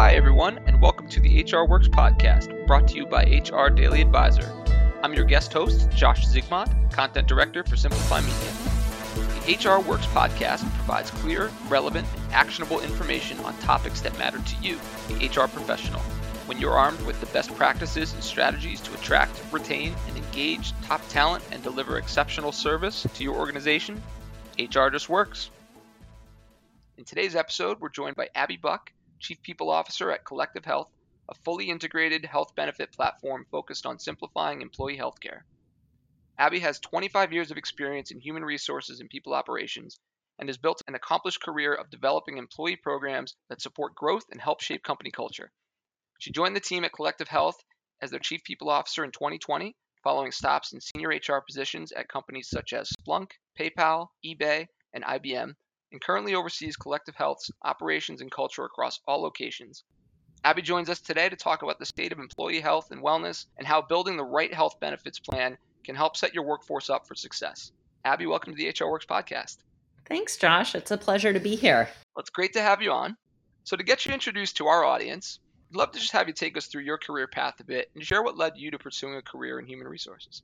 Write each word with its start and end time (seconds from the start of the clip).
Hi, 0.00 0.14
everyone, 0.14 0.56
and 0.66 0.80
welcome 0.80 1.10
to 1.10 1.20
the 1.20 1.44
HR 1.44 1.68
Works 1.68 1.86
podcast, 1.86 2.66
brought 2.66 2.88
to 2.88 2.96
you 2.96 3.04
by 3.04 3.24
HR 3.24 3.68
Daily 3.68 4.00
Advisor. 4.00 4.50
I'm 5.02 5.12
your 5.12 5.26
guest 5.26 5.52
host, 5.52 5.90
Josh 5.90 6.26
Zigmond, 6.26 6.90
Content 6.90 7.28
Director 7.28 7.62
for 7.62 7.76
Simplify 7.76 8.22
Media. 8.22 8.50
The 9.44 9.68
HR 9.68 9.86
Works 9.86 10.06
podcast 10.06 10.62
provides 10.76 11.10
clear, 11.10 11.50
relevant, 11.68 12.08
and 12.14 12.32
actionable 12.32 12.80
information 12.80 13.38
on 13.40 13.54
topics 13.58 14.00
that 14.00 14.18
matter 14.18 14.38
to 14.38 14.56
you, 14.62 14.78
the 15.08 15.26
HR 15.26 15.48
professional. 15.48 16.00
When 16.46 16.58
you're 16.58 16.78
armed 16.78 17.02
with 17.02 17.20
the 17.20 17.26
best 17.26 17.54
practices 17.54 18.14
and 18.14 18.24
strategies 18.24 18.80
to 18.80 18.94
attract, 18.94 19.38
retain, 19.52 19.94
and 20.08 20.16
engage 20.16 20.72
top 20.80 21.06
talent 21.10 21.44
and 21.52 21.62
deliver 21.62 21.98
exceptional 21.98 22.52
service 22.52 23.06
to 23.12 23.22
your 23.22 23.36
organization, 23.36 24.02
HR 24.58 24.88
just 24.88 25.10
works. 25.10 25.50
In 26.96 27.04
today's 27.04 27.36
episode, 27.36 27.80
we're 27.80 27.90
joined 27.90 28.16
by 28.16 28.30
Abby 28.34 28.56
Buck, 28.56 28.92
Chief 29.20 29.42
People 29.42 29.70
Officer 29.70 30.10
at 30.10 30.24
Collective 30.24 30.64
Health, 30.64 30.90
a 31.28 31.34
fully 31.34 31.68
integrated 31.68 32.24
health 32.24 32.54
benefit 32.54 32.90
platform 32.90 33.46
focused 33.50 33.84
on 33.84 33.98
simplifying 33.98 34.62
employee 34.62 34.96
healthcare. 34.96 35.42
Abby 36.38 36.58
has 36.60 36.80
25 36.80 37.32
years 37.32 37.50
of 37.50 37.58
experience 37.58 38.10
in 38.10 38.18
human 38.18 38.42
resources 38.42 38.98
and 38.98 39.10
people 39.10 39.34
operations 39.34 40.00
and 40.38 40.48
has 40.48 40.56
built 40.56 40.82
an 40.88 40.94
accomplished 40.94 41.42
career 41.42 41.74
of 41.74 41.90
developing 41.90 42.38
employee 42.38 42.76
programs 42.76 43.36
that 43.50 43.60
support 43.60 43.94
growth 43.94 44.24
and 44.30 44.40
help 44.40 44.62
shape 44.62 44.82
company 44.82 45.10
culture. 45.10 45.52
She 46.18 46.32
joined 46.32 46.56
the 46.56 46.60
team 46.60 46.84
at 46.84 46.94
Collective 46.94 47.28
Health 47.28 47.62
as 48.00 48.10
their 48.10 48.20
Chief 48.20 48.42
People 48.42 48.70
Officer 48.70 49.04
in 49.04 49.12
2020, 49.12 49.76
following 50.02 50.32
stops 50.32 50.72
in 50.72 50.80
senior 50.80 51.10
HR 51.10 51.42
positions 51.46 51.92
at 51.92 52.08
companies 52.08 52.48
such 52.48 52.72
as 52.72 52.90
Splunk, 52.90 53.32
PayPal, 53.58 54.08
eBay, 54.24 54.66
and 54.94 55.04
IBM, 55.04 55.54
and 55.92 56.00
currently 56.00 56.34
oversees 56.34 56.76
Collective 56.76 57.14
Health's 57.14 57.50
operations 57.62 58.20
and 58.20 58.30
culture 58.30 58.64
across 58.64 59.00
all 59.06 59.22
locations. 59.22 59.84
Abby 60.44 60.62
joins 60.62 60.88
us 60.88 61.00
today 61.00 61.28
to 61.28 61.36
talk 61.36 61.62
about 61.62 61.78
the 61.78 61.84
state 61.84 62.12
of 62.12 62.18
employee 62.18 62.60
health 62.60 62.90
and 62.90 63.02
wellness 63.02 63.46
and 63.58 63.66
how 63.66 63.82
building 63.82 64.16
the 64.16 64.24
right 64.24 64.52
health 64.52 64.80
benefits 64.80 65.18
plan 65.18 65.58
can 65.84 65.94
help 65.94 66.16
set 66.16 66.34
your 66.34 66.44
workforce 66.44 66.88
up 66.88 67.06
for 67.06 67.14
success. 67.14 67.72
Abby, 68.04 68.26
welcome 68.26 68.54
to 68.54 68.56
the 68.56 68.68
HR 68.68 68.90
Works 68.90 69.06
podcast. 69.06 69.58
Thanks, 70.08 70.36
Josh. 70.36 70.74
It's 70.74 70.90
a 70.90 70.96
pleasure 70.96 71.32
to 71.32 71.40
be 71.40 71.56
here. 71.56 71.88
Well, 72.14 72.20
it's 72.20 72.30
great 72.30 72.54
to 72.54 72.62
have 72.62 72.80
you 72.80 72.90
on. 72.90 73.16
So, 73.64 73.76
to 73.76 73.84
get 73.84 74.06
you 74.06 74.12
introduced 74.12 74.56
to 74.56 74.66
our 74.66 74.84
audience, 74.84 75.38
I'd 75.70 75.76
love 75.76 75.92
to 75.92 76.00
just 76.00 76.12
have 76.12 76.26
you 76.26 76.34
take 76.34 76.56
us 76.56 76.66
through 76.66 76.82
your 76.82 76.98
career 76.98 77.28
path 77.28 77.60
a 77.60 77.64
bit 77.64 77.90
and 77.94 78.04
share 78.04 78.22
what 78.22 78.38
led 78.38 78.54
you 78.56 78.70
to 78.70 78.78
pursuing 78.78 79.16
a 79.16 79.22
career 79.22 79.58
in 79.60 79.66
human 79.66 79.86
resources. 79.86 80.42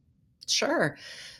Sure. 0.48 0.96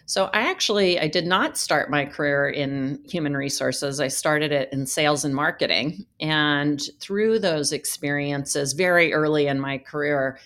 So 0.07 0.27
I 0.33 0.49
actually 0.51 1.01
I 1.01 1.09
did 1.09 1.27
not 1.27 1.57
start 1.57 1.91
my 1.91 2.05
career 2.05 2.49
in 2.49 3.01
human 3.09 3.37
resources. 3.37 4.01
I 4.01 4.09
started 4.09 4.53
it 4.53 4.69
in 4.73 4.87
sales 4.87 5.25
and 5.25 5.35
marketing. 5.35 6.07
And 6.21 6.81
through 7.01 7.41
those 7.41 7.73
experiences 7.73 8.73
very 8.73 9.13
early 9.13 9.49
in 9.49 9.59
my 9.59 9.79
career, 9.79 10.39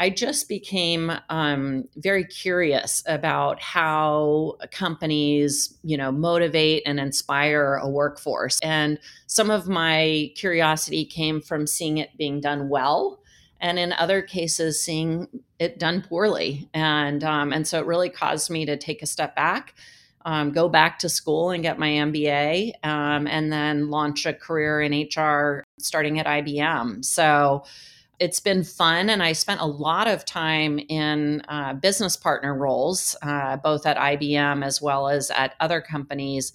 I 0.00 0.10
just 0.10 0.48
became 0.48 1.12
um, 1.30 1.84
very 1.96 2.24
curious 2.24 3.02
about 3.06 3.60
how 3.62 4.56
companies, 4.72 5.78
you 5.84 5.96
know, 5.96 6.12
motivate 6.12 6.82
and 6.86 6.98
inspire 7.00 7.76
a 7.76 7.88
workforce. 7.88 8.58
And 8.60 8.98
some 9.26 9.50
of 9.50 9.68
my 9.68 10.32
curiosity 10.36 11.04
came 11.04 11.40
from 11.40 11.66
seeing 11.66 11.98
it 11.98 12.16
being 12.18 12.40
done 12.40 12.68
well 12.68 13.20
and 13.64 13.80
in 13.80 13.92
other 13.94 14.22
cases 14.22 14.80
seeing 14.80 15.26
it 15.58 15.80
done 15.80 16.02
poorly. 16.02 16.68
And 16.72 17.24
um, 17.24 17.52
and 17.52 17.66
so 17.66 17.80
it 17.80 17.86
really 17.86 18.10
caused 18.10 18.50
me 18.50 18.64
to 18.66 18.76
take 18.76 19.02
a 19.02 19.06
step 19.06 19.34
back 19.34 19.74
um, 20.24 20.52
go 20.52 20.68
back 20.68 20.98
to 21.00 21.08
school 21.08 21.50
and 21.50 21.62
get 21.62 21.78
my 21.78 21.88
mba 21.88 22.72
um, 22.82 23.26
and 23.26 23.52
then 23.52 23.90
launch 23.90 24.26
a 24.26 24.32
career 24.32 24.80
in 24.80 24.92
hr 24.92 25.64
starting 25.78 26.18
at 26.18 26.26
ibm 26.26 27.04
so 27.04 27.64
it's 28.18 28.40
been 28.40 28.64
fun 28.64 29.10
and 29.10 29.22
i 29.22 29.32
spent 29.32 29.60
a 29.60 29.66
lot 29.66 30.08
of 30.08 30.24
time 30.24 30.78
in 30.88 31.42
uh, 31.48 31.74
business 31.74 32.16
partner 32.16 32.54
roles 32.54 33.16
uh, 33.22 33.56
both 33.58 33.86
at 33.86 33.96
ibm 33.96 34.64
as 34.64 34.80
well 34.80 35.08
as 35.08 35.30
at 35.30 35.54
other 35.60 35.80
companies. 35.80 36.52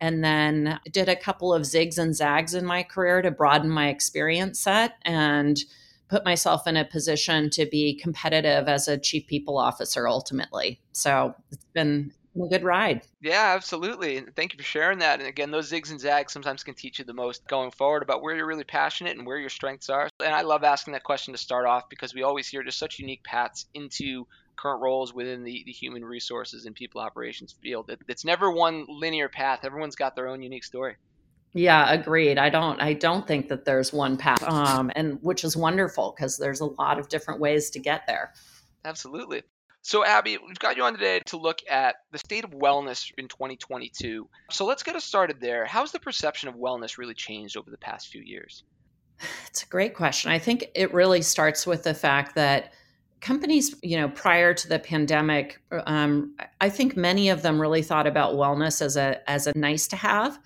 And 0.00 0.22
then 0.22 0.78
did 0.92 1.08
a 1.08 1.16
couple 1.16 1.52
of 1.52 1.62
zigs 1.62 1.98
and 1.98 2.14
zags 2.14 2.54
in 2.54 2.64
my 2.64 2.84
career 2.84 3.20
to 3.20 3.32
broaden 3.32 3.68
my 3.68 3.88
experience 3.88 4.60
set 4.60 4.94
and 5.02 5.58
put 6.08 6.24
myself 6.24 6.66
in 6.66 6.76
a 6.76 6.84
position 6.84 7.50
to 7.50 7.66
be 7.66 7.94
competitive 7.94 8.68
as 8.68 8.88
a 8.88 8.98
chief 8.98 9.26
people 9.26 9.58
officer 9.58 10.08
ultimately. 10.08 10.80
So 10.92 11.34
it's 11.50 11.64
been 11.74 12.12
a 12.36 12.48
good 12.48 12.62
ride. 12.62 13.02
Yeah, 13.20 13.52
absolutely. 13.54 14.16
And 14.16 14.34
thank 14.34 14.52
you 14.52 14.58
for 14.58 14.64
sharing 14.64 15.00
that. 15.00 15.20
And 15.20 15.28
again, 15.28 15.50
those 15.50 15.70
zigs 15.70 15.90
and 15.90 16.00
zags 16.00 16.32
sometimes 16.32 16.62
can 16.62 16.74
teach 16.74 16.98
you 16.98 17.04
the 17.04 17.12
most 17.12 17.46
going 17.48 17.70
forward 17.70 18.02
about 18.02 18.22
where 18.22 18.36
you're 18.36 18.46
really 18.46 18.64
passionate 18.64 19.16
and 19.16 19.26
where 19.26 19.38
your 19.38 19.50
strengths 19.50 19.88
are. 19.88 20.08
And 20.24 20.34
I 20.34 20.42
love 20.42 20.64
asking 20.64 20.92
that 20.92 21.04
question 21.04 21.34
to 21.34 21.38
start 21.38 21.66
off 21.66 21.88
because 21.88 22.14
we 22.14 22.22
always 22.22 22.48
hear 22.48 22.62
just 22.62 22.78
such 22.78 22.98
unique 22.98 23.24
paths 23.24 23.66
into 23.74 24.26
current 24.56 24.82
roles 24.82 25.14
within 25.14 25.44
the, 25.44 25.62
the 25.66 25.72
human 25.72 26.04
resources 26.04 26.64
and 26.64 26.74
people 26.74 27.00
operations 27.00 27.54
field. 27.62 27.90
It, 27.90 28.00
it's 28.08 28.24
never 28.24 28.50
one 28.50 28.86
linear 28.88 29.28
path. 29.28 29.60
Everyone's 29.64 29.96
got 29.96 30.16
their 30.16 30.28
own 30.28 30.42
unique 30.42 30.64
story. 30.64 30.96
Yeah, 31.54 31.90
agreed. 31.92 32.38
I 32.38 32.50
don't 32.50 32.80
I 32.80 32.92
don't 32.92 33.26
think 33.26 33.48
that 33.48 33.64
there's 33.64 33.92
one 33.92 34.16
path. 34.16 34.42
Um 34.42 34.90
and 34.94 35.18
which 35.22 35.44
is 35.44 35.56
wonderful 35.56 36.14
because 36.16 36.36
there's 36.36 36.60
a 36.60 36.66
lot 36.66 36.98
of 36.98 37.08
different 37.08 37.40
ways 37.40 37.70
to 37.70 37.78
get 37.78 38.06
there. 38.06 38.32
Absolutely. 38.84 39.42
So 39.82 40.04
Abby, 40.04 40.38
we've 40.46 40.58
got 40.58 40.76
you 40.76 40.84
on 40.84 40.92
today 40.92 41.20
to 41.26 41.36
look 41.36 41.60
at 41.68 41.96
the 42.12 42.18
state 42.18 42.44
of 42.44 42.50
wellness 42.50 43.10
in 43.16 43.28
2022. 43.28 44.28
So 44.50 44.66
let's 44.66 44.82
get 44.82 44.96
us 44.96 45.04
started 45.04 45.40
there. 45.40 45.64
How's 45.64 45.92
the 45.92 46.00
perception 46.00 46.48
of 46.48 46.56
wellness 46.56 46.98
really 46.98 47.14
changed 47.14 47.56
over 47.56 47.70
the 47.70 47.78
past 47.78 48.08
few 48.08 48.20
years? 48.20 48.64
It's 49.48 49.62
a 49.62 49.66
great 49.66 49.94
question. 49.94 50.30
I 50.30 50.38
think 50.38 50.66
it 50.74 50.92
really 50.92 51.22
starts 51.22 51.66
with 51.66 51.84
the 51.84 51.94
fact 51.94 52.34
that 52.34 52.72
companies, 53.20 53.74
you 53.82 53.96
know, 53.96 54.08
prior 54.10 54.54
to 54.54 54.68
the 54.68 54.78
pandemic, 54.78 55.60
um, 55.86 56.36
I 56.60 56.68
think 56.68 56.96
many 56.96 57.30
of 57.30 57.42
them 57.42 57.60
really 57.60 57.82
thought 57.82 58.06
about 58.06 58.34
wellness 58.34 58.82
as 58.82 58.96
a 58.96 59.28
as 59.28 59.46
a 59.46 59.56
nice 59.56 59.88
to 59.88 59.96
have 59.96 60.38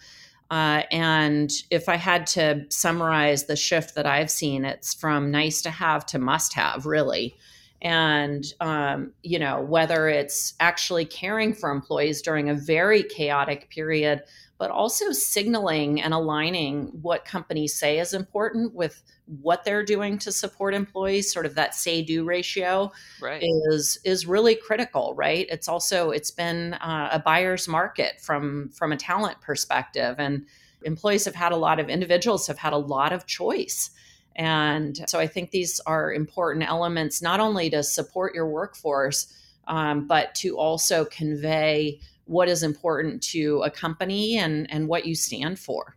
uh, 0.53 0.83
and 0.91 1.51
if 1.71 1.89
I 1.89 1.97
had 1.97 2.27
to 2.29 2.67
summarize 2.69 3.45
the 3.45 3.57
shift 3.57 3.95
that 3.95 4.05
I've 4.05 4.31
seen, 4.31 4.67
it's 4.67 4.93
from 4.93 5.31
nice 5.31 5.63
to 5.63 5.71
have 5.71 6.05
to 6.07 6.19
must 6.19 6.53
have, 6.53 6.85
really. 6.85 7.35
And, 7.81 8.45
um, 8.61 9.15
you 9.23 9.39
know, 9.39 9.63
whether 9.63 10.09
it's 10.09 10.53
actually 10.61 11.07
caring 11.07 11.55
for 11.55 11.71
employees 11.71 12.21
during 12.21 12.51
a 12.51 12.55
very 12.55 13.03
chaotic 13.03 13.71
period, 13.71 14.25
but 14.59 14.71
also 14.71 15.11
signaling 15.13 16.03
and 16.03 16.13
aligning 16.13 16.89
what 17.01 17.25
companies 17.25 17.73
say 17.73 17.99
is 17.99 18.13
important 18.13 18.75
with 18.75 19.03
what 19.41 19.65
they're 19.65 19.85
doing 19.85 20.19
to 20.19 20.31
support 20.31 20.75
employees 20.75 21.33
sort 21.33 21.47
of 21.47 21.55
that 21.55 21.75
say 21.75 22.03
do 22.03 22.25
ratio 22.25 22.93
right. 23.21 23.43
is 23.43 23.99
is 24.05 24.27
really 24.27 24.55
critical 24.55 25.15
right? 25.17 25.47
It's 25.51 25.69
also 25.69 26.11
it's 26.11 26.31
been 26.31 26.75
uh, 26.75 27.09
a 27.13 27.19
buyer's 27.19 27.67
market 27.69 28.21
from 28.21 28.71
from 28.71 28.93
a 28.93 28.97
talent 28.97 29.41
perspective 29.41 30.17
and 30.19 30.45
employees 30.85 31.25
have 31.25 31.35
had 31.35 31.53
a 31.53 31.57
lot 31.57 31.79
of 31.79 31.89
individuals 31.89 32.47
have 32.47 32.59
had 32.59 32.73
a 32.73 32.79
lot 32.79 33.13
of 33.13 33.27
choice. 33.27 33.91
And 34.35 34.99
so 35.07 35.19
i 35.19 35.27
think 35.27 35.51
these 35.51 35.79
are 35.81 36.13
important 36.13 36.69
elements 36.69 37.21
not 37.21 37.39
only 37.39 37.69
to 37.71 37.83
support 37.83 38.35
your 38.35 38.49
workforce 38.49 39.33
um, 39.69 40.07
but 40.07 40.35
to 40.37 40.57
also 40.57 41.05
convey 41.05 42.01
what 42.25 42.49
is 42.49 42.63
important 42.63 43.23
to 43.23 43.63
a 43.63 43.71
company 43.71 44.39
and 44.39 44.71
and 44.71 44.89
what 44.89 45.05
you 45.05 45.15
stand 45.15 45.59
for 45.59 45.97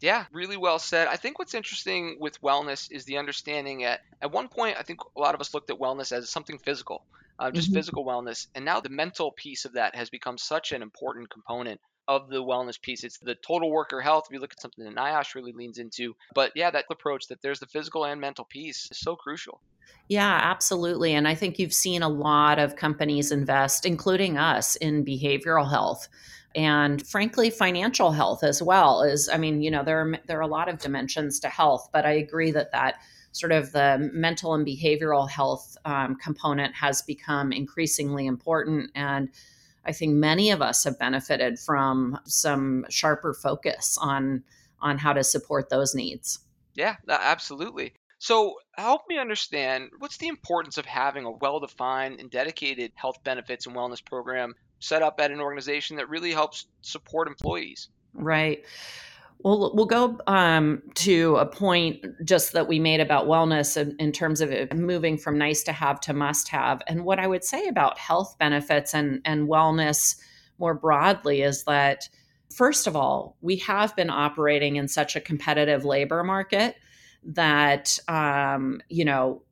yeah, 0.00 0.24
really 0.32 0.56
well 0.56 0.78
said. 0.78 1.08
I 1.08 1.16
think 1.16 1.38
what's 1.38 1.54
interesting 1.54 2.16
with 2.20 2.40
wellness 2.42 2.90
is 2.90 3.04
the 3.04 3.18
understanding 3.18 3.84
at 3.84 4.00
at 4.20 4.30
one 4.30 4.48
point 4.48 4.76
I 4.78 4.82
think 4.82 5.00
a 5.16 5.20
lot 5.20 5.34
of 5.34 5.40
us 5.40 5.54
looked 5.54 5.70
at 5.70 5.78
wellness 5.78 6.12
as 6.12 6.28
something 6.28 6.58
physical, 6.58 7.04
uh, 7.38 7.50
just 7.50 7.68
mm-hmm. 7.68 7.76
physical 7.76 8.04
wellness, 8.04 8.46
and 8.54 8.64
now 8.64 8.80
the 8.80 8.88
mental 8.88 9.32
piece 9.32 9.64
of 9.64 9.72
that 9.72 9.94
has 9.94 10.10
become 10.10 10.38
such 10.38 10.72
an 10.72 10.82
important 10.82 11.30
component 11.30 11.80
of 12.08 12.28
the 12.28 12.42
wellness 12.42 12.80
piece. 12.80 13.04
It's 13.04 13.18
the 13.18 13.34
total 13.36 13.70
worker 13.70 14.00
health. 14.00 14.24
If 14.28 14.34
you 14.34 14.40
look 14.40 14.52
at 14.52 14.60
something 14.60 14.84
that 14.84 14.94
NIOSH 14.94 15.34
really 15.34 15.52
leans 15.52 15.78
into, 15.78 16.14
but 16.34 16.52
yeah, 16.54 16.70
that 16.70 16.84
approach 16.90 17.26
that 17.28 17.42
there's 17.42 17.60
the 17.60 17.66
physical 17.66 18.04
and 18.04 18.20
mental 18.20 18.44
piece 18.44 18.88
is 18.90 18.98
so 18.98 19.16
crucial. 19.16 19.60
Yeah, 20.08 20.40
absolutely. 20.42 21.14
And 21.14 21.26
I 21.26 21.34
think 21.34 21.58
you've 21.58 21.72
seen 21.72 22.02
a 22.02 22.08
lot 22.08 22.58
of 22.58 22.76
companies 22.76 23.32
invest, 23.32 23.84
including 23.84 24.38
us, 24.38 24.76
in 24.76 25.04
behavioral 25.04 25.68
health 25.68 26.08
and 26.56 27.06
frankly 27.06 27.50
financial 27.50 28.10
health 28.10 28.42
as 28.42 28.62
well 28.62 29.02
is 29.02 29.28
i 29.28 29.36
mean 29.36 29.60
you 29.60 29.70
know 29.70 29.84
there 29.84 30.00
are 30.00 30.14
there 30.26 30.38
are 30.38 30.42
a 30.42 30.46
lot 30.46 30.68
of 30.68 30.78
dimensions 30.78 31.38
to 31.38 31.48
health 31.48 31.88
but 31.92 32.06
i 32.06 32.12
agree 32.12 32.50
that 32.50 32.72
that 32.72 32.96
sort 33.32 33.52
of 33.52 33.70
the 33.72 34.10
mental 34.14 34.54
and 34.54 34.66
behavioral 34.66 35.28
health 35.28 35.76
um, 35.84 36.16
component 36.16 36.74
has 36.74 37.02
become 37.02 37.52
increasingly 37.52 38.26
important 38.26 38.90
and 38.94 39.28
i 39.86 39.92
think 39.92 40.12
many 40.14 40.50
of 40.50 40.60
us 40.60 40.84
have 40.84 40.98
benefited 40.98 41.58
from 41.58 42.18
some 42.24 42.84
sharper 42.90 43.34
focus 43.34 43.96
on 44.00 44.42
on 44.80 44.98
how 44.98 45.12
to 45.12 45.24
support 45.24 45.70
those 45.70 45.94
needs 45.94 46.40
yeah 46.74 46.96
absolutely 47.08 47.94
so, 48.18 48.54
help 48.72 49.02
me 49.08 49.18
understand 49.18 49.90
what's 49.98 50.16
the 50.16 50.28
importance 50.28 50.78
of 50.78 50.86
having 50.86 51.24
a 51.24 51.30
well 51.30 51.60
defined 51.60 52.18
and 52.18 52.30
dedicated 52.30 52.92
health 52.94 53.22
benefits 53.24 53.66
and 53.66 53.76
wellness 53.76 54.02
program 54.02 54.54
set 54.78 55.02
up 55.02 55.20
at 55.20 55.30
an 55.30 55.40
organization 55.40 55.96
that 55.96 56.08
really 56.08 56.32
helps 56.32 56.66
support 56.80 57.28
employees. 57.28 57.88
Right. 58.14 58.64
Well, 59.40 59.72
we'll 59.74 59.86
go 59.86 60.18
um, 60.26 60.82
to 60.94 61.36
a 61.36 61.46
point 61.46 62.04
just 62.24 62.52
that 62.54 62.66
we 62.66 62.78
made 62.78 63.00
about 63.00 63.26
wellness 63.26 63.76
in, 63.76 63.94
in, 63.98 64.10
terms 64.10 64.40
of 64.40 64.50
moving 64.72 65.18
from 65.18 65.38
nice 65.38 65.62
to 65.64 65.72
have 65.72 66.00
to 66.02 66.14
must 66.14 66.48
have. 66.48 66.82
And 66.86 67.04
what 67.04 67.18
I 67.18 67.26
would 67.26 67.44
say 67.44 67.68
about 67.68 67.98
health 67.98 68.36
benefits 68.38 68.94
and, 68.94 69.20
and 69.24 69.48
wellness 69.48 70.16
more 70.58 70.74
broadly 70.74 71.42
is 71.42 71.64
that, 71.64 72.08
first 72.52 72.86
of 72.86 72.96
all, 72.96 73.36
we 73.40 73.56
have 73.56 73.94
been 73.94 74.10
operating 74.10 74.76
in 74.76 74.88
such 74.88 75.16
a 75.16 75.20
competitive 75.20 75.84
labor 75.84 76.24
market 76.24 76.76
that, 77.22 77.98
um, 78.08 78.80
you 78.88 79.04
know, 79.04 79.42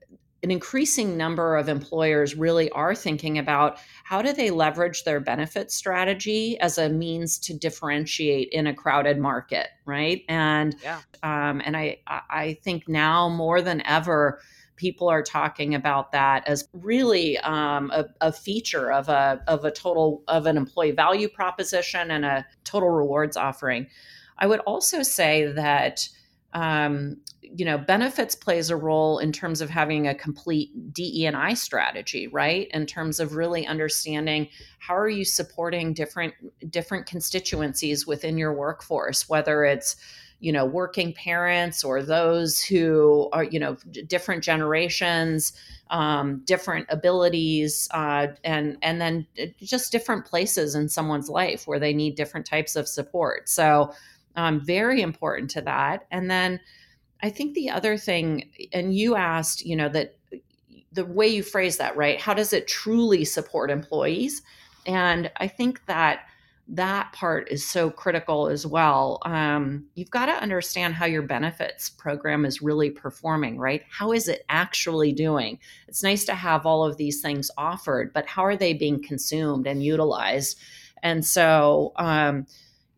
an 0.45 0.51
increasing 0.51 1.17
number 1.17 1.57
of 1.57 1.71
employers 1.71 2.37
really 2.37 2.71
are 2.73 2.95
thinking 2.95 3.39
about 3.39 3.79
how 4.05 4.21
do 4.21 4.31
they 4.31 4.51
leverage 4.51 5.03
their 5.05 5.19
benefit 5.19 5.73
strategy 5.73 6.61
as 6.61 6.77
a 6.77 6.91
means 6.91 7.39
to 7.39 7.55
differentiate 7.55 8.51
in 8.51 8.67
a 8.67 8.75
crowded 8.75 9.19
market, 9.19 9.69
right? 9.87 10.23
And 10.29 10.77
yeah. 10.83 11.01
um, 11.23 11.63
and 11.65 11.75
I 11.79 11.99
I 12.07 12.59
think 12.63 12.87
now 12.87 13.31
more 13.31 13.63
than 13.63 13.81
ever, 13.87 14.39
people 14.77 15.09
are 15.09 15.23
talking 15.23 15.75
about 15.75 16.13
that 16.13 16.47
as 16.47 16.69
really 16.75 17.39
um, 17.39 17.91
a, 17.95 18.05
a, 18.21 18.31
feature 18.31 18.93
of 18.93 19.09
a 19.09 19.43
of 19.47 19.65
a 19.65 19.71
total 19.71 20.23
of 20.29 20.45
an 20.45 20.59
employee 20.59 20.91
value 20.91 21.29
proposition 21.29 22.11
and 22.11 22.27
a 22.27 22.45
total 22.65 22.91
rewards 22.91 23.39
offering. 23.39 23.87
I 24.37 24.47
would 24.47 24.61
also 24.61 25.03
say 25.03 25.47
that 25.53 26.07
um, 26.55 27.17
you 27.43 27.65
know 27.65 27.79
benefits 27.79 28.35
plays 28.35 28.71
a 28.71 28.77
role 28.77 29.19
in 29.19 29.31
terms 29.31 29.61
of 29.61 29.71
having 29.71 30.09
a 30.09 30.15
complete 30.15 30.71
DE&I 30.93 31.55
strategy, 31.55 32.27
right? 32.29 32.69
In 32.73 32.87
terms 32.87 33.21
of 33.21 33.37
really 33.37 33.67
understanding 33.67 34.49
how 34.79 34.97
are 34.97 35.09
you 35.09 35.25
supporting 35.25 35.95
different 35.95 36.35
different 36.71 37.07
constituencies 37.07 38.07
within 38.07 38.39
your 38.39 38.53
workforce, 38.53 39.29
whether 39.29 39.65
it's 39.65 39.97
you 40.41 40.53
know 40.53 40.65
working 40.65 41.13
parents 41.13 41.85
or 41.85 42.03
those 42.03 42.63
who 42.63 43.29
are 43.33 43.45
you 43.45 43.59
know 43.59 43.77
different 44.07 44.43
generations 44.43 45.53
um, 45.91 46.43
different 46.45 46.87
abilities 46.91 47.89
uh, 47.93 48.27
and 48.43 48.77
and 48.83 49.01
then 49.01 49.27
just 49.63 49.93
different 49.93 50.25
places 50.27 50.75
in 50.75 50.89
someone's 50.89 51.29
life 51.29 51.67
where 51.67 51.79
they 51.79 51.95
need 51.95 52.15
different 52.15 52.47
types 52.47 52.77
of 52.77 52.89
support 52.89 53.49
so 53.49 53.93
um, 54.37 54.61
very 54.61 55.01
important 55.01 55.51
to 55.51 55.61
that. 55.63 56.07
And 56.11 56.31
then 56.31 56.61
I 57.23 57.31
think 57.31 57.55
the 57.55 57.71
other 57.71 57.97
thing, 57.97 58.51
and 58.73 58.95
you 58.95 59.17
asked, 59.17 59.65
you 59.65 59.77
know, 59.77 59.89
that 59.89 60.17
the 60.93 61.05
way 61.05 61.27
you 61.27 61.43
phrase 61.43 61.79
that, 61.79 61.97
right? 61.97 62.21
How 62.21 62.35
does 62.35 62.53
it 62.53 62.69
truly 62.69 63.25
support 63.25 63.71
employees? 63.71 64.43
And 64.87 65.31
I 65.39 65.49
think 65.49 65.85
that 65.87 66.27
that 66.69 67.13
part 67.13 67.49
is 67.51 67.67
so 67.67 67.91
critical 67.91 68.49
as 68.49 68.67
well. 68.67 69.19
Um, 69.27 69.87
you've 69.95 70.11
got 70.11 70.27
to 70.27 70.33
understand 70.33 70.95
how 70.95 71.05
your 71.05 71.23
benefits 71.23 71.91
program 71.91 72.47
is 72.47 72.63
really 72.63 72.91
performing, 72.91 73.59
right? 73.59 73.83
How 73.91 74.13
is 74.13 74.29
it 74.29 74.45
actually 74.49 75.13
doing? 75.13 75.59
It's 75.89 76.03
nice 76.03 76.25
to 76.25 76.35
have 76.35 76.65
all 76.65 76.85
of 76.85 76.97
these 76.97 77.21
things 77.21 77.51
offered, 77.59 78.13
but 78.15 78.27
how 78.27 78.45
are 78.47 78.57
they 78.57 78.73
being 78.73 79.03
consumed 79.03 79.67
and 79.67 79.83
utilized? 79.83 80.59
And 81.03 81.25
so, 81.25 81.93
um, 81.97 82.47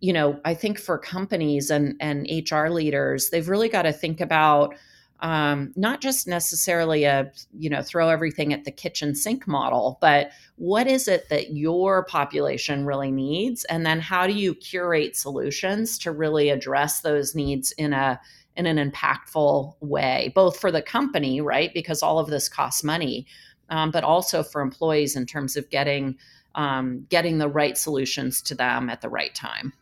you 0.00 0.12
know, 0.12 0.40
I 0.44 0.54
think 0.54 0.78
for 0.78 0.98
companies 0.98 1.70
and, 1.70 1.94
and 2.00 2.28
HR 2.28 2.68
leaders, 2.68 3.30
they've 3.30 3.48
really 3.48 3.68
got 3.68 3.82
to 3.82 3.92
think 3.92 4.20
about 4.20 4.74
um, 5.20 5.72
not 5.76 6.02
just 6.02 6.28
necessarily 6.28 7.04
a, 7.04 7.32
you 7.58 7.70
know, 7.70 7.82
throw 7.82 8.10
everything 8.10 8.52
at 8.52 8.64
the 8.64 8.70
kitchen 8.70 9.14
sink 9.14 9.48
model, 9.48 9.96
but 10.02 10.30
what 10.56 10.86
is 10.86 11.08
it 11.08 11.30
that 11.30 11.54
your 11.54 12.04
population 12.04 12.84
really 12.84 13.10
needs? 13.10 13.64
And 13.64 13.86
then 13.86 13.98
how 14.00 14.26
do 14.26 14.34
you 14.34 14.54
curate 14.54 15.16
solutions 15.16 15.98
to 16.00 16.12
really 16.12 16.50
address 16.50 17.00
those 17.00 17.34
needs 17.34 17.72
in 17.72 17.94
a, 17.94 18.20
in 18.56 18.66
an 18.66 18.90
impactful 18.90 19.74
way, 19.80 20.32
both 20.34 20.58
for 20.58 20.70
the 20.70 20.82
company, 20.82 21.40
right? 21.40 21.72
Because 21.72 22.02
all 22.02 22.18
of 22.18 22.28
this 22.28 22.48
costs 22.48 22.84
money, 22.84 23.26
um, 23.70 23.90
but 23.90 24.04
also 24.04 24.42
for 24.42 24.60
employees 24.60 25.16
in 25.16 25.24
terms 25.26 25.56
of 25.56 25.68
getting 25.70 26.16
um, 26.54 27.06
getting 27.10 27.36
the 27.36 27.48
right 27.48 27.76
solutions 27.76 28.40
to 28.40 28.54
them 28.54 28.88
at 28.88 29.02
the 29.02 29.10
right 29.10 29.34
time. 29.34 29.74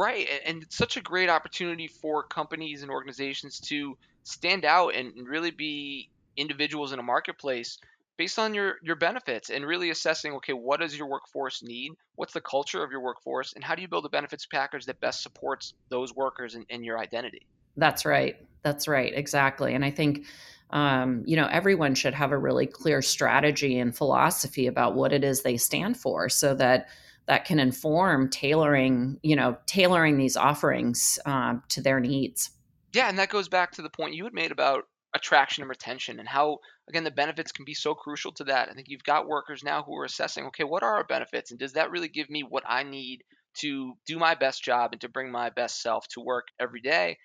Right, 0.00 0.26
and 0.46 0.62
it's 0.62 0.78
such 0.78 0.96
a 0.96 1.02
great 1.02 1.28
opportunity 1.28 1.86
for 1.86 2.22
companies 2.22 2.80
and 2.80 2.90
organizations 2.90 3.60
to 3.68 3.98
stand 4.24 4.64
out 4.64 4.94
and 4.94 5.12
really 5.28 5.50
be 5.50 6.08
individuals 6.38 6.94
in 6.94 6.98
a 6.98 7.02
marketplace 7.02 7.76
based 8.16 8.38
on 8.38 8.54
your 8.54 8.76
your 8.82 8.96
benefits 8.96 9.50
and 9.50 9.66
really 9.66 9.90
assessing 9.90 10.32
okay 10.32 10.54
what 10.54 10.80
does 10.80 10.96
your 10.96 11.06
workforce 11.06 11.62
need? 11.62 11.92
What's 12.14 12.32
the 12.32 12.40
culture 12.40 12.82
of 12.82 12.90
your 12.90 13.02
workforce? 13.02 13.52
And 13.52 13.62
how 13.62 13.74
do 13.74 13.82
you 13.82 13.88
build 13.88 14.06
a 14.06 14.08
benefits 14.08 14.46
package 14.46 14.86
that 14.86 14.98
best 15.00 15.22
supports 15.22 15.74
those 15.90 16.14
workers 16.14 16.54
and, 16.54 16.64
and 16.70 16.82
your 16.82 16.98
identity? 16.98 17.46
That's 17.76 18.06
right. 18.06 18.36
That's 18.62 18.88
right. 18.88 19.12
Exactly. 19.14 19.74
And 19.74 19.84
i 19.84 19.90
think 19.90 20.24
um, 20.70 21.24
you 21.26 21.36
know 21.36 21.48
everyone 21.52 21.94
should 21.94 22.14
have 22.14 22.32
a 22.32 22.38
really 22.38 22.66
clear 22.66 23.02
strategy 23.02 23.78
and 23.78 23.94
philosophy 23.94 24.66
about 24.66 24.94
what 24.94 25.12
it 25.12 25.24
is 25.24 25.42
they 25.42 25.58
stand 25.58 25.98
for 25.98 26.30
so 26.30 26.54
that 26.54 26.88
that 27.26 27.44
can 27.44 27.60
inform 27.60 28.28
tailoring, 28.28 29.18
you 29.22 29.36
know, 29.36 29.56
tailoring 29.66 30.16
these 30.16 30.36
offerings 30.36 31.18
um, 31.26 31.62
to 31.68 31.80
their 31.80 32.00
needs. 32.00 32.50
Yeah, 32.92 33.08
and 33.08 33.18
that 33.18 33.28
goes 33.28 33.48
back 33.48 33.72
to 33.72 33.82
the 33.82 33.90
point 33.90 34.14
you 34.14 34.24
had 34.24 34.34
made 34.34 34.50
about 34.50 34.84
attraction 35.14 35.62
and 35.62 35.68
retention 35.70 36.20
and 36.20 36.28
how 36.28 36.58
again 36.88 37.02
the 37.02 37.10
benefits 37.10 37.50
can 37.50 37.64
be 37.64 37.74
so 37.74 37.94
crucial 37.94 38.32
to 38.32 38.44
that. 38.44 38.68
I 38.68 38.74
think 38.74 38.88
you've 38.88 39.02
got 39.02 39.28
workers 39.28 39.62
now 39.62 39.82
who 39.82 39.96
are 39.96 40.04
assessing, 40.04 40.46
okay, 40.46 40.64
what 40.64 40.82
are 40.82 40.96
our 40.96 41.04
benefits 41.04 41.50
and 41.50 41.58
does 41.58 41.72
that 41.72 41.90
really 41.90 42.08
give 42.08 42.30
me 42.30 42.44
what 42.48 42.64
I 42.66 42.84
need 42.84 43.22
to 43.58 43.94
do 44.06 44.18
my 44.18 44.34
best 44.34 44.62
job 44.62 44.92
and 44.92 45.00
to 45.00 45.08
bring 45.08 45.32
my 45.32 45.50
best 45.50 45.82
self 45.82 46.06
to 46.08 46.20
work 46.20 46.46
every 46.60 46.80
day? 46.80 47.18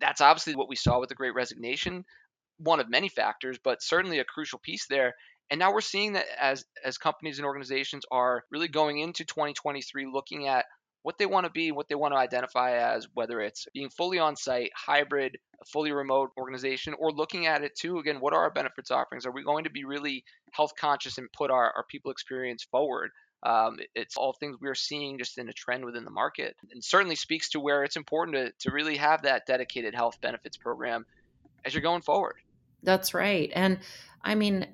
That's 0.00 0.20
obviously 0.20 0.56
what 0.56 0.68
we 0.68 0.76
saw 0.76 0.98
with 0.98 1.08
the 1.08 1.14
great 1.14 1.34
resignation, 1.34 2.04
one 2.58 2.80
of 2.80 2.88
many 2.88 3.08
factors, 3.08 3.58
but 3.62 3.82
certainly 3.82 4.18
a 4.18 4.24
crucial 4.24 4.58
piece 4.58 4.86
there. 4.86 5.14
And 5.50 5.58
now 5.58 5.72
we're 5.72 5.80
seeing 5.80 6.14
that 6.14 6.26
as 6.40 6.64
as 6.84 6.98
companies 6.98 7.38
and 7.38 7.46
organizations 7.46 8.04
are 8.10 8.44
really 8.50 8.68
going 8.68 8.98
into 8.98 9.24
2023 9.24 10.06
looking 10.06 10.48
at 10.48 10.64
what 11.06 11.18
they 11.18 11.26
want 11.26 11.46
to 11.46 11.52
be, 11.52 11.70
what 11.70 11.86
they 11.88 11.94
want 11.94 12.12
to 12.12 12.18
identify 12.18 12.72
as, 12.94 13.06
whether 13.14 13.40
it's 13.40 13.68
being 13.72 13.88
fully 13.90 14.18
on 14.18 14.34
site, 14.34 14.72
hybrid, 14.74 15.38
fully 15.64 15.92
remote 15.92 16.30
organization, 16.36 16.94
or 16.98 17.12
looking 17.12 17.46
at 17.46 17.62
it 17.62 17.76
too, 17.76 17.98
again, 17.98 18.18
what 18.18 18.32
are 18.32 18.40
our 18.40 18.50
benefits 18.50 18.90
offerings? 18.90 19.24
Are 19.24 19.30
we 19.30 19.44
going 19.44 19.62
to 19.64 19.70
be 19.70 19.84
really 19.84 20.24
health 20.50 20.72
conscious 20.76 21.18
and 21.18 21.30
put 21.32 21.52
our, 21.52 21.72
our 21.76 21.84
people 21.88 22.10
experience 22.10 22.64
forward? 22.64 23.12
Um, 23.44 23.76
it's 23.94 24.16
all 24.16 24.32
things 24.32 24.56
we're 24.60 24.74
seeing 24.74 25.16
just 25.16 25.38
in 25.38 25.48
a 25.48 25.52
trend 25.52 25.84
within 25.84 26.04
the 26.04 26.10
market 26.10 26.56
and 26.72 26.82
certainly 26.82 27.14
speaks 27.14 27.50
to 27.50 27.60
where 27.60 27.84
it's 27.84 27.94
important 27.94 28.36
to, 28.36 28.68
to 28.68 28.74
really 28.74 28.96
have 28.96 29.22
that 29.22 29.46
dedicated 29.46 29.94
health 29.94 30.20
benefits 30.20 30.56
program 30.56 31.06
as 31.64 31.72
you're 31.72 31.82
going 31.82 32.02
forward. 32.02 32.34
That's 32.82 33.14
right. 33.14 33.52
And 33.54 33.78
I 34.24 34.34
mean, 34.34 34.66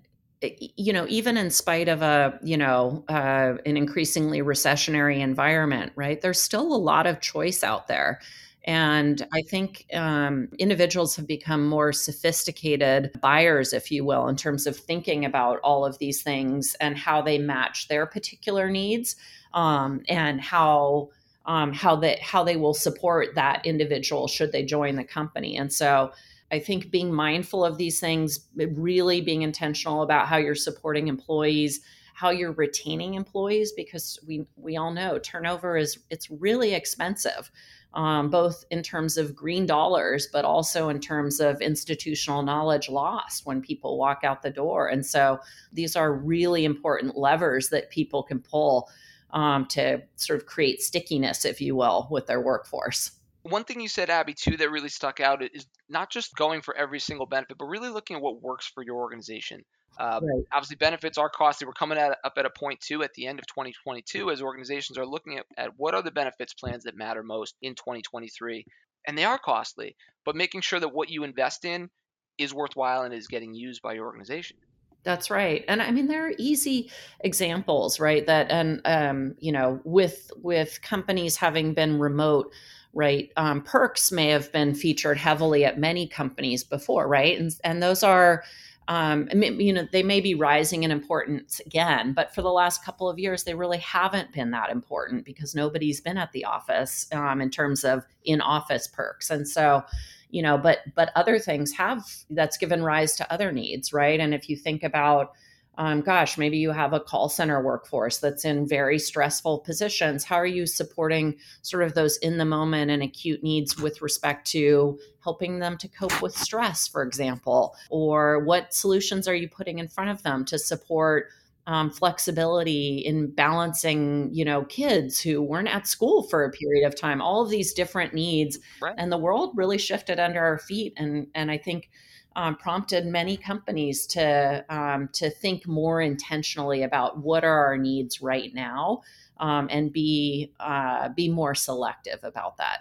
you 0.77 0.93
know, 0.93 1.07
even 1.09 1.37
in 1.37 1.51
spite 1.51 1.89
of 1.89 2.03
a, 2.03 2.39
you 2.43 2.57
know, 2.57 3.05
uh, 3.09 3.55
an 3.65 3.77
increasingly 3.77 4.41
recessionary 4.43 5.21
environment, 5.21 5.93
right? 5.97 6.21
There's 6.21 6.41
still 6.41 6.75
a 6.75 6.77
lot 6.77 7.07
of 7.07 7.21
choice 7.21 7.63
out 7.63 7.89
there. 7.89 8.21
And 8.65 9.27
I 9.33 9.43
think 9.43 9.87
um, 9.93 10.49
individuals 10.59 11.17
have 11.17 11.27
become 11.27 11.69
more 11.69 11.93
sophisticated 11.93 13.11
buyers, 13.21 13.73
if 13.73 13.91
you 13.91 14.05
will, 14.05 14.29
in 14.29 14.37
terms 14.37 14.67
of 14.67 14.77
thinking 14.77 15.25
about 15.25 15.59
all 15.65 15.85
of 15.85 15.99
these 15.99 16.23
things 16.23 16.77
and 16.81 16.97
how 16.97 17.23
they 17.23 17.39
match 17.39 17.89
their 17.89 18.07
particular 18.07 18.71
needs 18.71 19.17
um, 19.53 20.03
and 20.09 20.41
how 20.41 21.11
um, 21.45 21.73
how 21.73 21.97
they 21.97 22.21
how 22.23 22.45
they 22.45 22.57
will 22.57 22.75
support 22.75 23.35
that 23.35 23.67
individual 23.67 24.29
should 24.29 24.53
they 24.53 24.65
join 24.65 24.95
the 24.95 25.03
company. 25.03 25.57
And 25.57 25.73
so 25.73 26.13
I 26.53 26.59
think 26.59 26.91
being 26.91 27.13
mindful 27.13 27.65
of 27.65 27.79
these 27.79 27.99
things, 27.99 28.47
really 28.57 29.23
being 29.23 29.43
intentional 29.43 30.03
about 30.03 30.29
how 30.29 30.37
you're 30.37 30.55
supporting 30.55 31.09
employees, 31.09 31.81
how 32.15 32.29
you're 32.29 32.53
retaining 32.53 33.15
employees, 33.15 33.73
because 33.73 34.19
we 34.27 34.47
we 34.57 34.77
all 34.77 34.93
know 34.93 35.19
turnover 35.19 35.79
is 35.79 35.99
it's 36.11 36.31
really 36.31 36.75
expensive, 36.75 37.51
um, 37.95 38.29
both 38.29 38.65
in 38.71 38.83
terms 38.83 39.17
of 39.17 39.35
green 39.35 39.65
dollars, 39.65 40.29
but 40.31 40.45
also 40.45 40.91
in 40.91 41.01
terms 41.01 41.41
of 41.41 41.63
institutional 41.63 42.43
knowledge 42.43 42.91
lost 42.91 43.47
when 43.47 43.63
people 43.63 43.97
walk 43.97 44.21
out 44.23 44.43
the 44.43 44.51
door. 44.51 44.89
And 44.89 45.05
so 45.07 45.41
these 45.73 45.97
are 45.97 46.13
really 46.13 46.67
important 46.67 47.17
levers 47.17 47.71
that 47.71 47.91
people 47.91 48.23
can 48.23 48.41
pull 48.41 48.91
um, 49.31 49.65
to 49.69 50.03
sort 50.17 50.39
of 50.39 50.47
create 50.47 50.83
stickiness, 50.83 51.47
if 51.47 51.63
you 51.63 51.75
will, 51.75 52.09
with 52.11 52.27
their 52.27 52.43
workforce. 52.43 53.13
One 53.43 53.65
thing 53.65 53.81
you 53.81 53.89
said, 53.89 54.11
Abby, 54.11 54.35
too, 54.35 54.57
that 54.57 54.71
really 54.71 54.89
stuck 54.89 55.21
out 55.21 55.43
is 55.43 55.67
not 55.89 56.11
just 56.11 56.35
going 56.37 56.63
for 56.63 56.77
every 56.77 57.01
single 57.01 57.27
benefit, 57.27 57.59
but 57.59 57.67
really 57.67 57.89
looking 57.89 58.17
at 58.17 58.23
what 58.23 58.41
works 58.41 58.67
for 58.67 58.85
your 58.85 58.97
organization. 58.97 59.65
Uh, 59.99 60.21
right. 60.23 60.45
Obviously, 60.53 60.77
benefits 60.77 61.19
are 61.19 61.29
costly. 61.29 61.67
We're 61.67 61.75
coming 61.75 61.99
at, 61.99 62.19
up 62.25 62.35
at 62.37 62.47
a 62.47 62.51
point 62.51 62.81
too 62.81 63.03
at 63.03 63.13
the 63.15 63.27
end 63.27 63.39
of 63.39 63.47
2022 63.47 64.31
as 64.31 64.41
organizations 64.41 64.97
are 64.97 65.07
looking 65.07 65.39
at, 65.39 65.45
at 65.59 65.71
what 65.77 65.95
are 65.95 66.03
the 66.03 66.11
benefits 66.11 66.55
plans 66.55 66.85
that 66.85 66.97
matter 66.97 67.23
most 67.23 67.57
in 67.63 67.75
2023, 67.75 68.65
and 69.07 69.19
they 69.19 69.25
are 69.25 69.39
costly. 69.39 69.97
But 70.25 70.37
making 70.37 70.63
sure 70.63 70.81
that 70.81 70.95
what 70.95 71.11
you 71.11 71.25
invest 71.25 71.65
in 71.65 71.91
is 72.39 72.55
worthwhile 72.55 73.03
and 73.03 73.13
is 73.13 73.27
getting 73.27 73.55
used 73.55 73.83
by 73.83 73.93
your 73.93 74.07
organization. 74.07 74.57
That's 75.05 75.31
right. 75.31 75.65
And 75.67 75.83
I 75.83 75.91
mean 75.91 76.07
there 76.07 76.27
are 76.27 76.33
easy 76.39 76.91
examples, 77.21 77.99
right? 77.99 78.25
That 78.25 78.51
and 78.51 78.81
um, 78.85 79.35
you 79.41 79.53
know, 79.53 79.81
with 79.85 80.31
with 80.37 80.81
companies 80.81 81.37
having 81.37 81.75
been 81.75 81.99
remote 81.99 82.53
right? 82.93 83.31
Um, 83.37 83.63
perks 83.63 84.13
may 84.13 84.29
have 84.29 84.53
been 84.53 84.75
featured 84.75 85.17
heavily 85.17 85.65
at 85.65 85.79
many 85.79 86.07
companies 86.07 86.63
before, 86.63 87.09
right? 87.09 87.39
And, 87.39 87.55
and 87.65 87.83
those 87.83 88.03
are, 88.03 88.45
um, 88.89 89.29
you 89.33 89.73
know, 89.73 89.87
they 89.93 90.03
may 90.03 90.21
be 90.21 90.35
rising 90.35 90.83
in 90.83 90.91
importance 90.91 91.61
again, 91.65 92.13
but 92.13 92.35
for 92.35 92.43
the 92.43 92.51
last 92.51 92.85
couple 92.85 93.09
of 93.09 93.19
years, 93.19 93.45
they 93.45 93.55
really 93.55 93.79
haven't 93.79 94.33
been 94.33 94.51
that 94.51 94.71
important 94.71 95.25
because 95.25 95.55
nobody's 95.55 96.01
been 96.01 96.19
at 96.19 96.33
the 96.33 96.45
office 96.45 97.07
um, 97.13 97.41
in 97.41 97.49
terms 97.49 97.85
of 97.85 98.05
in 98.25 98.41
office 98.41 98.87
perks. 98.87 99.31
And 99.31 99.49
so, 99.49 99.85
you 100.31 100.43
know, 100.43 100.59
but 100.59 100.81
but 100.95 101.13
other 101.15 101.39
things 101.39 101.73
have 101.73 102.05
that's 102.31 102.57
given 102.59 102.83
rise 102.83 103.15
to 103.17 103.33
other 103.33 103.53
needs, 103.53 103.93
right? 103.93 104.19
And 104.19 104.35
if 104.35 104.49
you 104.49 104.57
think 104.57 104.83
about 104.83 105.33
um, 105.79 106.03
gosh, 106.03 106.37
maybe 106.37 106.59
you 106.59 106.71
have 106.71 106.93
a 106.93 107.01
call 107.01 107.29
center 107.29 107.63
workforce 107.63 108.19
that's 108.19 108.45
in 108.45 108.69
very 108.69 108.99
stressful 108.99 109.61
positions. 109.61 110.23
How 110.23 110.37
are 110.37 110.47
you 110.47 110.67
supporting 110.67 111.37
sort 111.63 111.83
of 111.83 111.95
those 111.95 112.19
in 112.19 112.37
the 112.37 112.45
moment 112.45 112.91
and 112.91 113.03
acute 113.03 113.43
needs 113.43 113.79
with 113.79 114.03
respect 114.03 114.47
to 114.49 114.99
helping 115.25 115.61
them 115.61 115.79
to 115.79 115.89
cope 115.89 116.21
with 116.21 116.37
stress, 116.37 116.87
for 116.87 117.03
example? 117.03 117.75
Or 117.89 118.45
what 118.45 118.75
solutions 118.75 119.27
are 119.27 119.35
you 119.35 119.49
putting 119.49 119.79
in 119.79 119.89
front 119.89 120.11
of 120.11 120.23
them 120.23 120.45
to 120.47 120.59
support? 120.59 121.29
Um, 121.65 121.91
flexibility 121.91 122.99
in 122.99 123.31
balancing, 123.31 124.31
you 124.33 124.45
know, 124.45 124.65
kids 124.65 125.21
who 125.21 125.41
weren't 125.41 125.73
at 125.73 125.87
school 125.87 126.25
for 126.25 126.45
a 126.45 126.51
period 126.51 126.85
of 126.85 126.99
time. 126.99 127.23
All 127.23 127.45
of 127.45 127.51
these 127.51 127.73
different 127.73 128.15
needs, 128.15 128.59
right. 128.81 128.97
and 128.99 129.13
the 129.13 129.17
world 129.17 129.53
really 129.55 129.79
shifted 129.79 130.19
under 130.19 130.41
our 130.41 130.59
feet. 130.59 130.93
And 130.97 131.29
and 131.37 131.53
I 131.53 131.59
think 131.59 131.89
um, 132.37 132.57
prompted 132.57 133.07
many 133.07 133.37
companies 133.37 134.07
to 134.07 134.65
um, 134.69 135.09
to 135.15 135.31
think 135.31 135.67
more 135.67 136.01
intentionally 136.01 136.83
about 136.83 137.19
what 137.19 137.45
are 137.45 137.67
our 137.67 137.77
needs 137.77 138.23
right 138.23 138.53
now 138.55 139.03
um, 139.39 139.69
and 139.71 139.93
be 139.93 140.53
uh, 140.61 141.09
be 141.11 141.29
more 141.29 141.55
selective 141.55 142.21
about 142.23 142.57
that. 142.59 142.81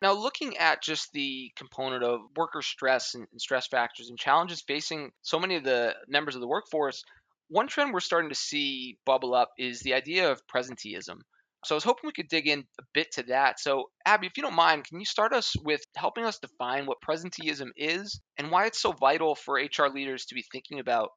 Now, 0.00 0.12
looking 0.12 0.56
at 0.58 0.82
just 0.82 1.12
the 1.12 1.50
component 1.56 2.04
of 2.04 2.20
worker 2.36 2.62
stress 2.62 3.14
and, 3.14 3.26
and 3.32 3.40
stress 3.40 3.66
factors 3.66 4.10
and 4.10 4.18
challenges 4.18 4.62
facing 4.62 5.10
so 5.22 5.40
many 5.40 5.56
of 5.56 5.64
the 5.64 5.96
members 6.06 6.36
of 6.36 6.40
the 6.40 6.46
workforce, 6.46 7.02
one 7.48 7.66
trend 7.66 7.92
we're 7.92 8.00
starting 8.00 8.28
to 8.28 8.36
see 8.36 8.98
bubble 9.04 9.34
up 9.34 9.50
is 9.58 9.80
the 9.80 9.94
idea 9.94 10.30
of 10.30 10.46
presenteeism. 10.46 11.18
So 11.64 11.74
I 11.74 11.76
was 11.76 11.84
hoping 11.84 12.06
we 12.06 12.12
could 12.12 12.28
dig 12.28 12.46
in 12.46 12.60
a 12.78 12.82
bit 12.94 13.10
to 13.12 13.22
that. 13.24 13.58
So, 13.58 13.90
Abby, 14.06 14.26
if 14.28 14.36
you 14.36 14.42
don't 14.42 14.54
mind, 14.54 14.84
can 14.84 15.00
you 15.00 15.06
start 15.06 15.32
us 15.32 15.54
with 15.64 15.80
helping 15.96 16.24
us 16.24 16.38
define 16.38 16.86
what 16.86 16.98
presenteeism 17.06 17.70
is 17.76 18.20
and 18.36 18.50
why 18.50 18.66
it's 18.66 18.80
so 18.80 18.92
vital 18.92 19.34
for 19.34 19.54
HR 19.54 19.88
leaders 19.92 20.24
to 20.26 20.34
be 20.34 20.44
thinking 20.52 20.78
about? 20.78 21.10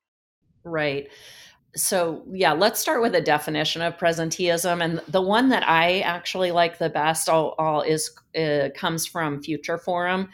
Right. 0.63 1.09
So, 1.75 2.23
yeah, 2.33 2.53
let's 2.53 2.79
start 2.79 3.01
with 3.01 3.15
a 3.15 3.21
definition 3.21 3.81
of 3.81 3.97
presenteeism, 3.97 4.83
and 4.83 5.01
the 5.07 5.21
one 5.21 5.49
that 5.49 5.67
I 5.67 6.01
actually 6.01 6.51
like 6.51 6.77
the 6.77 6.89
best 6.89 7.29
all, 7.29 7.55
all 7.57 7.81
is 7.81 8.11
uh, 8.37 8.69
comes 8.75 9.05
from 9.05 9.41
Future 9.41 9.77
Forum, 9.77 10.27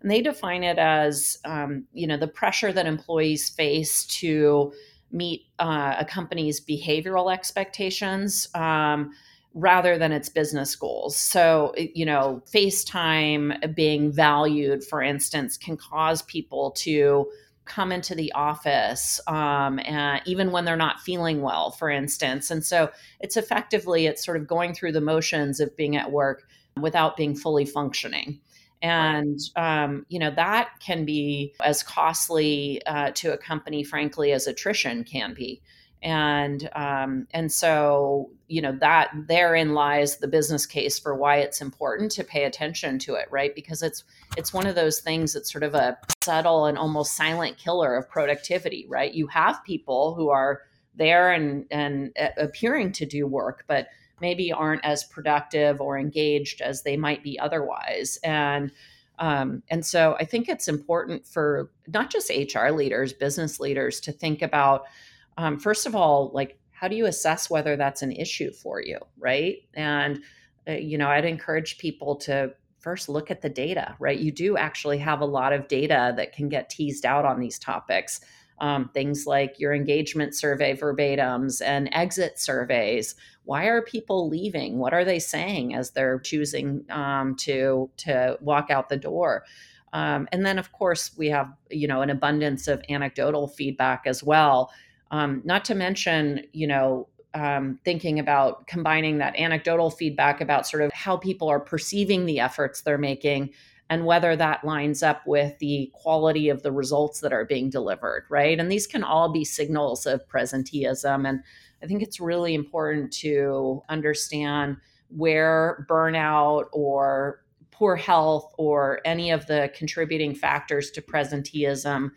and 0.00 0.10
they 0.10 0.20
define 0.20 0.62
it 0.62 0.78
as 0.78 1.38
um, 1.44 1.86
you 1.92 2.06
know 2.06 2.16
the 2.16 2.28
pressure 2.28 2.72
that 2.72 2.86
employees 2.86 3.48
face 3.48 4.04
to 4.20 4.72
meet 5.10 5.46
uh, 5.58 5.96
a 5.98 6.04
company's 6.04 6.60
behavioral 6.60 7.32
expectations. 7.32 8.48
Um, 8.54 9.10
rather 9.54 9.96
than 9.96 10.10
its 10.10 10.28
business 10.28 10.74
goals. 10.74 11.16
So, 11.16 11.72
you 11.76 12.04
know, 12.04 12.42
FaceTime 12.52 13.74
being 13.74 14.10
valued, 14.10 14.84
for 14.84 15.00
instance, 15.00 15.56
can 15.56 15.76
cause 15.76 16.22
people 16.22 16.72
to 16.78 17.30
come 17.64 17.92
into 17.92 18.14
the 18.14 18.32
office 18.32 19.20
um, 19.26 19.78
and 19.84 20.20
even 20.26 20.50
when 20.50 20.64
they're 20.64 20.76
not 20.76 21.00
feeling 21.00 21.40
well 21.40 21.70
for 21.70 21.88
instance. 21.88 22.50
And 22.50 22.64
so 22.64 22.90
it's 23.20 23.36
effectively 23.36 24.06
it's 24.06 24.24
sort 24.24 24.36
of 24.36 24.46
going 24.46 24.74
through 24.74 24.92
the 24.92 25.00
motions 25.00 25.60
of 25.60 25.74
being 25.76 25.96
at 25.96 26.12
work 26.12 26.46
without 26.78 27.16
being 27.16 27.34
fully 27.34 27.64
functioning. 27.64 28.40
And 28.82 29.38
um, 29.56 30.04
you 30.10 30.18
know 30.18 30.30
that 30.32 30.70
can 30.80 31.06
be 31.06 31.54
as 31.64 31.82
costly 31.82 32.84
uh, 32.86 33.12
to 33.14 33.32
a 33.32 33.38
company 33.38 33.82
frankly 33.82 34.32
as 34.32 34.46
attrition 34.46 35.04
can 35.04 35.32
be 35.32 35.62
and 36.04 36.68
um, 36.76 37.26
and 37.32 37.50
so 37.50 38.30
you 38.46 38.60
know 38.60 38.76
that 38.78 39.10
therein 39.26 39.72
lies 39.72 40.18
the 40.18 40.28
business 40.28 40.66
case 40.66 40.98
for 40.98 41.14
why 41.14 41.38
it's 41.38 41.62
important 41.62 42.12
to 42.12 42.22
pay 42.22 42.44
attention 42.44 42.98
to 43.00 43.14
it 43.14 43.26
right? 43.30 43.54
Because 43.54 43.82
it's 43.82 44.04
it's 44.36 44.52
one 44.52 44.66
of 44.66 44.74
those 44.74 45.00
things 45.00 45.32
that's 45.32 45.50
sort 45.50 45.64
of 45.64 45.74
a 45.74 45.98
subtle 46.22 46.66
and 46.66 46.76
almost 46.76 47.16
silent 47.16 47.56
killer 47.56 47.96
of 47.96 48.08
productivity 48.08 48.86
right? 48.88 49.14
You 49.14 49.26
have 49.28 49.64
people 49.64 50.14
who 50.14 50.28
are 50.28 50.60
there 50.94 51.32
and 51.32 51.64
and 51.70 52.12
uh, 52.20 52.28
appearing 52.36 52.92
to 52.92 53.06
do 53.06 53.26
work 53.26 53.64
but 53.66 53.88
maybe 54.20 54.52
aren't 54.52 54.84
as 54.84 55.04
productive 55.04 55.80
or 55.80 55.98
engaged 55.98 56.60
as 56.60 56.82
they 56.82 56.96
might 56.96 57.22
be 57.22 57.38
otherwise. 57.38 58.18
And 58.22 58.70
um, 59.18 59.62
and 59.70 59.86
so 59.86 60.16
i 60.18 60.24
think 60.24 60.48
it's 60.48 60.66
important 60.66 61.24
for 61.24 61.70
not 61.86 62.10
just 62.10 62.32
hr 62.52 62.70
leaders 62.70 63.12
business 63.12 63.60
leaders 63.60 64.00
to 64.00 64.10
think 64.10 64.42
about 64.42 64.86
um, 65.36 65.58
first 65.58 65.86
of 65.86 65.94
all, 65.94 66.30
like 66.34 66.58
how 66.70 66.88
do 66.88 66.96
you 66.96 67.06
assess 67.06 67.48
whether 67.48 67.76
that's 67.76 68.02
an 68.02 68.12
issue 68.12 68.52
for 68.52 68.82
you, 68.82 68.98
right? 69.18 69.58
And 69.74 70.22
uh, 70.68 70.72
you 70.72 70.98
know, 70.98 71.08
I'd 71.08 71.24
encourage 71.24 71.78
people 71.78 72.16
to 72.16 72.54
first 72.78 73.08
look 73.08 73.30
at 73.30 73.40
the 73.40 73.48
data, 73.48 73.96
right? 73.98 74.18
You 74.18 74.30
do 74.30 74.56
actually 74.56 74.98
have 74.98 75.20
a 75.22 75.26
lot 75.26 75.54
of 75.54 75.68
data 75.68 76.12
that 76.16 76.32
can 76.32 76.48
get 76.50 76.68
teased 76.68 77.06
out 77.06 77.24
on 77.24 77.40
these 77.40 77.58
topics. 77.58 78.20
Um, 78.60 78.90
things 78.94 79.26
like 79.26 79.58
your 79.58 79.74
engagement 79.74 80.34
survey 80.34 80.76
verbatims 80.76 81.60
and 81.60 81.88
exit 81.90 82.38
surveys. 82.38 83.16
Why 83.44 83.64
are 83.64 83.82
people 83.82 84.28
leaving? 84.28 84.78
What 84.78 84.94
are 84.94 85.04
they 85.04 85.18
saying 85.18 85.74
as 85.74 85.90
they're 85.90 86.20
choosing 86.20 86.84
um, 86.88 87.34
to 87.36 87.90
to 87.96 88.38
walk 88.40 88.70
out 88.70 88.88
the 88.88 88.96
door? 88.96 89.44
Um, 89.92 90.28
and 90.30 90.46
then, 90.46 90.58
of 90.58 90.70
course, 90.72 91.10
we 91.16 91.30
have 91.30 91.52
you 91.68 91.88
know 91.88 92.02
an 92.02 92.10
abundance 92.10 92.68
of 92.68 92.82
anecdotal 92.88 93.48
feedback 93.48 94.02
as 94.06 94.22
well. 94.22 94.70
Um, 95.14 95.42
not 95.44 95.64
to 95.66 95.76
mention, 95.76 96.42
you 96.52 96.66
know, 96.66 97.06
um, 97.34 97.78
thinking 97.84 98.18
about 98.18 98.66
combining 98.66 99.18
that 99.18 99.36
anecdotal 99.36 99.88
feedback 99.90 100.40
about 100.40 100.66
sort 100.66 100.82
of 100.82 100.92
how 100.92 101.16
people 101.16 101.48
are 101.48 101.60
perceiving 101.60 102.26
the 102.26 102.40
efforts 102.40 102.80
they're 102.80 102.98
making 102.98 103.50
and 103.88 104.06
whether 104.06 104.34
that 104.34 104.64
lines 104.64 105.04
up 105.04 105.24
with 105.24 105.56
the 105.60 105.88
quality 105.94 106.48
of 106.48 106.64
the 106.64 106.72
results 106.72 107.20
that 107.20 107.32
are 107.32 107.44
being 107.44 107.70
delivered, 107.70 108.24
right? 108.28 108.58
And 108.58 108.72
these 108.72 108.88
can 108.88 109.04
all 109.04 109.30
be 109.30 109.44
signals 109.44 110.04
of 110.04 110.26
presenteeism. 110.26 111.28
And 111.28 111.44
I 111.80 111.86
think 111.86 112.02
it's 112.02 112.18
really 112.18 112.54
important 112.54 113.12
to 113.12 113.82
understand 113.88 114.78
where 115.10 115.86
burnout 115.88 116.64
or 116.72 117.44
poor 117.70 117.94
health 117.94 118.52
or 118.58 119.00
any 119.04 119.30
of 119.30 119.46
the 119.46 119.70
contributing 119.76 120.34
factors 120.34 120.90
to 120.90 121.00
presenteeism 121.00 122.10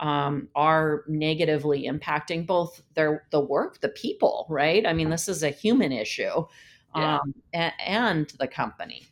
um, 0.00 0.48
are 0.54 1.04
negatively 1.06 1.84
impacting 1.84 2.46
both 2.46 2.82
their 2.94 3.26
the 3.30 3.40
work, 3.40 3.80
the 3.80 3.88
people, 3.88 4.46
right? 4.48 4.86
I 4.86 4.92
mean, 4.92 5.10
this 5.10 5.28
is 5.28 5.42
a 5.42 5.50
human 5.50 5.92
issue, 5.92 6.46
yeah. 6.96 7.16
um, 7.16 7.34
and, 7.52 7.72
and 7.78 8.32
the 8.38 8.48
company. 8.48 9.06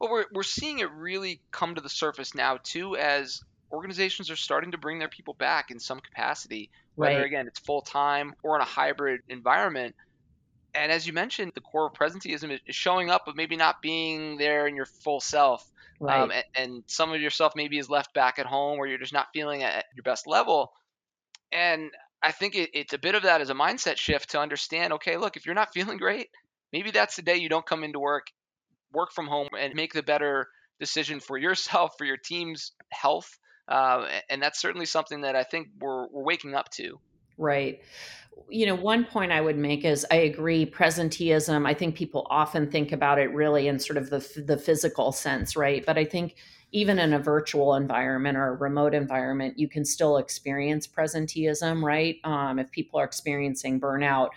Well, 0.00 0.10
we're 0.10 0.26
we're 0.32 0.42
seeing 0.42 0.80
it 0.80 0.90
really 0.90 1.40
come 1.50 1.74
to 1.74 1.80
the 1.80 1.88
surface 1.88 2.34
now 2.34 2.58
too, 2.62 2.96
as 2.96 3.42
organizations 3.72 4.30
are 4.30 4.36
starting 4.36 4.72
to 4.72 4.78
bring 4.78 4.98
their 4.98 5.08
people 5.08 5.34
back 5.34 5.70
in 5.70 5.78
some 5.78 6.00
capacity, 6.00 6.70
whether 6.94 7.16
right. 7.16 7.26
again 7.26 7.46
it's 7.46 7.58
full 7.58 7.82
time 7.82 8.34
or 8.42 8.56
in 8.56 8.62
a 8.62 8.66
hybrid 8.66 9.20
environment. 9.28 9.94
And 10.76 10.92
as 10.92 11.06
you 11.06 11.12
mentioned, 11.12 11.52
the 11.54 11.60
core 11.60 11.86
of 11.86 11.94
presenteeism 11.94 12.58
is 12.66 12.76
showing 12.76 13.10
up, 13.10 13.22
but 13.26 13.36
maybe 13.36 13.56
not 13.56 13.80
being 13.80 14.36
there 14.36 14.66
in 14.66 14.76
your 14.76 14.86
full 14.86 15.20
self. 15.20 15.68
Um, 16.00 16.06
right. 16.06 16.20
Um, 16.20 16.30
and, 16.30 16.44
and, 16.54 16.82
some 16.86 17.12
of 17.12 17.20
yourself 17.22 17.54
maybe 17.56 17.78
is 17.78 17.88
left 17.88 18.12
back 18.12 18.38
at 18.38 18.44
home 18.44 18.78
where 18.78 18.86
you're 18.86 18.98
just 18.98 19.14
not 19.14 19.28
feeling 19.32 19.62
at 19.62 19.86
your 19.94 20.02
best 20.02 20.26
level. 20.26 20.72
And 21.50 21.90
I 22.22 22.32
think 22.32 22.54
it, 22.54 22.70
it's 22.74 22.92
a 22.92 22.98
bit 22.98 23.14
of 23.14 23.22
that 23.22 23.40
as 23.40 23.48
a 23.48 23.54
mindset 23.54 23.96
shift 23.96 24.30
to 24.30 24.40
understand 24.40 24.92
okay, 24.94 25.16
look, 25.16 25.36
if 25.36 25.46
you're 25.46 25.54
not 25.54 25.72
feeling 25.74 25.96
great, 25.96 26.28
maybe 26.72 26.90
that's 26.90 27.16
the 27.16 27.22
day 27.22 27.36
you 27.36 27.48
don't 27.48 27.64
come 27.64 27.82
into 27.82 27.98
work, 27.98 28.26
work 28.92 29.12
from 29.12 29.26
home, 29.26 29.48
and 29.58 29.74
make 29.74 29.94
the 29.94 30.02
better 30.02 30.48
decision 30.78 31.20
for 31.20 31.38
yourself, 31.38 31.94
for 31.96 32.04
your 32.04 32.18
team's 32.18 32.72
health. 32.90 33.38
Uh, 33.66 34.06
and 34.28 34.42
that's 34.42 34.60
certainly 34.60 34.86
something 34.86 35.22
that 35.22 35.34
I 35.34 35.42
think 35.42 35.68
we're, 35.80 36.06
we're 36.08 36.22
waking 36.22 36.54
up 36.54 36.68
to. 36.72 37.00
Right 37.36 37.80
you 38.48 38.66
know, 38.66 38.74
one 38.74 39.04
point 39.04 39.32
I 39.32 39.40
would 39.40 39.56
make 39.56 39.84
is 39.84 40.06
I 40.10 40.16
agree 40.16 40.66
presenteeism. 40.66 41.66
I 41.66 41.74
think 41.74 41.96
people 41.96 42.26
often 42.30 42.70
think 42.70 42.92
about 42.92 43.18
it 43.18 43.32
really 43.32 43.68
in 43.68 43.78
sort 43.78 43.96
of 43.96 44.10
the 44.10 44.42
the 44.44 44.56
physical 44.56 45.12
sense, 45.12 45.56
right? 45.56 45.84
But 45.84 45.98
I 45.98 46.04
think 46.04 46.36
even 46.72 46.98
in 46.98 47.12
a 47.12 47.18
virtual 47.18 47.74
environment 47.74 48.36
or 48.36 48.48
a 48.48 48.54
remote 48.54 48.94
environment, 48.94 49.58
you 49.58 49.68
can 49.68 49.84
still 49.84 50.18
experience 50.18 50.86
presenteeism, 50.86 51.82
right? 51.82 52.16
Um, 52.24 52.58
if 52.58 52.70
people 52.70 53.00
are 53.00 53.04
experiencing 53.04 53.80
burnout, 53.80 54.30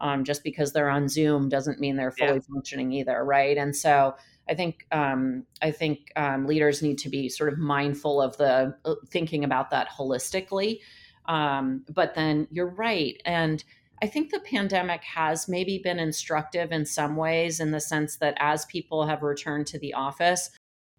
um, 0.00 0.24
just 0.24 0.42
because 0.42 0.72
they're 0.72 0.90
on 0.90 1.08
Zoom 1.08 1.48
doesn't 1.48 1.80
mean 1.80 1.96
they're 1.96 2.12
fully 2.12 2.34
yeah. 2.34 2.52
functioning 2.52 2.92
either, 2.92 3.24
right? 3.24 3.56
And 3.56 3.74
so 3.74 4.14
I 4.48 4.54
think 4.54 4.86
um, 4.92 5.44
I 5.62 5.70
think 5.70 6.12
um, 6.16 6.46
leaders 6.46 6.82
need 6.82 6.98
to 6.98 7.08
be 7.08 7.28
sort 7.28 7.52
of 7.52 7.58
mindful 7.58 8.20
of 8.20 8.36
the 8.36 8.76
uh, 8.84 8.94
thinking 9.08 9.44
about 9.44 9.70
that 9.70 9.88
holistically 9.88 10.80
um, 11.26 11.84
but 11.88 12.14
then 12.14 12.46
you're 12.50 12.66
right. 12.66 13.20
And 13.24 13.62
I 14.02 14.06
think 14.06 14.30
the 14.30 14.40
pandemic 14.40 15.02
has 15.04 15.48
maybe 15.48 15.78
been 15.78 15.98
instructive 15.98 16.72
in 16.72 16.84
some 16.84 17.16
ways, 17.16 17.60
in 17.60 17.70
the 17.70 17.80
sense 17.80 18.16
that 18.16 18.36
as 18.38 18.66
people 18.66 19.06
have 19.06 19.22
returned 19.22 19.66
to 19.68 19.78
the 19.78 19.94
office, 19.94 20.50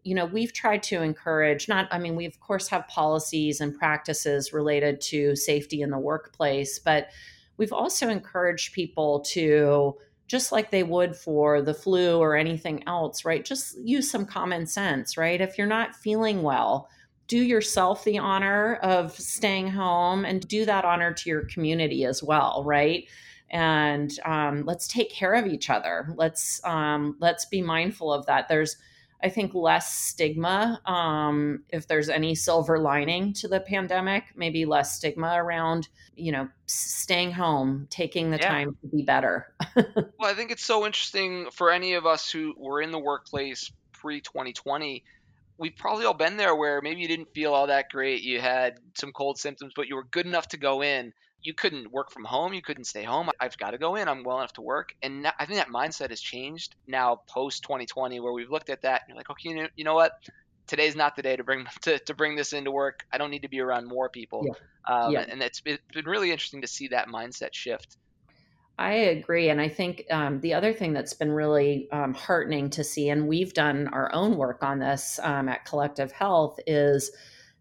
you 0.03 0.15
know, 0.15 0.25
we've 0.25 0.53
tried 0.53 0.83
to 0.83 1.01
encourage 1.01 1.67
not, 1.67 1.87
I 1.91 1.99
mean, 1.99 2.15
we 2.15 2.25
of 2.25 2.39
course 2.39 2.67
have 2.69 2.87
policies 2.87 3.59
and 3.59 3.77
practices 3.77 4.53
related 4.53 5.01
to 5.01 5.35
safety 5.35 5.81
in 5.81 5.89
the 5.89 5.99
workplace, 5.99 6.79
but 6.79 7.09
we've 7.57 7.73
also 7.73 8.09
encouraged 8.09 8.73
people 8.73 9.21
to, 9.21 9.95
just 10.27 10.51
like 10.51 10.71
they 10.71 10.83
would 10.83 11.15
for 11.15 11.61
the 11.61 11.73
flu 11.73 12.17
or 12.17 12.35
anything 12.35 12.83
else, 12.87 13.25
right? 13.25 13.45
Just 13.45 13.77
use 13.79 14.09
some 14.09 14.25
common 14.25 14.65
sense, 14.65 15.17
right? 15.17 15.41
If 15.41 15.57
you're 15.57 15.67
not 15.67 15.95
feeling 15.95 16.41
well, 16.41 16.89
do 17.27 17.37
yourself 17.37 18.03
the 18.03 18.19
honor 18.19 18.75
of 18.75 19.11
staying 19.13 19.69
home 19.69 20.25
and 20.25 20.47
do 20.47 20.65
that 20.65 20.85
honor 20.85 21.13
to 21.13 21.29
your 21.29 21.45
community 21.45 22.05
as 22.05 22.21
well, 22.21 22.63
right? 22.65 23.07
And 23.49 24.11
um, 24.25 24.63
let's 24.65 24.87
take 24.87 25.11
care 25.11 25.33
of 25.33 25.47
each 25.47 25.69
other. 25.69 26.13
Let's 26.15 26.61
um, 26.63 27.15
let's 27.19 27.45
be 27.45 27.61
mindful 27.61 28.11
of 28.11 28.25
that. 28.25 28.47
There's 28.47 28.77
I 29.23 29.29
think 29.29 29.55
less 29.55 29.91
stigma. 29.91 30.79
Um, 30.85 31.63
if 31.69 31.87
there's 31.87 32.09
any 32.09 32.35
silver 32.35 32.77
lining 32.77 33.33
to 33.33 33.47
the 33.47 33.59
pandemic, 33.59 34.25
maybe 34.35 34.65
less 34.65 34.97
stigma 34.97 35.33
around, 35.37 35.87
you 36.15 36.31
know, 36.31 36.49
staying 36.67 37.31
home, 37.31 37.87
taking 37.89 38.29
the 38.29 38.37
yeah. 38.37 38.49
time 38.49 38.77
to 38.81 38.87
be 38.95 39.03
better. 39.03 39.53
well, 39.75 40.29
I 40.29 40.33
think 40.33 40.51
it's 40.51 40.65
so 40.65 40.85
interesting 40.85 41.47
for 41.51 41.71
any 41.71 41.93
of 41.93 42.05
us 42.05 42.29
who 42.29 42.53
were 42.57 42.81
in 42.81 42.91
the 42.91 42.99
workplace 42.99 43.71
pre 43.93 44.21
2020 44.21 45.03
we've 45.57 45.75
probably 45.75 46.05
all 46.05 46.13
been 46.13 46.37
there 46.37 46.55
where 46.55 46.81
maybe 46.81 47.01
you 47.01 47.07
didn't 47.07 47.33
feel 47.33 47.53
all 47.53 47.67
that 47.67 47.89
great. 47.89 48.23
You 48.23 48.39
had 48.39 48.79
some 48.95 49.11
cold 49.11 49.37
symptoms, 49.37 49.73
but 49.75 49.87
you 49.87 49.95
were 49.95 50.03
good 50.03 50.25
enough 50.25 50.47
to 50.49 50.57
go 50.57 50.81
in. 50.83 51.13
You 51.41 51.53
couldn't 51.53 51.91
work 51.91 52.11
from 52.11 52.23
home. 52.23 52.53
You 52.53 52.61
couldn't 52.61 52.85
stay 52.85 53.03
home. 53.03 53.29
I've 53.39 53.57
got 53.57 53.71
to 53.71 53.77
go 53.77 53.95
in. 53.95 54.07
I'm 54.07 54.23
well 54.23 54.37
enough 54.37 54.53
to 54.53 54.61
work. 54.61 54.95
And 55.03 55.27
I 55.39 55.45
think 55.45 55.59
that 55.59 55.69
mindset 55.69 56.09
has 56.09 56.19
changed 56.19 56.75
now 56.87 57.21
post 57.27 57.63
2020, 57.63 58.19
where 58.19 58.33
we've 58.33 58.49
looked 58.49 58.69
at 58.69 58.81
that 58.81 59.01
and 59.01 59.09
you're 59.09 59.17
like, 59.17 59.29
okay, 59.29 59.49
you 59.49 59.55
know, 59.55 59.67
you 59.75 59.83
know 59.83 59.93
what? 59.93 60.13
Today's 60.67 60.95
not 60.95 61.15
the 61.15 61.21
day 61.21 61.35
to 61.35 61.43
bring 61.43 61.65
to, 61.81 61.99
to 61.99 62.13
bring 62.13 62.35
this 62.35 62.53
into 62.53 62.71
work. 62.71 63.05
I 63.11 63.17
don't 63.17 63.29
need 63.29 63.43
to 63.43 63.49
be 63.49 63.61
around 63.61 63.87
more 63.87 64.09
people. 64.09 64.45
Yeah. 64.45 64.95
Um, 64.95 65.11
yeah. 65.13 65.25
And 65.29 65.41
it's, 65.41 65.61
it's 65.65 65.81
been 65.93 66.05
really 66.05 66.31
interesting 66.31 66.61
to 66.61 66.67
see 66.67 66.89
that 66.89 67.07
mindset 67.07 67.53
shift. 67.53 67.97
I 68.77 68.93
agree. 68.93 69.49
And 69.49 69.61
I 69.61 69.69
think 69.69 70.05
um, 70.11 70.41
the 70.41 70.53
other 70.53 70.73
thing 70.73 70.91
that's 70.91 71.13
been 71.13 71.31
really 71.31 71.89
um, 71.91 72.13
heartening 72.13 72.69
to 72.71 72.83
see, 72.83 73.09
and 73.09 73.27
we've 73.27 73.53
done 73.53 73.87
our 73.89 74.13
own 74.13 74.35
work 74.35 74.63
on 74.63 74.79
this 74.79 75.19
um, 75.23 75.47
at 75.47 75.63
Collective 75.65 76.11
Health, 76.11 76.59
is 76.67 77.11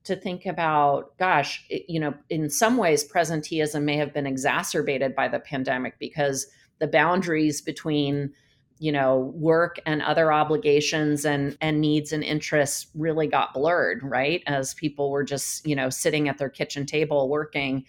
to 0.04 0.16
think 0.16 0.44
about 0.44 1.16
gosh, 1.18 1.64
it, 1.70 1.84
you 1.88 2.00
know, 2.00 2.14
in 2.30 2.50
some 2.50 2.76
ways, 2.76 3.08
presenteeism 3.08 3.82
may 3.84 3.96
have 3.96 4.12
been 4.12 4.26
exacerbated 4.26 5.14
by 5.14 5.28
the 5.28 5.38
pandemic 5.38 5.98
because 6.00 6.48
the 6.80 6.88
boundaries 6.88 7.60
between 7.60 8.32
you 8.80 8.90
know 8.90 9.32
work 9.36 9.78
and 9.86 10.02
other 10.02 10.32
obligations 10.32 11.24
and 11.24 11.56
and 11.60 11.80
needs 11.80 12.12
and 12.12 12.24
interests 12.24 12.88
really 12.96 13.28
got 13.28 13.54
blurred 13.54 14.02
right 14.02 14.42
as 14.48 14.74
people 14.74 15.12
were 15.12 15.22
just 15.22 15.64
you 15.64 15.76
know 15.76 15.88
sitting 15.88 16.28
at 16.28 16.38
their 16.38 16.48
kitchen 16.48 16.84
table 16.84 17.28
working 17.28 17.84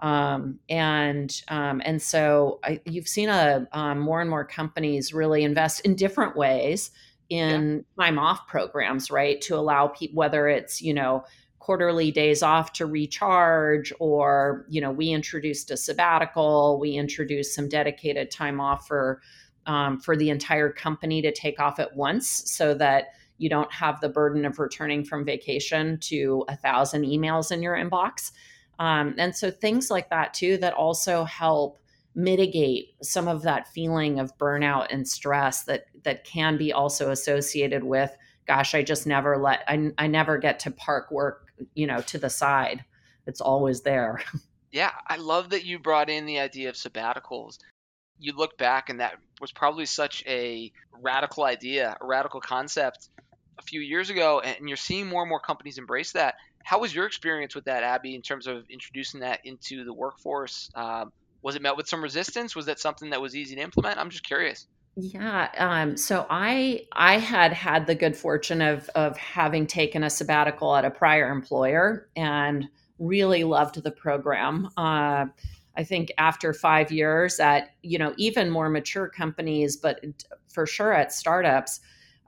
um, 0.00 0.58
and 0.68 1.42
um, 1.48 1.80
and 1.84 2.00
so 2.00 2.60
I, 2.64 2.80
you've 2.84 3.08
seen 3.08 3.28
a 3.28 3.66
um, 3.72 4.00
more 4.00 4.20
and 4.20 4.28
more 4.28 4.44
companies 4.44 5.14
really 5.14 5.44
invest 5.44 5.80
in 5.80 5.94
different 5.94 6.36
ways 6.36 6.90
in 7.30 7.84
yeah. 7.98 8.04
time 8.04 8.18
off 8.18 8.46
programs, 8.46 9.10
right? 9.10 9.40
To 9.42 9.56
allow 9.56 9.88
people, 9.88 10.16
whether 10.16 10.48
it's 10.48 10.82
you 10.82 10.94
know 10.94 11.24
quarterly 11.58 12.10
days 12.10 12.42
off 12.42 12.72
to 12.74 12.86
recharge, 12.86 13.92
or 13.98 14.66
you 14.68 14.80
know 14.80 14.90
we 14.90 15.10
introduced 15.10 15.70
a 15.70 15.76
sabbatical, 15.76 16.78
we 16.80 16.94
introduced 16.94 17.54
some 17.54 17.68
dedicated 17.68 18.30
time 18.30 18.60
off 18.60 18.86
for 18.86 19.20
um, 19.66 19.98
for 20.00 20.16
the 20.16 20.28
entire 20.28 20.70
company 20.70 21.22
to 21.22 21.32
take 21.32 21.60
off 21.60 21.78
at 21.78 21.96
once, 21.96 22.28
so 22.50 22.74
that 22.74 23.12
you 23.38 23.48
don't 23.48 23.72
have 23.72 24.00
the 24.00 24.08
burden 24.08 24.44
of 24.44 24.58
returning 24.58 25.04
from 25.04 25.24
vacation 25.24 25.98
to 25.98 26.44
a 26.48 26.56
thousand 26.56 27.04
emails 27.04 27.50
in 27.50 27.62
your 27.62 27.74
inbox. 27.74 28.32
Um, 28.78 29.14
and 29.18 29.34
so 29.34 29.50
things 29.50 29.90
like 29.90 30.10
that 30.10 30.34
too 30.34 30.56
that 30.58 30.74
also 30.74 31.24
help 31.24 31.78
mitigate 32.14 32.94
some 33.02 33.28
of 33.28 33.42
that 33.42 33.68
feeling 33.72 34.20
of 34.20 34.36
burnout 34.38 34.86
and 34.90 35.06
stress 35.06 35.64
that 35.64 35.86
that 36.04 36.24
can 36.24 36.56
be 36.56 36.72
also 36.72 37.10
associated 37.10 37.82
with 37.82 38.16
gosh 38.46 38.72
i 38.72 38.84
just 38.84 39.04
never 39.04 39.36
let 39.36 39.64
I, 39.66 39.90
I 39.98 40.06
never 40.06 40.38
get 40.38 40.60
to 40.60 40.70
park 40.70 41.10
work 41.10 41.44
you 41.74 41.86
know 41.86 42.00
to 42.00 42.18
the 42.18 42.30
side. 42.30 42.84
It's 43.26 43.40
always 43.40 43.82
there. 43.82 44.20
Yeah 44.70 44.90
i 45.06 45.18
love 45.18 45.50
that 45.50 45.64
you 45.64 45.78
brought 45.78 46.10
in 46.10 46.26
the 46.26 46.40
idea 46.40 46.68
of 46.68 46.74
sabbaticals. 46.74 47.58
You 48.18 48.32
look 48.32 48.58
back 48.58 48.90
and 48.90 48.98
that 48.98 49.14
was 49.40 49.52
probably 49.52 49.86
such 49.86 50.24
a 50.26 50.72
radical 51.00 51.44
idea 51.44 51.96
a 52.00 52.04
radical 52.04 52.40
concept 52.40 53.08
a 53.56 53.62
few 53.62 53.80
years 53.80 54.10
ago 54.10 54.40
and 54.40 54.68
you're 54.68 54.76
seeing 54.76 55.06
more 55.06 55.22
and 55.22 55.30
more 55.30 55.38
companies 55.38 55.78
embrace 55.78 56.10
that 56.12 56.34
how 56.64 56.80
was 56.80 56.94
your 56.94 57.06
experience 57.06 57.54
with 57.54 57.64
that, 57.66 57.82
Abby, 57.82 58.14
in 58.14 58.22
terms 58.22 58.46
of 58.46 58.64
introducing 58.70 59.20
that 59.20 59.40
into 59.44 59.84
the 59.84 59.92
workforce? 59.92 60.70
Um, 60.74 61.12
was 61.42 61.54
it 61.56 61.62
met 61.62 61.76
with 61.76 61.86
some 61.86 62.02
resistance? 62.02 62.56
Was 62.56 62.66
that 62.66 62.80
something 62.80 63.10
that 63.10 63.20
was 63.20 63.36
easy 63.36 63.54
to 63.54 63.60
implement? 63.60 63.98
I'm 63.98 64.10
just 64.10 64.24
curious. 64.24 64.66
Yeah. 64.96 65.50
Um, 65.58 65.96
so 65.96 66.26
I 66.30 66.86
I 66.92 67.18
had 67.18 67.52
had 67.52 67.86
the 67.86 67.94
good 67.94 68.16
fortune 68.16 68.62
of 68.62 68.88
of 68.94 69.16
having 69.16 69.66
taken 69.66 70.04
a 70.04 70.10
sabbatical 70.10 70.74
at 70.74 70.84
a 70.84 70.90
prior 70.90 71.30
employer 71.30 72.08
and 72.16 72.66
really 72.98 73.44
loved 73.44 73.82
the 73.82 73.90
program. 73.90 74.70
Uh, 74.76 75.26
I 75.76 75.82
think 75.84 76.12
after 76.16 76.52
five 76.54 76.92
years 76.92 77.40
at 77.40 77.70
you 77.82 77.98
know 77.98 78.14
even 78.16 78.50
more 78.50 78.70
mature 78.70 79.08
companies, 79.08 79.76
but 79.76 80.00
for 80.48 80.64
sure 80.66 80.94
at 80.94 81.12
startups, 81.12 81.80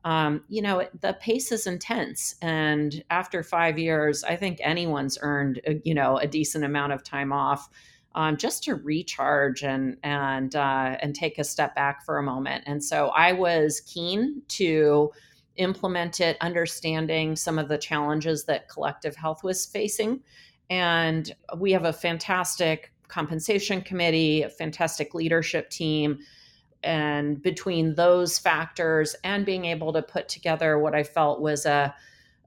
um, 0.05 0.45
you 0.49 0.63
know, 0.63 0.87
the 1.01 1.15
pace 1.15 1.51
is 1.51 1.67
intense. 1.67 2.37
And 2.41 3.03
after 3.11 3.43
five 3.43 3.79
years, 3.79 4.23
I 4.23 4.37
think 4.37 4.59
anyone's 4.63 5.19
earned, 5.21 5.61
a, 5.67 5.81
you 5.85 5.95
know, 5.95 6.19
a 6.19 6.27
decent 6.27 6.65
amount 6.65 6.93
of 6.93 7.03
time 7.03 7.33
off 7.33 7.69
um, 8.17 8.37
just 8.39 8.65
to 8.65 8.75
recharge 8.75 9.63
and 9.63 9.99
and 10.03 10.57
uh, 10.57 10.97
and 11.01 11.15
take 11.15 11.39
a 11.39 11.45
step 11.45 11.75
back 11.75 12.05
for 12.05 12.19
a 12.19 12.23
moment. 12.23 12.65
And 12.67 12.83
so 12.83 13.09
I 13.09 13.33
was 13.33 13.81
keen 13.81 14.43
to 14.49 15.13
implement 15.57 16.21
it, 16.21 16.37
understanding 16.41 17.37
some 17.37 17.59
of 17.59 17.69
the 17.69 17.79
challenges 17.79 18.45
that 18.45 18.69
collective 18.69 19.17
health 19.17 19.45
was 19.45 19.67
facing. 19.67 20.21
And 20.71 21.35
we 21.59 21.73
have 21.73 21.85
a 21.85 21.93
fantastic 21.93 22.93
compensation 23.09 23.83
committee, 23.83 24.43
a 24.43 24.49
fantastic 24.49 25.15
leadership 25.15 25.71
team 25.71 26.19
and 26.87 27.43
between 27.43 27.95
those 27.97 28.39
factors 28.39 29.15
and 29.25 29.45
being 29.45 29.65
able 29.67 29.93
to 29.93 30.01
put 30.01 30.29
together 30.29 30.79
what 30.79 30.95
I 30.95 31.03
felt 31.03 31.41
was 31.41 31.67
a 31.67 31.95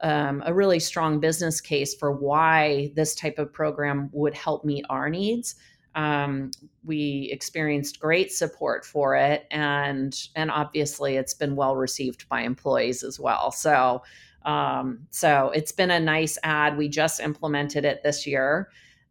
um, 0.02 0.42
a 0.46 0.54
really 0.54 0.80
strong 0.80 1.20
business 1.20 1.60
case 1.60 1.94
for 1.94 2.10
why 2.10 2.90
this 2.96 3.14
type 3.14 3.38
of 3.38 3.52
program 3.52 4.10
would 4.14 4.34
help 4.34 4.64
meet 4.64 4.86
our 4.90 5.10
needs. 5.10 5.56
Um, 5.94 6.52
we 6.86 7.28
experienced 7.34 8.00
great 8.00 8.32
support 8.32 8.86
for 8.86 9.16
it, 9.16 9.46
and 9.52 10.18
and 10.36 10.52
obviously 10.52 11.18
it's 11.18 11.34
been 11.34 11.56
well 11.56 11.76
received 11.76 12.30
by 12.30 12.42
employees 12.42 13.04
as 13.04 13.20
well. 13.20 13.52
So 13.52 14.02
um, 14.46 15.00
so 15.10 15.52
it's 15.54 15.74
been 15.74 15.92
a 15.92 16.00
nice 16.00 16.38
add. 16.44 16.78
We 16.78 16.88
just 16.88 17.20
implemented 17.20 17.84
it 17.84 18.02
this 18.02 18.26
year 18.26 18.70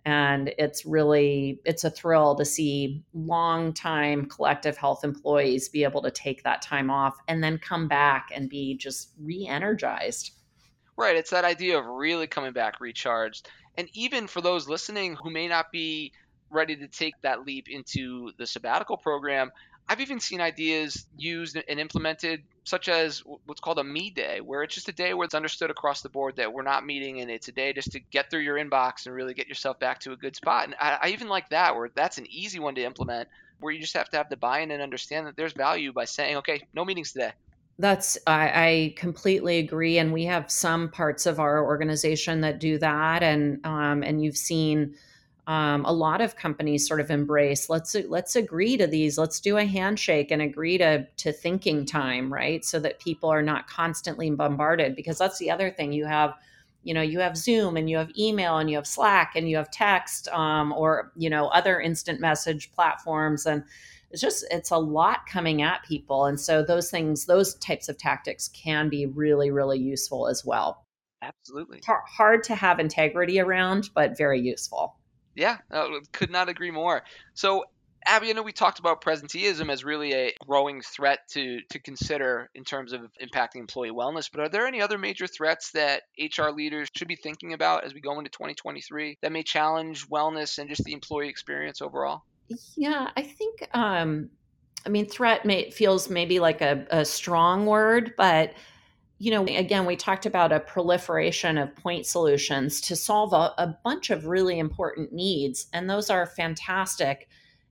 and 0.09 0.55
it's 0.57 0.87
really 0.87 1.61
it's 1.67 1.85
a 1.85 1.91
thrill 1.91 2.35
to 2.35 2.43
see 2.43 3.05
long 3.13 3.75
time 3.75 4.25
collective 4.25 4.75
health 4.75 5.05
employees 5.05 5.69
be 5.69 5.85
able 5.85 6.01
to 6.01 6.11
take 6.11 6.43
that 6.45 6.63
time 6.63 6.91
off 6.91 7.19
and 7.29 7.45
then 7.45 7.59
come 7.59 7.89
back 7.89 8.31
and 8.35 8.49
be 8.49 8.75
just 8.75 9.13
re-energized. 9.21 10.33
Right 10.97 11.15
it's 11.15 11.29
that 11.31 11.45
idea 11.45 11.79
of 11.79 11.85
really 11.85 12.27
coming 12.27 12.55
back 12.55 12.81
recharged. 12.81 13.51
And 13.77 13.87
even 13.93 14.27
for 14.27 14.41
those 14.41 14.67
listening 14.67 15.15
who 15.23 15.29
may 15.29 15.47
not 15.47 15.71
be 15.71 16.13
ready 16.51 16.75
to 16.75 16.89
take 16.89 17.21
that 17.21 17.45
leap 17.45 17.69
into 17.69 18.33
the 18.39 18.47
sabbatical 18.47 18.97
program 18.97 19.51
I've 19.89 20.01
even 20.01 20.21
seen 20.21 20.41
ideas 20.41 21.07
used 21.17 21.57
and 21.57 21.81
implemented, 21.81 22.43
such 22.65 22.89
as 22.89 23.23
what's 23.47 23.61
called 23.61 23.79
a 23.79 23.85
me 23.85 24.11
day, 24.11 24.41
where 24.43 24.63
it's 24.63 24.75
just 24.75 24.89
a 24.89 24.93
day 24.93 25.15
where 25.15 25.25
it's 25.25 25.35
understood 25.35 25.71
across 25.71 26.03
the 26.03 26.11
board 26.11 26.37
that 26.37 26.53
we're 26.53 26.63
not 26.63 26.85
meeting 26.85 27.21
and 27.21 27.31
it's 27.31 27.49
a 27.49 27.53
day 27.53 27.73
just 27.73 27.93
to 27.93 28.01
get 28.01 28.31
through 28.31 28.41
your 28.41 28.57
inbox 28.57 29.07
and 29.07 29.15
really 29.15 29.33
get 29.33 29.49
yourself 29.49 29.79
back 29.79 30.01
to 30.01 30.13
a 30.13 30.17
good 30.17 30.37
spot. 30.37 30.65
And 30.65 30.75
I, 30.79 30.99
I 31.03 31.09
even 31.09 31.29
like 31.29 31.49
that, 31.49 31.75
where 31.75 31.91
that's 31.95 32.19
an 32.19 32.27
easy 32.29 32.59
one 32.59 32.75
to 32.75 32.85
implement, 32.85 33.29
where 33.61 33.73
you 33.73 33.81
just 33.81 33.97
have 33.97 34.11
to 34.11 34.19
have 34.19 34.29
the 34.29 34.37
buy 34.37 34.61
in 34.61 34.71
and 34.71 34.83
understand 34.83 35.27
that 35.27 35.37
there's 35.37 35.55
value 35.55 35.93
by 35.93 36.05
saying, 36.05 36.37
okay, 36.37 36.63
no 36.75 36.85
meetings 36.85 37.13
today. 37.13 37.33
That's 37.79 38.19
I, 38.27 38.49
I, 38.49 38.95
completely 38.97 39.59
agree, 39.59 39.99
and 39.99 40.13
we 40.13 40.25
have 40.25 40.51
some 40.51 40.91
parts 40.91 41.27
of 41.27 41.39
our 41.39 41.65
organization 41.65 42.41
that 42.41 42.59
do 42.59 42.77
that, 42.79 43.23
and 43.23 43.65
um, 43.65 44.03
and 44.03 44.21
you've 44.21 44.37
seen 44.37 44.97
um, 45.49 45.87
a 45.87 45.93
lot 45.93 46.21
of 46.21 46.37
companies 46.37 46.87
sort 46.87 47.01
of 47.01 47.11
embrace 47.11 47.71
let's 47.71 47.97
let's 48.09 48.37
agree 48.37 48.77
to 48.77 48.87
these. 48.87 49.17
Let's 49.17 49.41
do 49.41 49.57
a 49.57 49.65
handshake 49.65 50.31
and 50.31 50.43
agree 50.43 50.77
to 50.77 51.07
to 51.07 51.33
thinking 51.33 51.87
time 51.87 52.31
right? 52.33 52.63
So 52.63 52.79
that 52.81 53.01
people 53.01 53.31
are 53.31 53.43
not 53.43 53.67
constantly 53.67 54.31
bombarded 54.31 54.95
because 54.95 55.17
that's 55.17 55.39
the 55.39 55.51
other 55.51 55.71
thing. 55.71 55.93
You 55.93 56.05
have 56.05 56.35
you 56.85 56.93
know 56.93 57.01
you 57.01 57.21
have 57.21 57.35
zoom 57.35 57.79
and 57.79 57.89
you 57.89 57.97
have 57.97 58.11
email 58.17 58.59
and 58.59 58.69
you 58.69 58.77
have 58.77 58.87
slack 58.87 59.33
and 59.37 59.49
you 59.49 59.57
have 59.57 59.71
text 59.71 60.29
um, 60.29 60.71
or 60.75 61.13
you 61.17 61.31
know 61.31 61.49
other 61.49 61.81
instant 61.81 62.21
message 62.21 62.71
platforms 62.73 63.47
and 63.47 63.65
it's 64.11 64.21
just 64.21 64.45
it's 64.51 64.71
a 64.71 64.79
lot 64.79 65.21
coming 65.27 65.63
at 65.63 65.83
people. 65.83 66.27
And 66.27 66.39
so 66.39 66.63
those 66.63 66.91
things 66.91 67.25
those 67.25 67.55
types 67.55 67.89
of 67.89 67.97
tactics 67.97 68.49
can 68.49 68.91
be 68.91 69.07
really 69.07 69.51
really 69.51 69.79
useful 69.79 70.29
as 70.29 70.45
well. 70.45 70.85
Absolutely. 71.23 71.81
Hard 71.87 72.45
to 72.45 72.55
have 72.55 72.79
integrity 72.79 73.41
around 73.41 73.89
but 73.95 74.17
very 74.17 74.41
useful 74.41 74.98
yeah 75.39 75.57
uh, 75.73 75.87
could 76.13 76.31
not 76.31 76.49
agree 76.49 76.71
more 76.71 77.03
so 77.35 77.65
Abby, 78.07 78.31
I 78.31 78.33
know 78.33 78.43
we 78.43 78.53
talked 78.53 78.79
about 78.79 79.03
presenteeism 79.03 79.71
as 79.71 79.85
really 79.85 80.15
a 80.15 80.33
growing 80.47 80.81
threat 80.81 81.19
to 81.33 81.61
to 81.71 81.79
consider 81.79 82.49
in 82.55 82.65
terms 82.65 82.93
of 82.93 83.03
impacting 83.23 83.57
employee 83.57 83.91
wellness, 83.91 84.31
but 84.33 84.41
are 84.41 84.49
there 84.49 84.67
any 84.67 84.81
other 84.81 84.99
major 84.99 85.27
threats 85.27 85.73
that 85.73 86.03
HR 86.19 86.51
leaders 86.51 86.89
should 86.97 87.09
be 87.09 87.17
thinking 87.17 87.53
about 87.53 87.85
as 87.85 87.95
we 87.95 88.01
go 88.01 88.19
into 88.19 88.31
2023 88.31 89.19
that 89.21 89.33
may 89.33 89.43
challenge 89.43 90.09
wellness 90.09 90.59
and 90.59 90.69
just 90.69 90.85
the 90.85 90.93
employee 90.93 91.29
experience 91.29 91.83
overall? 91.83 92.23
Yeah, 92.77 93.11
I 93.17 93.23
think 93.23 93.69
um 93.75 94.31
I 94.87 94.89
mean 94.89 95.07
threat 95.07 95.45
may 95.45 95.71
feels 95.71 96.09
maybe 96.09 96.41
like 96.41 96.63
a, 96.63 96.87
a 96.91 97.05
strong 97.05 97.67
word, 97.67 98.15
but 98.17 98.55
you 99.19 99.33
know, 99.33 99.45
again, 99.45 99.85
we 99.85 99.97
talked 99.97 100.27
about 100.27 100.53
a 100.53 100.61
proliferation 100.61 101.59
of 101.59 101.75
point 101.75 102.07
solutions 102.07 102.81
to 102.83 102.95
solve 102.95 103.33
a, 103.33 103.53
a 103.59 103.77
bunch 103.83 104.11
of 104.11 104.27
really 104.27 104.59
important 104.59 105.13
needs, 105.13 105.67
and 105.73 105.91
those 105.91 106.09
are 106.09 106.27
fantastic. 106.27 107.29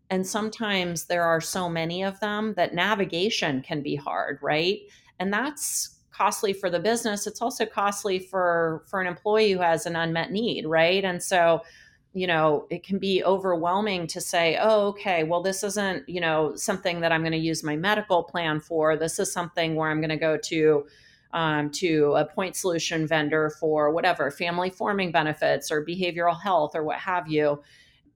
And 0.09 0.27
sometimes 0.27 1.05
there 1.05 1.23
are 1.23 1.41
so 1.41 1.69
many 1.69 2.03
of 2.03 2.19
them 2.19 2.53
that 2.55 2.73
navigation 2.73 3.61
can 3.61 3.81
be 3.81 3.95
hard 3.95 4.39
right? 4.41 4.79
And 5.19 5.33
that's 5.33 5.97
costly 6.11 6.53
for 6.53 6.69
the 6.69 6.79
business. 6.79 7.27
It's 7.27 7.41
also 7.41 7.65
costly 7.65 8.19
for 8.19 8.83
for 8.89 8.99
an 8.99 9.07
employee 9.07 9.51
who 9.51 9.59
has 9.59 9.85
an 9.85 9.95
unmet 9.95 10.31
need 10.31 10.65
right? 10.65 11.03
And 11.03 11.21
so 11.21 11.61
you 12.13 12.25
know 12.25 12.65
it 12.69 12.83
can 12.83 12.97
be 12.97 13.23
overwhelming 13.23 14.07
to 14.07 14.19
say 14.19 14.57
oh 14.59 14.87
okay 14.87 15.23
well 15.23 15.43
this 15.43 15.61
isn't 15.61 16.07
you 16.07 16.21
know 16.21 16.55
something 16.55 17.01
that 17.01 17.11
i'm 17.11 17.21
going 17.21 17.33
to 17.33 17.37
use 17.37 17.63
my 17.63 17.75
medical 17.75 18.23
plan 18.23 18.59
for. 18.59 18.97
This 18.97 19.19
is 19.19 19.31
something 19.31 19.75
where 19.75 19.89
i'm 19.89 19.99
going 20.01 20.09
to 20.09 20.17
go 20.17 20.37
to 20.37 20.87
um, 21.33 21.69
to 21.71 22.13
a 22.17 22.25
point 22.25 22.55
solution 22.55 23.07
vendor 23.07 23.51
for 23.59 23.91
whatever 23.91 24.31
family 24.31 24.69
forming 24.69 25.11
benefits 25.11 25.71
or 25.71 25.85
behavioral 25.85 26.39
health 26.39 26.75
or 26.75 26.83
what 26.83 26.97
have 26.97 27.27
you. 27.27 27.61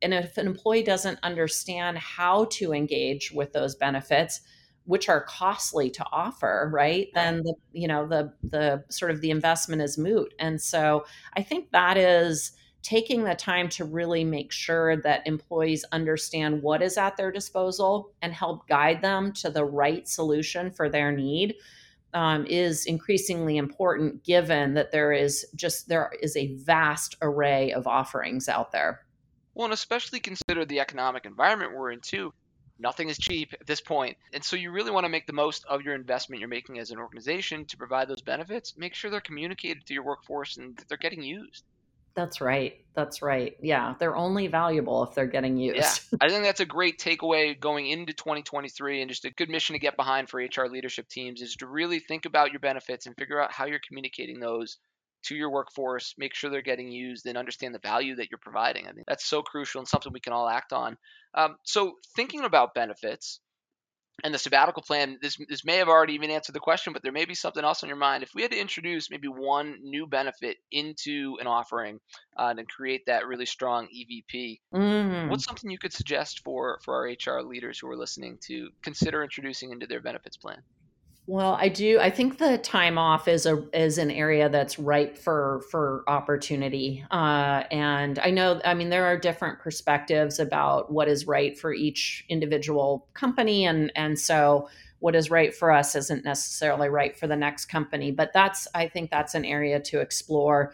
And 0.01 0.13
if 0.13 0.37
an 0.37 0.47
employee 0.47 0.83
doesn't 0.83 1.19
understand 1.21 1.97
how 1.97 2.45
to 2.51 2.73
engage 2.73 3.31
with 3.31 3.53
those 3.53 3.75
benefits 3.75 4.41
which 4.85 5.09
are 5.09 5.21
costly 5.25 5.91
to 5.91 6.03
offer 6.11 6.67
right 6.73 7.09
then 7.13 7.43
the 7.43 7.53
you 7.71 7.87
know 7.87 8.07
the 8.07 8.33
the 8.41 8.83
sort 8.89 9.11
of 9.11 9.21
the 9.21 9.29
investment 9.29 9.81
is 9.81 9.97
moot. 9.97 10.33
And 10.39 10.59
so 10.59 11.05
i 11.35 11.43
think 11.43 11.71
that 11.71 11.97
is 11.97 12.53
taking 12.81 13.23
the 13.23 13.35
time 13.35 13.69
to 13.69 13.85
really 13.85 14.23
make 14.23 14.51
sure 14.51 14.97
that 14.97 15.25
employees 15.27 15.85
understand 15.91 16.61
what 16.61 16.81
is 16.81 16.97
at 16.97 17.15
their 17.15 17.31
disposal 17.31 18.11
and 18.21 18.33
help 18.33 18.67
guide 18.67 19.01
them 19.01 19.31
to 19.33 19.49
the 19.49 19.63
right 19.63 20.07
solution 20.07 20.71
for 20.71 20.89
their 20.89 21.11
need 21.11 21.55
um, 22.13 22.45
is 22.45 22.85
increasingly 22.85 23.57
important 23.57 24.23
given 24.23 24.73
that 24.73 24.91
there 24.91 25.11
is 25.11 25.45
just 25.55 25.87
there 25.87 26.11
is 26.21 26.35
a 26.35 26.55
vast 26.57 27.15
array 27.21 27.71
of 27.71 27.87
offerings 27.87 28.49
out 28.49 28.71
there 28.71 29.01
well, 29.53 29.65
and 29.65 29.73
especially 29.73 30.19
consider 30.19 30.63
the 30.65 30.79
economic 30.79 31.25
environment 31.25 31.73
we're 31.73 31.91
in 31.91 31.99
too. 31.99 32.33
Nothing 32.79 33.09
is 33.09 33.17
cheap 33.17 33.53
at 33.53 33.67
this. 33.67 33.81
And 34.33 34.43
so 34.43 34.55
you 34.55 34.71
really 34.71 34.91
want 34.91 35.03
to 35.03 35.09
make 35.09 35.27
the 35.27 35.33
most 35.33 35.65
of 35.65 35.81
your 35.81 35.93
investment 35.93 36.39
you're 36.39 36.49
making 36.49 36.79
as 36.79 36.89
an 36.89 36.97
organization 36.97 37.65
to 37.65 37.77
provide 37.77 38.07
those 38.07 38.21
benefits. 38.21 38.77
Make 38.77 38.95
sure 38.95 39.11
they're 39.11 39.21
communicated 39.21 39.85
to 39.85 39.93
your 39.93 40.03
workforce 40.03 40.57
and 40.57 40.75
that 40.77 40.87
they're 40.87 40.97
getting 40.97 41.21
used. 41.21 41.63
That's 42.15 42.41
right. 42.41 42.73
That's 42.93 43.21
right. 43.21 43.55
Yeah, 43.61 43.95
they're 43.99 44.15
only 44.15 44.47
valuable 44.47 45.03
if 45.03 45.15
they're 45.15 45.25
getting 45.25 45.55
used. 45.55 45.77
Yeah, 45.77 46.17
I 46.19 46.29
think 46.29 46.43
that's 46.43 46.59
a 46.59 46.65
great 46.65 46.99
takeaway 46.99 47.57
going 47.57 47.87
into 47.87 48.13
2023 48.13 49.01
and 49.01 49.09
just 49.09 49.25
a 49.25 49.31
good 49.31 49.49
mission 49.49 49.73
to 49.73 49.79
get 49.79 49.95
behind 49.95 50.29
for 50.29 50.41
HR 50.41 50.67
leadership 50.67 51.07
teams 51.07 51.41
is 51.41 51.55
to 51.57 51.67
really 51.67 51.99
think 51.99 52.25
about 52.25 52.51
your 52.51 52.59
benefits 52.59 53.05
and 53.05 53.15
figure 53.17 53.41
out 53.41 53.51
how 53.51 53.65
you're 53.65 53.79
communicating 53.87 54.39
those 54.39 54.77
to 55.23 55.35
your 55.35 55.51
workforce, 55.51 56.15
make 56.17 56.33
sure 56.33 56.49
they're 56.49 56.61
getting 56.61 56.91
used, 56.91 57.25
and 57.27 57.37
understand 57.37 57.75
the 57.75 57.79
value 57.79 58.15
that 58.15 58.29
you're 58.31 58.39
providing. 58.39 58.87
I 58.87 58.91
think 58.91 59.05
that's 59.07 59.25
so 59.25 59.41
crucial 59.41 59.79
and 59.79 59.87
something 59.87 60.11
we 60.11 60.19
can 60.19 60.33
all 60.33 60.49
act 60.49 60.73
on. 60.73 60.97
Um, 61.33 61.57
so, 61.63 61.93
thinking 62.15 62.43
about 62.43 62.73
benefits 62.73 63.39
and 64.23 64.33
the 64.33 64.39
sabbatical 64.39 64.81
plan, 64.81 65.17
this 65.21 65.37
this 65.49 65.65
may 65.65 65.77
have 65.77 65.87
already 65.87 66.13
even 66.13 66.29
answered 66.29 66.53
the 66.53 66.59
question, 66.59 66.93
but 66.93 67.03
there 67.03 67.11
may 67.11 67.25
be 67.25 67.35
something 67.35 67.63
else 67.63 67.83
on 67.83 67.89
your 67.89 67.97
mind. 67.97 68.23
If 68.23 68.31
we 68.35 68.41
had 68.41 68.51
to 68.51 68.59
introduce 68.59 69.09
maybe 69.09 69.27
one 69.27 69.77
new 69.81 70.07
benefit 70.07 70.57
into 70.71 71.37
an 71.39 71.47
offering 71.47 71.99
uh, 72.37 72.53
and 72.57 72.67
create 72.67 73.05
that 73.07 73.27
really 73.27 73.45
strong 73.45 73.87
EVP, 73.87 74.59
mm. 74.73 75.29
what's 75.29 75.45
something 75.45 75.69
you 75.69 75.79
could 75.79 75.93
suggest 75.93 76.41
for 76.43 76.79
for 76.83 76.95
our 76.95 77.03
HR 77.03 77.41
leaders 77.41 77.79
who 77.79 77.89
are 77.89 77.97
listening 77.97 78.37
to 78.47 78.69
consider 78.81 79.23
introducing 79.23 79.71
into 79.71 79.87
their 79.87 80.01
benefits 80.01 80.37
plan? 80.37 80.61
Well, 81.31 81.55
I 81.57 81.69
do. 81.69 81.97
I 81.97 82.09
think 82.09 82.39
the 82.39 82.57
time 82.57 82.97
off 82.97 83.29
is 83.29 83.45
a 83.45 83.63
is 83.73 83.97
an 83.97 84.11
area 84.11 84.49
that's 84.49 84.77
ripe 84.77 85.17
for 85.17 85.63
for 85.71 86.03
opportunity. 86.05 87.05
Uh, 87.09 87.63
and 87.71 88.19
I 88.19 88.31
know, 88.31 88.59
I 88.65 88.73
mean, 88.73 88.89
there 88.89 89.05
are 89.05 89.17
different 89.17 89.59
perspectives 89.59 90.39
about 90.39 90.91
what 90.91 91.07
is 91.07 91.27
right 91.27 91.57
for 91.57 91.73
each 91.73 92.25
individual 92.27 93.07
company, 93.13 93.65
and 93.65 93.93
and 93.95 94.19
so 94.19 94.67
what 94.99 95.15
is 95.15 95.31
right 95.31 95.55
for 95.55 95.71
us 95.71 95.95
isn't 95.95 96.25
necessarily 96.25 96.89
right 96.89 97.17
for 97.17 97.27
the 97.27 97.37
next 97.37 97.67
company. 97.67 98.11
But 98.11 98.33
that's 98.33 98.67
I 98.75 98.89
think 98.89 99.09
that's 99.09 99.33
an 99.33 99.45
area 99.45 99.79
to 99.79 100.01
explore. 100.01 100.73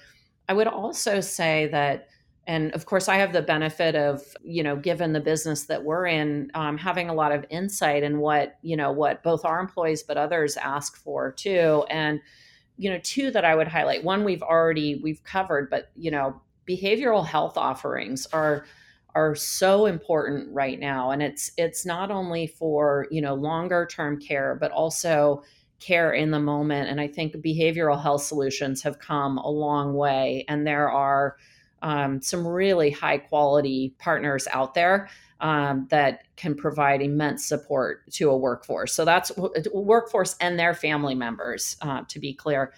I 0.49 0.53
would 0.53 0.65
also 0.65 1.21
say 1.21 1.67
that 1.67 2.07
and 2.47 2.71
of 2.73 2.85
course 2.85 3.07
i 3.07 3.17
have 3.17 3.33
the 3.33 3.41
benefit 3.41 3.95
of 3.95 4.21
you 4.43 4.63
know 4.63 4.75
given 4.75 5.13
the 5.13 5.19
business 5.19 5.65
that 5.65 5.83
we're 5.83 6.07
in 6.07 6.49
um, 6.55 6.77
having 6.77 7.09
a 7.09 7.13
lot 7.13 7.31
of 7.31 7.45
insight 7.49 8.01
in 8.01 8.19
what 8.19 8.57
you 8.63 8.75
know 8.75 8.91
what 8.91 9.21
both 9.21 9.45
our 9.45 9.59
employees 9.59 10.01
but 10.01 10.17
others 10.17 10.57
ask 10.57 10.97
for 10.97 11.31
too. 11.33 11.85
And 11.89 12.19
you 12.77 12.89
know 12.89 12.99
two 13.03 13.31
that 13.31 13.43
i 13.43 13.55
would 13.55 13.67
highlight 13.67 14.03
one 14.03 14.23
we've 14.23 14.43
already 14.43 14.99
we've 15.03 15.23
covered 15.23 15.69
but 15.69 15.89
you 15.95 16.11
know 16.11 16.39
behavioral 16.67 17.25
health 17.25 17.57
offerings 17.57 18.27
are 18.33 18.65
are 19.15 19.33
so 19.33 19.87
important 19.87 20.53
right 20.53 20.79
now. 20.79 21.09
And 21.09 21.23
it's 21.23 21.51
it's 21.57 21.87
not 21.87 22.11
only 22.11 22.45
for 22.45 23.07
you 23.09 23.19
know 23.19 23.33
longer 23.33 23.87
term 23.89 24.19
care 24.19 24.55
but 24.59 24.71
also 24.71 25.43
care 25.79 26.13
in 26.13 26.29
the 26.29 26.39
moment. 26.39 26.89
And 26.89 27.01
i 27.01 27.07
think 27.07 27.35
behavioral 27.37 27.99
health 27.99 28.23
solutions 28.23 28.83
have 28.83 28.99
come 28.99 29.39
a 29.39 29.49
long 29.49 29.95
way. 29.95 30.45
And 30.47 30.67
there 30.67 30.91
are 30.91 31.37
um, 31.81 32.21
some 32.21 32.47
really 32.47 32.91
high 32.91 33.17
quality 33.17 33.93
partners 33.99 34.47
out 34.51 34.73
there 34.73 35.09
um, 35.39 35.87
that 35.89 36.23
can 36.35 36.55
provide 36.55 37.01
immense 37.01 37.45
support 37.45 38.09
to 38.11 38.29
a 38.29 38.37
workforce. 38.37 38.93
So 38.93 39.05
that's 39.05 39.31
workforce 39.73 40.35
and 40.41 40.57
their 40.57 40.73
family 40.73 41.15
members, 41.15 41.77
uh, 41.81 42.03
to 42.07 42.19
be 42.19 42.33
clear. 42.33 42.73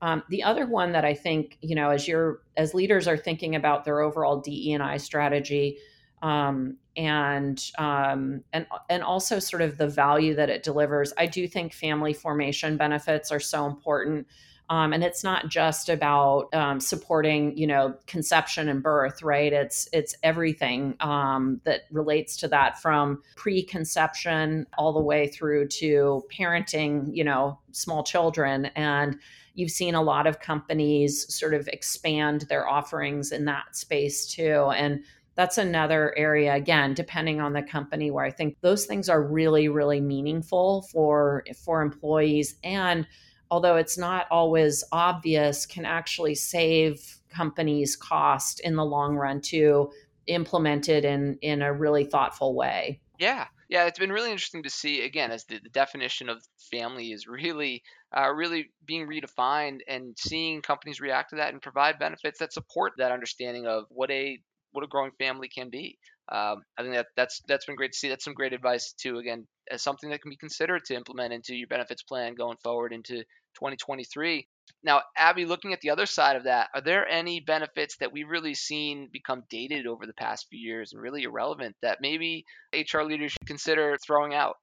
Um, 0.00 0.22
the 0.28 0.42
other 0.42 0.66
one 0.66 0.92
that 0.92 1.04
I 1.04 1.14
think, 1.14 1.58
you 1.60 1.74
know, 1.74 1.90
as 1.90 2.06
you're 2.06 2.40
as 2.56 2.72
leaders 2.72 3.08
are 3.08 3.16
thinking 3.16 3.56
about 3.56 3.84
their 3.84 4.00
overall 4.00 4.40
DE 4.40 4.72
and 4.72 4.82
I 4.82 4.96
strategy, 4.96 5.78
um, 6.22 6.76
and 6.96 7.62
um, 7.78 8.42
and 8.52 8.66
and 8.88 9.02
also 9.02 9.38
sort 9.38 9.62
of 9.62 9.76
the 9.76 9.88
value 9.88 10.34
that 10.34 10.50
it 10.50 10.62
delivers, 10.62 11.12
I 11.18 11.26
do 11.26 11.48
think 11.48 11.72
family 11.72 12.12
formation 12.12 12.76
benefits 12.76 13.32
are 13.32 13.40
so 13.40 13.66
important. 13.66 14.26
Um, 14.70 14.92
and 14.92 15.02
it's 15.02 15.24
not 15.24 15.48
just 15.48 15.88
about 15.88 16.52
um, 16.52 16.78
supporting, 16.78 17.56
you 17.56 17.66
know, 17.66 17.94
conception 18.06 18.68
and 18.68 18.82
birth, 18.82 19.22
right? 19.22 19.52
It's 19.52 19.88
it's 19.92 20.14
everything 20.22 20.94
um, 21.00 21.60
that 21.64 21.82
relates 21.90 22.36
to 22.38 22.48
that, 22.48 22.80
from 22.80 23.22
preconception 23.36 24.66
all 24.76 24.92
the 24.92 25.00
way 25.00 25.26
through 25.28 25.68
to 25.68 26.22
parenting, 26.30 27.08
you 27.14 27.24
know, 27.24 27.58
small 27.72 28.02
children. 28.02 28.66
And 28.76 29.18
you've 29.54 29.70
seen 29.70 29.94
a 29.94 30.02
lot 30.02 30.26
of 30.26 30.40
companies 30.40 31.32
sort 31.34 31.54
of 31.54 31.66
expand 31.68 32.42
their 32.42 32.68
offerings 32.68 33.32
in 33.32 33.46
that 33.46 33.74
space 33.74 34.26
too. 34.26 34.70
And 34.74 35.02
that's 35.34 35.56
another 35.56 36.12
area 36.18 36.52
again 36.52 36.94
depending 36.94 37.40
on 37.40 37.52
the 37.52 37.62
company 37.62 38.10
where 38.10 38.24
i 38.24 38.30
think 38.30 38.56
those 38.60 38.86
things 38.86 39.08
are 39.08 39.22
really 39.22 39.68
really 39.68 40.00
meaningful 40.00 40.82
for 40.90 41.44
for 41.64 41.80
employees 41.80 42.56
and 42.64 43.06
although 43.50 43.76
it's 43.76 43.98
not 43.98 44.26
always 44.30 44.84
obvious, 44.92 45.66
can 45.66 45.84
actually 45.84 46.34
save 46.34 47.20
companies 47.28 47.96
cost 47.96 48.60
in 48.60 48.76
the 48.76 48.84
long 48.84 49.16
run 49.16 49.40
to 49.40 49.90
implement 50.26 50.88
it 50.88 51.04
in 51.04 51.38
in 51.42 51.62
a 51.62 51.72
really 51.72 52.04
thoughtful 52.04 52.54
way. 52.54 53.00
Yeah, 53.18 53.46
yeah, 53.68 53.86
it's 53.86 53.98
been 53.98 54.12
really 54.12 54.30
interesting 54.30 54.62
to 54.62 54.70
see 54.70 55.04
again 55.04 55.30
as 55.30 55.44
the, 55.44 55.58
the 55.62 55.68
definition 55.70 56.28
of 56.28 56.42
family 56.70 57.12
is 57.12 57.26
really, 57.26 57.82
uh, 58.16 58.32
really 58.32 58.70
being 58.86 59.06
redefined, 59.06 59.80
and 59.88 60.16
seeing 60.18 60.62
companies 60.62 61.00
react 61.00 61.30
to 61.30 61.36
that 61.36 61.52
and 61.52 61.60
provide 61.60 61.98
benefits 61.98 62.38
that 62.38 62.52
support 62.52 62.92
that 62.98 63.12
understanding 63.12 63.66
of 63.66 63.84
what 63.90 64.10
a 64.10 64.38
what 64.72 64.84
a 64.84 64.86
growing 64.86 65.12
family 65.18 65.48
can 65.48 65.70
be. 65.70 65.98
Um, 66.30 66.62
I 66.76 66.82
think 66.82 66.94
that 66.94 67.06
that's 67.16 67.40
that's 67.48 67.64
been 67.64 67.76
great 67.76 67.92
to 67.92 67.98
see. 67.98 68.08
That's 68.08 68.24
some 68.24 68.34
great 68.34 68.52
advice 68.52 68.92
too. 68.92 69.18
Again, 69.18 69.46
as 69.70 69.82
something 69.82 70.10
that 70.10 70.20
can 70.20 70.30
be 70.30 70.36
considered 70.36 70.84
to 70.86 70.94
implement 70.94 71.32
into 71.32 71.54
your 71.54 71.68
benefits 71.68 72.02
plan 72.02 72.34
going 72.34 72.56
forward 72.62 72.92
into 72.92 73.22
2023. 73.54 74.46
Now, 74.84 75.02
Abby, 75.16 75.46
looking 75.46 75.72
at 75.72 75.80
the 75.80 75.90
other 75.90 76.06
side 76.06 76.36
of 76.36 76.44
that, 76.44 76.68
are 76.74 76.82
there 76.82 77.08
any 77.08 77.40
benefits 77.40 77.96
that 77.98 78.12
we've 78.12 78.28
really 78.28 78.54
seen 78.54 79.08
become 79.12 79.42
dated 79.48 79.86
over 79.86 80.06
the 80.06 80.12
past 80.12 80.46
few 80.50 80.60
years 80.60 80.92
and 80.92 81.00
really 81.00 81.22
irrelevant 81.22 81.74
that 81.82 81.98
maybe 82.00 82.44
HR 82.74 83.02
leaders 83.02 83.32
should 83.32 83.46
consider 83.46 83.96
throwing 84.06 84.34
out? 84.34 84.56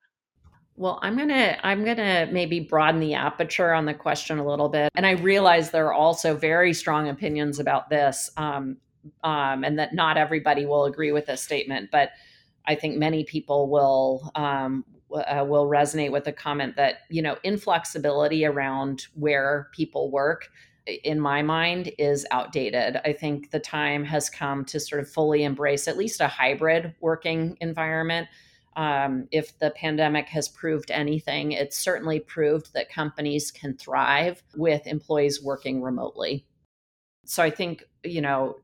Well, 0.78 1.00
I'm 1.02 1.16
going 1.16 1.30
to 1.30 1.66
I'm 1.66 1.86
going 1.86 1.98
to 1.98 2.28
maybe 2.32 2.60
broaden 2.60 3.00
the 3.00 3.14
aperture 3.14 3.72
on 3.72 3.86
the 3.86 3.94
question 3.94 4.40
a 4.40 4.46
little 4.46 4.68
bit. 4.68 4.92
And 4.96 5.06
I 5.06 5.12
realize 5.12 5.72
there 5.72 5.88
are 5.88 5.94
also 5.94 6.36
very 6.36 6.74
strong 6.74 7.08
opinions 7.08 7.60
about 7.60 7.90
this 7.90 8.30
um, 8.36 8.78
um, 9.24 9.64
and 9.64 9.80
that 9.80 9.94
not 9.94 10.18
everybody 10.18 10.66
will 10.66 10.86
agree 10.86 11.12
with 11.12 11.26
this 11.26 11.42
statement, 11.42 11.90
but 11.92 12.12
I 12.66 12.76
think 12.76 12.98
many 12.98 13.24
people 13.24 13.70
will 13.70 14.32
um, 14.36 14.86
uh, 15.12 15.46
will 15.48 15.68
resonate 15.68 16.12
with 16.12 16.26
the 16.26 16.34
comment 16.34 16.76
that 16.76 17.00
you 17.10 17.22
know 17.22 17.38
inflexibility 17.44 18.46
around 18.46 19.08
where 19.14 19.70
people 19.74 20.12
work 20.12 20.50
in 21.04 21.20
my 21.20 21.42
mind 21.42 21.92
is 21.98 22.28
outdated. 22.32 23.00
I 23.04 23.14
think 23.14 23.52
the 23.52 23.60
time 23.60 24.04
has 24.06 24.30
come 24.30 24.66
to 24.66 24.80
sort 24.80 25.02
of 25.02 25.10
fully 25.10 25.44
embrace 25.44 25.88
at 25.88 25.98
least 25.98 26.22
a 26.22 26.28
hybrid 26.28 26.94
working 27.02 27.58
environment 27.60 28.28
um, 28.76 29.28
if 29.32 29.58
the 29.60 29.72
pandemic 29.72 30.28
has 30.30 30.50
proved 30.50 30.92
anything, 30.92 31.54
it's 31.54 31.78
certainly 31.78 32.20
proved 32.20 32.74
that 32.74 32.92
companies 32.92 33.52
can 33.52 33.78
thrive 33.78 34.44
with 34.56 34.86
employees 34.86 35.42
working 35.42 35.82
remotely. 35.82 36.46
So 37.26 37.42
I 37.42 37.50
think, 37.50 37.84
you 38.04 38.22
know, 38.22 38.58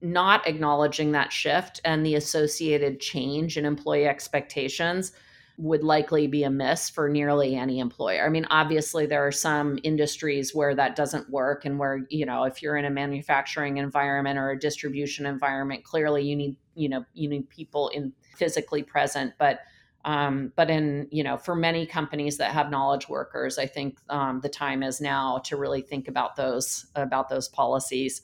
not 0.00 0.46
acknowledging 0.46 1.12
that 1.12 1.32
shift 1.32 1.80
and 1.84 2.04
the 2.04 2.14
associated 2.14 3.00
change 3.00 3.56
in 3.56 3.64
employee 3.64 4.06
expectations 4.06 5.12
would 5.58 5.82
likely 5.82 6.26
be 6.26 6.44
a 6.44 6.50
miss 6.50 6.88
for 6.88 7.08
nearly 7.08 7.54
any 7.54 7.78
employer. 7.78 8.24
I 8.24 8.28
mean, 8.30 8.46
obviously 8.50 9.06
there 9.06 9.26
are 9.26 9.32
some 9.32 9.78
industries 9.82 10.54
where 10.54 10.74
that 10.74 10.96
doesn't 10.96 11.28
work 11.30 11.64
and 11.64 11.78
where, 11.78 12.06
you 12.08 12.24
know, 12.24 12.44
if 12.44 12.62
you're 12.62 12.76
in 12.76 12.84
a 12.86 12.90
manufacturing 12.90 13.76
environment 13.76 14.38
or 14.38 14.50
a 14.50 14.58
distribution 14.58 15.26
environment, 15.26 15.84
clearly 15.84 16.22
you 16.22 16.36
need, 16.36 16.56
you 16.74 16.88
know, 16.88 17.04
you 17.12 17.28
need 17.28 17.48
people 17.50 17.88
in 17.90 18.12
physically 18.34 18.82
present, 18.82 19.34
but 19.38 19.60
um, 20.04 20.52
but 20.56 20.68
in 20.68 21.06
you 21.10 21.22
know 21.22 21.36
for 21.36 21.54
many 21.54 21.86
companies 21.86 22.36
that 22.38 22.50
have 22.50 22.70
knowledge 22.70 23.08
workers 23.08 23.58
i 23.58 23.66
think 23.66 23.98
um, 24.08 24.40
the 24.40 24.48
time 24.48 24.82
is 24.82 25.00
now 25.00 25.38
to 25.44 25.56
really 25.56 25.80
think 25.80 26.08
about 26.08 26.34
those 26.36 26.86
about 26.96 27.28
those 27.28 27.48
policies 27.48 28.22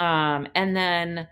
um, 0.00 0.48
and 0.54 0.76
then 0.76 1.28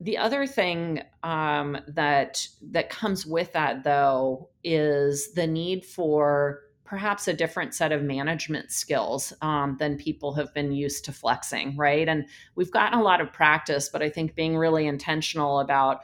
the 0.00 0.18
other 0.18 0.46
thing 0.46 1.02
um, 1.22 1.78
that 1.88 2.46
that 2.70 2.90
comes 2.90 3.24
with 3.26 3.52
that 3.52 3.84
though 3.84 4.50
is 4.62 5.32
the 5.32 5.46
need 5.46 5.84
for 5.84 6.60
perhaps 6.84 7.26
a 7.26 7.32
different 7.32 7.74
set 7.74 7.90
of 7.90 8.02
management 8.02 8.70
skills 8.70 9.32
um, 9.42 9.76
than 9.78 9.96
people 9.96 10.34
have 10.34 10.52
been 10.54 10.70
used 10.72 11.04
to 11.04 11.12
flexing 11.12 11.76
right 11.76 12.08
and 12.08 12.26
we've 12.54 12.70
gotten 12.70 12.98
a 12.98 13.02
lot 13.02 13.20
of 13.20 13.32
practice 13.32 13.88
but 13.88 14.02
i 14.02 14.08
think 14.08 14.34
being 14.34 14.56
really 14.56 14.86
intentional 14.86 15.60
about 15.60 16.02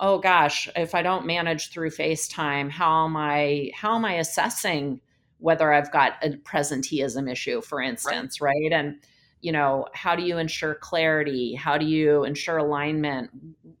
oh 0.00 0.18
gosh, 0.18 0.68
if 0.74 0.94
I 0.94 1.02
don't 1.02 1.26
manage 1.26 1.70
through 1.70 1.90
FaceTime, 1.90 2.70
how 2.70 3.04
am 3.04 3.16
I 3.16 3.70
how 3.74 3.94
am 3.94 4.04
I 4.04 4.14
assessing 4.14 5.00
whether 5.38 5.72
I've 5.72 5.92
got 5.92 6.14
a 6.22 6.30
presenteeism 6.30 7.30
issue, 7.30 7.60
for 7.60 7.80
instance, 7.80 8.40
right? 8.40 8.54
right? 8.62 8.72
And 8.72 8.96
you 9.40 9.52
know, 9.52 9.86
how 9.92 10.14
do 10.14 10.22
you 10.22 10.38
ensure 10.38 10.74
clarity? 10.74 11.54
How 11.54 11.78
do 11.78 11.86
you 11.86 12.24
ensure 12.24 12.58
alignment? 12.58 13.30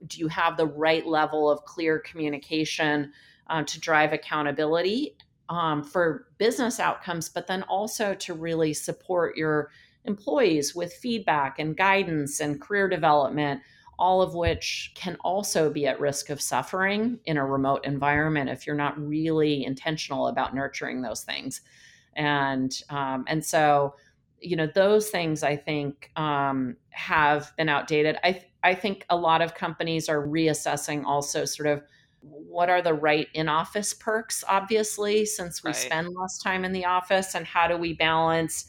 Do 0.06 0.18
you 0.18 0.28
have 0.28 0.56
the 0.56 0.66
right 0.66 1.06
level 1.06 1.50
of 1.50 1.64
clear 1.64 1.98
communication 1.98 3.12
um, 3.48 3.64
to 3.66 3.80
drive 3.80 4.12
accountability 4.12 5.16
um, 5.48 5.82
for 5.82 6.28
business 6.38 6.80
outcomes, 6.80 7.28
but 7.28 7.46
then 7.46 7.62
also 7.64 8.14
to 8.14 8.34
really 8.34 8.72
support 8.72 9.36
your 9.36 9.70
employees 10.04 10.74
with 10.74 10.92
feedback 10.94 11.58
and 11.58 11.76
guidance 11.76 12.40
and 12.40 12.60
career 12.60 12.88
development? 12.88 13.60
all 14.00 14.22
of 14.22 14.34
which 14.34 14.92
can 14.94 15.14
also 15.20 15.70
be 15.70 15.86
at 15.86 16.00
risk 16.00 16.30
of 16.30 16.40
suffering 16.40 17.20
in 17.26 17.36
a 17.36 17.44
remote 17.44 17.84
environment 17.84 18.48
if 18.48 18.66
you're 18.66 18.74
not 18.74 18.98
really 18.98 19.62
intentional 19.62 20.28
about 20.28 20.54
nurturing 20.54 21.02
those 21.02 21.22
things. 21.22 21.60
And 22.14 22.72
um, 22.88 23.24
and 23.28 23.44
so, 23.44 23.94
you 24.40 24.56
know, 24.56 24.66
those 24.66 25.10
things 25.10 25.42
I 25.42 25.56
think 25.56 26.10
um, 26.16 26.76
have 26.90 27.52
been 27.56 27.68
outdated. 27.68 28.16
I 28.24 28.32
th- 28.32 28.46
I 28.62 28.74
think 28.74 29.06
a 29.08 29.16
lot 29.16 29.40
of 29.40 29.54
companies 29.54 30.08
are 30.08 30.26
reassessing 30.26 31.04
also 31.04 31.44
sort 31.44 31.68
of 31.68 31.82
what 32.22 32.68
are 32.68 32.82
the 32.82 32.92
right 32.92 33.28
in 33.32 33.48
office 33.48 33.94
perks 33.94 34.44
obviously 34.46 35.24
since 35.24 35.64
we 35.64 35.68
right. 35.68 35.76
spend 35.76 36.08
less 36.14 36.38
time 36.38 36.64
in 36.64 36.72
the 36.72 36.84
office 36.84 37.34
and 37.34 37.46
how 37.46 37.66
do 37.66 37.78
we 37.78 37.94
balance 37.94 38.66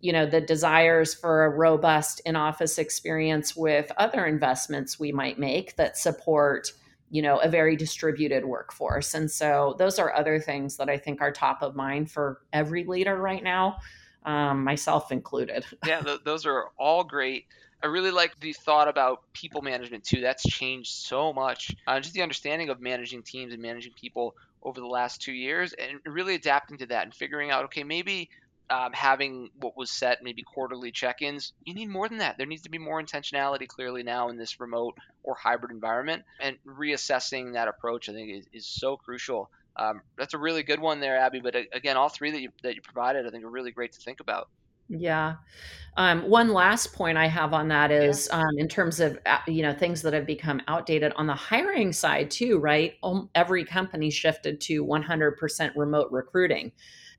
you 0.00 0.12
know 0.12 0.26
the 0.26 0.40
desires 0.40 1.12
for 1.12 1.44
a 1.44 1.50
robust 1.50 2.20
in-office 2.24 2.78
experience 2.78 3.56
with 3.56 3.90
other 3.96 4.26
investments 4.26 5.00
we 5.00 5.10
might 5.10 5.38
make 5.38 5.74
that 5.76 5.96
support 5.96 6.72
you 7.10 7.20
know 7.20 7.38
a 7.38 7.48
very 7.48 7.74
distributed 7.74 8.44
workforce 8.44 9.14
and 9.14 9.30
so 9.30 9.74
those 9.78 9.98
are 9.98 10.14
other 10.14 10.38
things 10.38 10.76
that 10.76 10.88
i 10.88 10.96
think 10.96 11.20
are 11.20 11.32
top 11.32 11.62
of 11.62 11.74
mind 11.74 12.10
for 12.10 12.42
every 12.52 12.84
leader 12.84 13.16
right 13.16 13.42
now 13.42 13.76
um, 14.24 14.64
myself 14.64 15.12
included 15.12 15.64
yeah 15.86 16.00
th- 16.00 16.20
those 16.24 16.46
are 16.46 16.70
all 16.78 17.04
great 17.04 17.46
I 17.82 17.88
really 17.88 18.12
like 18.12 18.40
the 18.40 18.54
thought 18.54 18.88
about 18.88 19.24
people 19.34 19.60
management 19.60 20.04
too. 20.04 20.22
That's 20.22 20.42
changed 20.42 20.90
so 20.90 21.34
much. 21.34 21.76
Uh, 21.86 22.00
just 22.00 22.14
the 22.14 22.22
understanding 22.22 22.70
of 22.70 22.80
managing 22.80 23.22
teams 23.22 23.52
and 23.52 23.60
managing 23.60 23.92
people 23.92 24.34
over 24.62 24.80
the 24.80 24.86
last 24.86 25.20
two 25.20 25.34
years, 25.34 25.74
and 25.74 26.00
really 26.06 26.34
adapting 26.34 26.78
to 26.78 26.86
that 26.86 27.04
and 27.04 27.14
figuring 27.14 27.50
out, 27.50 27.66
okay, 27.66 27.84
maybe 27.84 28.30
um, 28.70 28.92
having 28.94 29.50
what 29.60 29.76
was 29.76 29.90
set 29.90 30.22
maybe 30.22 30.42
quarterly 30.42 30.90
check-ins 30.90 31.52
you 31.64 31.74
need 31.74 31.88
more 31.88 32.08
than 32.08 32.18
that 32.18 32.38
there 32.38 32.46
needs 32.46 32.62
to 32.62 32.70
be 32.70 32.78
more 32.78 33.02
intentionality 33.02 33.68
clearly 33.68 34.02
now 34.02 34.30
in 34.30 34.38
this 34.38 34.58
remote 34.58 34.96
or 35.22 35.34
hybrid 35.34 35.70
environment 35.70 36.22
and 36.40 36.56
reassessing 36.66 37.52
that 37.52 37.68
approach 37.68 38.08
i 38.08 38.12
think 38.12 38.30
is, 38.30 38.46
is 38.52 38.66
so 38.66 38.96
crucial 38.96 39.50
um, 39.76 40.00
that's 40.16 40.34
a 40.34 40.38
really 40.38 40.62
good 40.62 40.80
one 40.80 41.00
there 41.00 41.16
abby 41.16 41.40
but 41.40 41.54
uh, 41.54 41.62
again 41.72 41.96
all 41.96 42.08
three 42.08 42.30
that 42.30 42.40
you 42.40 42.50
that 42.62 42.74
you 42.74 42.82
provided 42.82 43.26
i 43.26 43.30
think 43.30 43.44
are 43.44 43.50
really 43.50 43.70
great 43.70 43.92
to 43.92 44.00
think 44.00 44.20
about 44.20 44.48
yeah. 44.88 45.36
Um, 45.96 46.28
one 46.28 46.52
last 46.52 46.92
point 46.92 47.16
I 47.16 47.26
have 47.26 47.54
on 47.54 47.68
that 47.68 47.92
is 47.92 48.28
yeah. 48.30 48.40
um, 48.40 48.58
in 48.58 48.68
terms 48.68 48.98
of 48.98 49.18
uh, 49.26 49.38
you 49.46 49.62
know 49.62 49.72
things 49.72 50.02
that 50.02 50.12
have 50.12 50.26
become 50.26 50.60
outdated 50.66 51.12
on 51.16 51.26
the 51.26 51.34
hiring 51.34 51.92
side 51.92 52.30
too, 52.30 52.58
right? 52.58 52.94
Every 53.34 53.64
company 53.64 54.10
shifted 54.10 54.60
to 54.62 54.84
100% 54.84 55.70
remote 55.76 56.08
recruiting 56.10 56.72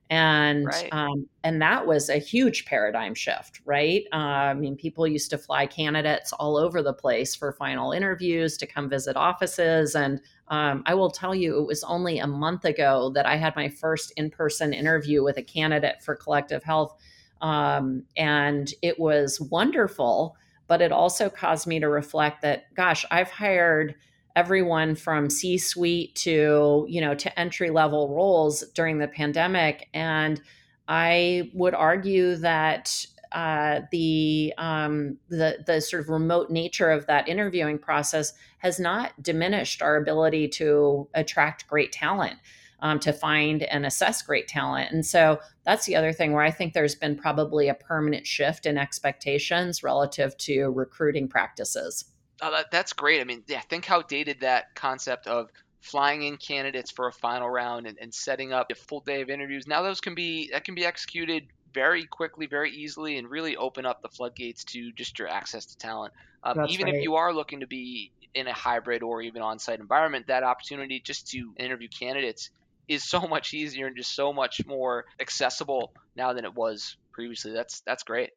and 0.10 0.68
right. 0.68 0.90
um, 0.92 1.28
and 1.44 1.62
that 1.62 1.88
was 1.88 2.10
a 2.10 2.18
huge 2.18 2.66
paradigm 2.66 3.16
shift 3.16 3.62
right 3.66 4.04
uh, 4.14 4.18
i 4.52 4.54
mean 4.54 4.76
people 4.76 5.08
used 5.08 5.32
to 5.32 5.38
fly 5.38 5.66
candidates 5.66 6.32
all 6.34 6.58
over 6.58 6.84
the 6.84 6.94
place 6.94 7.34
for 7.34 7.52
final 7.54 7.92
interviews 7.92 8.56
to 8.56 8.68
come 8.68 8.88
visit 8.88 9.16
offices 9.16 9.96
and 9.96 10.22
um, 10.50 10.84
i 10.86 10.94
will 10.94 11.10
tell 11.10 11.34
you 11.34 11.60
it 11.60 11.66
was 11.66 11.84
only 11.86 12.20
a 12.20 12.28
month 12.28 12.66
ago 12.66 13.10
that 13.16 13.26
i 13.26 13.36
had 13.36 13.56
my 13.56 13.68
first 13.68 14.14
in-person 14.16 14.74
interview 14.74 15.24
with 15.24 15.38
a 15.38 15.44
candidate 15.44 16.02
for 16.04 16.16
collective 16.16 16.64
health 16.64 16.96
um, 17.42 18.04
and 18.16 18.74
it 18.84 19.00
was 19.00 19.42
wonderful 19.42 20.36
but 20.68 20.82
it 20.82 20.92
also 20.92 21.30
caused 21.30 21.66
me 21.66 21.80
to 21.80 21.90
reflect 21.90 22.44
that 22.44 22.72
gosh 22.76 23.06
i've 23.10 23.32
hired 23.32 23.96
everyone 24.36 24.96
from 24.96 25.30
C 25.30 25.58
suite 25.58 26.16
to, 26.16 26.86
you 26.90 27.02
know, 27.02 27.16
to 27.16 27.40
entry 27.40 27.70
level 27.70 28.14
roles 28.14 28.62
during 28.74 28.98
the 29.00 29.08
pandemic. 29.08 29.88
And 29.94 30.42
I 30.88 31.52
would 31.54 31.74
argue 31.74 32.36
that 32.38 33.06
uh, 33.32 33.82
the 33.92 34.54
um, 34.58 35.18
the 35.30 35.64
the 35.66 35.82
sort 35.82 36.04
of 36.04 36.10
remote 36.10 36.50
nature 36.50 36.92
of 36.92 37.06
that 37.08 37.28
interviewing 37.28 37.80
process 37.80 38.34
has 38.60 38.80
not 38.80 39.12
diminished 39.22 39.82
our 39.82 39.98
ability 39.98 40.48
to 40.48 41.08
attract 41.14 41.68
great 41.68 41.92
talent, 41.92 42.36
um, 42.80 43.00
to 43.00 43.12
find 43.12 43.64
and 43.64 43.86
assess 43.86 44.22
great 44.22 44.48
talent. 44.48 44.92
And 44.92 45.06
so 45.06 45.40
that's 45.66 45.86
the 45.86 45.96
other 45.96 46.14
thing 46.14 46.32
where 46.34 46.44
I 46.44 46.52
think 46.52 46.74
there's 46.74 46.96
been 46.96 47.18
probably 47.18 47.68
a 47.68 47.74
permanent 47.74 48.26
shift 48.26 48.66
in 48.66 48.78
expectations 48.78 49.84
relative 49.84 50.38
to 50.38 50.70
recruiting 50.70 51.28
practices. 51.28 52.06
That, 52.42 52.66
that's 52.72 52.94
great. 52.94 53.22
I 53.22 53.24
mean, 53.24 53.44
yeah, 53.48 53.62
think 53.62 53.86
how 53.86 54.02
dated 54.02 54.42
that 54.42 54.66
concept 54.76 55.28
of 55.28 55.50
flying 55.82 56.24
in 56.24 56.38
candidates 56.38 56.92
for 56.92 57.08
a 57.08 57.14
final 57.14 57.50
round 57.50 57.86
and, 57.86 57.98
and 58.02 58.14
setting 58.14 58.52
up 58.52 58.68
a 58.72 58.76
full 58.76 59.02
day 59.02 59.22
of 59.22 59.30
interviews. 59.30 59.68
Now 59.68 59.84
those 59.84 60.02
can 60.02 60.16
be 60.16 60.50
that 60.52 60.64
can 60.64 60.76
be 60.76 60.86
executed 60.86 61.44
very 61.74 62.06
quickly, 62.06 62.48
very 62.48 62.72
easily, 62.72 63.18
and 63.18 63.30
really 63.30 63.56
open 63.56 63.86
up 63.86 64.02
the 64.02 64.10
floodgates 64.10 64.64
to 64.64 64.92
just 64.94 65.20
your 65.20 65.28
access 65.28 65.66
to 65.68 65.78
talent. 65.78 66.14
Um, 66.44 66.66
even 66.70 66.88
right. 66.88 66.96
if 66.96 67.04
you 67.04 67.16
are 67.16 67.34
looking 67.34 67.60
to 67.60 67.68
be 67.68 68.12
in 68.34 68.48
a 68.48 68.54
hybrid 68.54 69.04
or 69.04 69.22
even 69.22 69.42
on-site 69.42 69.80
environment, 69.80 70.28
that 70.28 70.44
opportunity 70.44 71.02
just 71.06 71.28
to 71.30 71.54
interview 71.58 71.88
candidates 72.00 72.50
is 72.88 73.08
so 73.08 73.20
much 73.28 73.54
easier 73.54 73.88
and 73.88 73.98
just 73.98 74.16
so 74.16 74.34
much 74.34 74.62
more 74.66 75.06
accessible 75.20 75.92
now 76.16 76.34
than 76.34 76.46
it 76.46 76.56
was 76.56 76.98
previously. 77.14 77.54
That's 77.54 77.82
that's 77.86 78.04
great. 78.04 78.32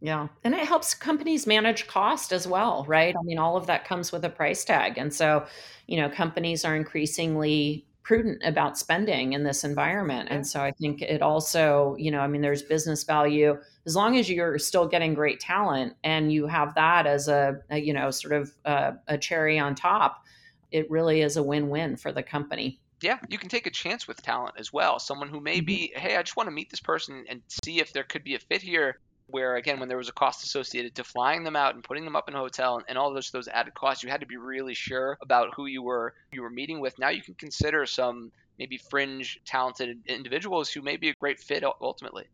Yeah. 0.00 0.28
And 0.44 0.54
it 0.54 0.66
helps 0.66 0.94
companies 0.94 1.46
manage 1.46 1.86
cost 1.86 2.32
as 2.32 2.46
well, 2.46 2.84
right? 2.88 3.14
I 3.18 3.22
mean, 3.22 3.38
all 3.38 3.56
of 3.56 3.66
that 3.66 3.84
comes 3.84 4.12
with 4.12 4.24
a 4.24 4.30
price 4.30 4.64
tag. 4.64 4.96
And 4.96 5.12
so, 5.12 5.46
you 5.86 5.98
know, 5.98 6.08
companies 6.08 6.64
are 6.64 6.74
increasingly 6.74 7.84
prudent 8.02 8.42
about 8.42 8.78
spending 8.78 9.34
in 9.34 9.44
this 9.44 9.62
environment. 9.62 10.28
And 10.30 10.46
so 10.46 10.60
I 10.62 10.72
think 10.72 11.02
it 11.02 11.20
also, 11.20 11.96
you 11.98 12.10
know, 12.10 12.20
I 12.20 12.26
mean, 12.28 12.40
there's 12.40 12.62
business 12.62 13.04
value 13.04 13.58
as 13.86 13.94
long 13.94 14.16
as 14.16 14.28
you're 14.28 14.58
still 14.58 14.88
getting 14.88 15.12
great 15.12 15.38
talent 15.38 15.94
and 16.02 16.32
you 16.32 16.46
have 16.46 16.74
that 16.76 17.06
as 17.06 17.28
a, 17.28 17.60
a 17.70 17.78
you 17.78 17.92
know, 17.92 18.10
sort 18.10 18.32
of 18.32 18.52
a, 18.64 18.94
a 19.06 19.18
cherry 19.18 19.58
on 19.58 19.74
top. 19.74 20.24
It 20.72 20.90
really 20.90 21.20
is 21.20 21.36
a 21.36 21.42
win-win 21.42 21.96
for 21.96 22.10
the 22.10 22.22
company 22.22 22.80
yeah, 23.02 23.18
you 23.28 23.38
can 23.38 23.48
take 23.48 23.66
a 23.66 23.70
chance 23.70 24.06
with 24.06 24.22
talent 24.22 24.56
as 24.58 24.72
well. 24.72 24.98
Someone 24.98 25.28
who 25.28 25.40
may 25.40 25.56
mm-hmm. 25.56 25.66
be, 25.66 25.92
hey, 25.96 26.16
I 26.16 26.22
just 26.22 26.36
want 26.36 26.48
to 26.48 26.50
meet 26.50 26.70
this 26.70 26.80
person 26.80 27.24
and 27.28 27.40
see 27.48 27.80
if 27.80 27.92
there 27.92 28.04
could 28.04 28.24
be 28.24 28.34
a 28.34 28.38
fit 28.38 28.62
here. 28.62 28.98
Where 29.30 29.56
again, 29.56 29.80
when 29.80 29.88
there 29.88 29.98
was 29.98 30.08
a 30.08 30.12
cost 30.12 30.44
associated 30.44 30.94
to 30.96 31.04
flying 31.04 31.44
them 31.44 31.56
out 31.56 31.74
and 31.74 31.84
putting 31.84 32.04
them 32.04 32.16
up 32.16 32.28
in 32.28 32.34
a 32.34 32.38
hotel 32.38 32.76
and, 32.76 32.84
and 32.88 32.98
all 32.98 33.12
those 33.12 33.30
those 33.30 33.48
added 33.48 33.74
costs, 33.74 34.02
you 34.02 34.10
had 34.10 34.20
to 34.20 34.26
be 34.26 34.36
really 34.36 34.74
sure 34.74 35.16
about 35.22 35.54
who 35.54 35.66
you 35.66 35.82
were 35.82 36.14
you 36.32 36.42
were 36.42 36.50
meeting 36.50 36.80
with. 36.80 36.98
Now 36.98 37.10
you 37.10 37.22
can 37.22 37.34
consider 37.34 37.86
some 37.86 38.32
maybe 38.58 38.78
fringe 38.90 39.38
talented 39.46 39.98
individuals 40.06 40.70
who 40.70 40.82
may 40.82 40.96
be 40.96 41.08
a 41.08 41.14
great 41.20 41.40
fit 41.40 41.64
ultimately. 41.80 42.26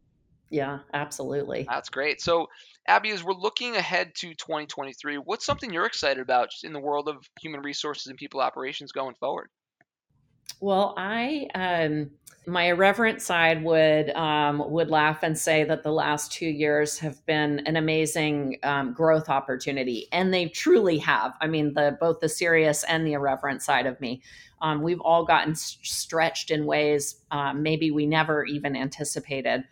Yeah, 0.51 0.81
absolutely. 0.93 1.67
That's 1.69 1.89
great. 1.89 2.21
So, 2.21 2.49
Abby, 2.87 3.11
as 3.11 3.25
we're 3.25 3.35
looking 3.35 3.75
ahead 3.77 4.15
to 4.17 4.29
2023, 4.35 5.17
what's 5.19 5.45
something 5.45 5.73
you're 5.73 5.87
excited 5.87 6.21
about 6.21 6.51
in 6.63 6.73
the 6.73 6.81
world 6.81 7.09
of 7.09 7.29
human 7.41 7.63
resources 7.63 8.07
and 8.07 8.17
people 8.17 8.41
operations 8.41 8.93
going 8.93 9.17
forward? 9.17 9.49
Well, 10.61 10.95
I 10.97 11.49
um, 11.55 12.11
my 12.47 12.69
irreverent 12.69 13.21
side 13.21 13.63
would 13.65 14.11
um, 14.11 14.71
would 14.71 14.89
laugh 14.89 15.23
and 15.23 15.37
say 15.37 15.65
that 15.65 15.83
the 15.83 15.91
last 15.91 16.33
two 16.33 16.47
years 16.47 16.99
have 16.99 17.25
been 17.27 17.61
an 17.67 17.77
amazing 17.77 18.59
um, 18.63 18.93
growth 18.93 19.29
opportunity, 19.29 20.07
and 20.13 20.33
they 20.33 20.49
truly 20.49 20.99
have. 20.99 21.35
I 21.41 21.49
mean, 21.49 21.75
the 21.75 21.97
both 22.01 22.21
the 22.21 22.29
serious 22.29 22.85
and 22.85 23.07
the 23.07 23.15
irreverent 23.15 23.63
side 23.63 23.87
of 23.87 24.01
me. 24.01 24.23
Um, 24.63 24.81
we've 24.83 25.01
all 25.01 25.25
gotten 25.25 25.55
stretched 25.55 26.51
in 26.51 26.65
ways 26.65 27.17
um, 27.31 27.63
maybe 27.63 27.91
we 27.91 28.07
never 28.07 28.45
even 28.45 28.75
anticipated. 28.77 29.65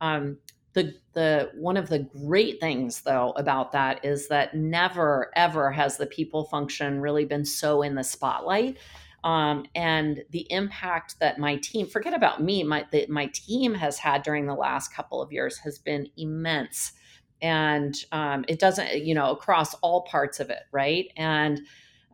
Um, 0.00 0.38
the 0.72 0.94
the 1.12 1.50
one 1.54 1.76
of 1.76 1.90
the 1.90 2.00
great 2.00 2.58
things 2.58 3.02
though 3.02 3.32
about 3.36 3.72
that 3.72 4.04
is 4.04 4.28
that 4.28 4.54
never 4.54 5.30
ever 5.36 5.70
has 5.70 5.98
the 5.98 6.06
people 6.06 6.44
function 6.44 7.00
really 7.00 7.26
been 7.26 7.44
so 7.44 7.82
in 7.82 7.94
the 7.94 8.02
spotlight 8.02 8.78
um, 9.24 9.64
and 9.74 10.24
the 10.30 10.46
impact 10.50 11.18
that 11.20 11.38
my 11.38 11.56
team 11.56 11.86
forget 11.86 12.14
about 12.14 12.42
me 12.42 12.62
my 12.62 12.84
my 13.08 13.26
team 13.26 13.74
has 13.74 13.98
had 13.98 14.22
during 14.22 14.46
the 14.46 14.54
last 14.54 14.92
couple 14.92 15.22
of 15.22 15.32
years 15.32 15.58
has 15.58 15.78
been 15.78 16.08
immense. 16.16 16.92
And 17.40 17.94
um, 18.12 18.44
it 18.46 18.58
doesn't 18.60 19.04
you 19.04 19.14
know 19.14 19.30
across 19.30 19.74
all 19.74 20.02
parts 20.02 20.40
of 20.40 20.50
it 20.50 20.62
right? 20.72 21.06
And 21.16 21.60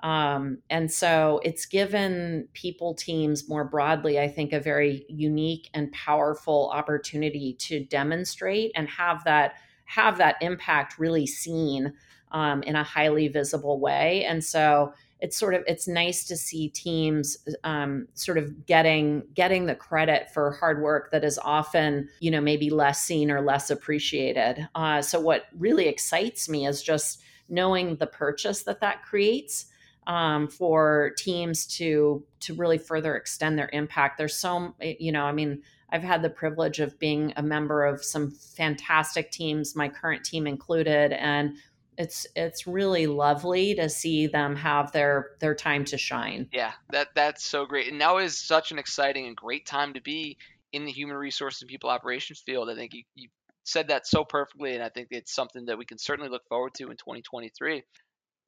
um, 0.01 0.59
and 0.71 0.90
so 0.92 1.40
it's 1.42 1.66
given 1.66 2.49
people 2.53 2.94
teams 2.94 3.49
more 3.49 3.64
broadly 3.64 4.21
i 4.21 4.29
think 4.29 4.53
a 4.53 4.61
very 4.61 5.05
unique 5.09 5.68
and 5.75 5.90
powerful 5.90 6.71
opportunity 6.73 7.55
to 7.55 7.85
demonstrate 7.85 8.71
and 8.77 8.88
have 8.88 9.25
that 9.25 9.55
have 9.87 10.18
that 10.18 10.37
impact 10.40 11.01
really 11.01 11.27
seen 11.27 11.92
um, 12.33 12.62
in 12.62 12.77
a 12.77 12.83
highly 12.85 13.29
visible 13.29 13.81
way. 13.81 14.25
And 14.25 14.44
so 14.44 14.92
it's 15.21 15.37
sort 15.37 15.55
of 15.55 15.65
it's 15.67 15.89
nice 15.89 16.25
to 16.25 16.37
see 16.37 16.69
teams 16.69 17.37
um, 17.65 18.07
sort 18.15 18.39
of 18.39 18.67
getting 18.67 19.25
getting 19.35 19.67
the 19.67 19.75
credit 19.75 20.31
for 20.33 20.53
hard 20.53 20.81
work 20.81 21.11
that 21.11 21.25
is 21.25 21.39
often 21.43 22.09
you 22.21 22.31
know 22.31 22.41
maybe 22.41 22.71
less 22.71 23.03
seen 23.03 23.31
or 23.31 23.41
less 23.41 23.71
appreciated. 23.71 24.69
Uh, 24.75 25.03
so 25.03 25.21
what 25.21 25.47
really 25.57 25.89
excites 25.89 26.49
me 26.49 26.67
is 26.67 26.83
just 26.83 27.21
knowing 27.49 27.97
the 27.97 28.07
purchase 28.07 28.63
that 28.63 28.81
that 28.81 29.03
creates 29.03 29.67
um, 30.07 30.49
for 30.49 31.13
teams 31.19 31.67
to 31.67 32.25
to 32.41 32.55
really 32.55 32.79
further 32.79 33.17
extend 33.17 33.59
their 33.59 33.71
impact. 33.73 34.19
There's 34.19 34.37
so 34.37 34.75
you 34.81 35.13
know 35.13 35.25
i 35.25 35.33
mean 35.33 35.63
i've 35.91 36.03
had 36.03 36.23
the 36.23 36.31
privilege 36.31 36.81
of 36.81 36.99
being 36.99 37.33
a 37.37 37.43
member 37.43 37.85
of 37.85 38.05
some 38.05 38.31
fantastic 38.31 39.31
teams 39.31 39.75
my 39.75 39.89
current 39.89 40.25
team 40.25 40.47
included 40.47 41.13
and 41.13 41.57
it's 41.99 42.27
it's 42.37 42.67
really 42.67 43.09
lovely 43.09 43.75
to 43.75 43.89
see 43.89 44.29
them 44.29 44.55
have 44.55 44.93
their 44.93 45.33
their 45.41 45.55
time 45.55 45.85
to 45.87 45.99
shine. 45.99 46.49
Yeah, 46.53 46.73
that 46.91 47.09
that's 47.15 47.45
so 47.45 47.67
great. 47.67 47.89
And 47.89 47.99
now 47.99 48.19
is 48.19 48.39
such 48.39 48.71
an 48.71 48.79
exciting 48.79 49.27
and 49.27 49.37
great 49.37 49.67
time 49.67 49.93
to 49.95 50.01
be 50.01 50.39
in 50.73 50.85
the 50.85 50.93
human 50.93 51.17
resources 51.17 51.63
and 51.63 51.69
people 51.69 51.91
operations 51.91 52.41
field. 52.41 52.71
I 52.71 52.77
think 52.77 52.95
you, 52.95 53.03
you 53.17 53.29
said 53.65 53.89
that 53.89 54.07
so 54.07 54.25
perfectly, 54.25 54.75
and 54.75 54.83
I 54.83 54.89
think 54.89 55.09
it's 55.11 55.35
something 55.35 55.67
that 55.67 55.77
we 55.77 55.85
can 55.85 55.99
certainly 55.99 56.31
look 56.31 56.47
forward 56.49 56.75
to 56.75 56.85
in 56.85 56.97
2023. 56.97 57.83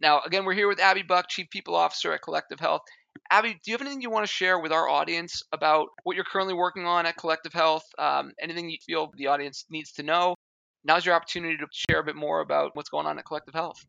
Now, 0.00 0.20
again, 0.24 0.44
we're 0.44 0.54
here 0.54 0.68
with 0.68 0.80
Abby 0.80 1.02
Buck, 1.02 1.28
Chief 1.28 1.50
People 1.50 1.74
Officer 1.74 2.12
at 2.12 2.22
Collective 2.22 2.60
Health. 2.60 2.82
Abby, 3.30 3.54
do 3.54 3.70
you 3.70 3.74
have 3.74 3.80
anything 3.80 4.00
you 4.00 4.10
want 4.10 4.24
to 4.24 4.32
share 4.32 4.58
with 4.58 4.72
our 4.72 4.88
audience 4.88 5.42
about 5.52 5.88
what 6.04 6.14
you're 6.14 6.24
currently 6.24 6.54
working 6.54 6.86
on 6.86 7.04
at 7.04 7.16
Collective 7.16 7.52
Health? 7.52 7.84
Um, 7.98 8.32
anything 8.40 8.70
you 8.70 8.78
feel 8.86 9.10
the 9.16 9.26
audience 9.26 9.66
needs 9.68 9.92
to 9.92 10.02
know? 10.02 10.36
Now's 10.84 11.04
your 11.04 11.14
opportunity 11.14 11.56
to 11.56 11.66
share 11.70 12.00
a 12.00 12.04
bit 12.04 12.16
more 12.16 12.40
about 12.40 12.74
what's 12.74 12.88
going 12.88 13.06
on 13.06 13.18
at 13.18 13.24
Collective 13.24 13.54
Health. 13.54 13.86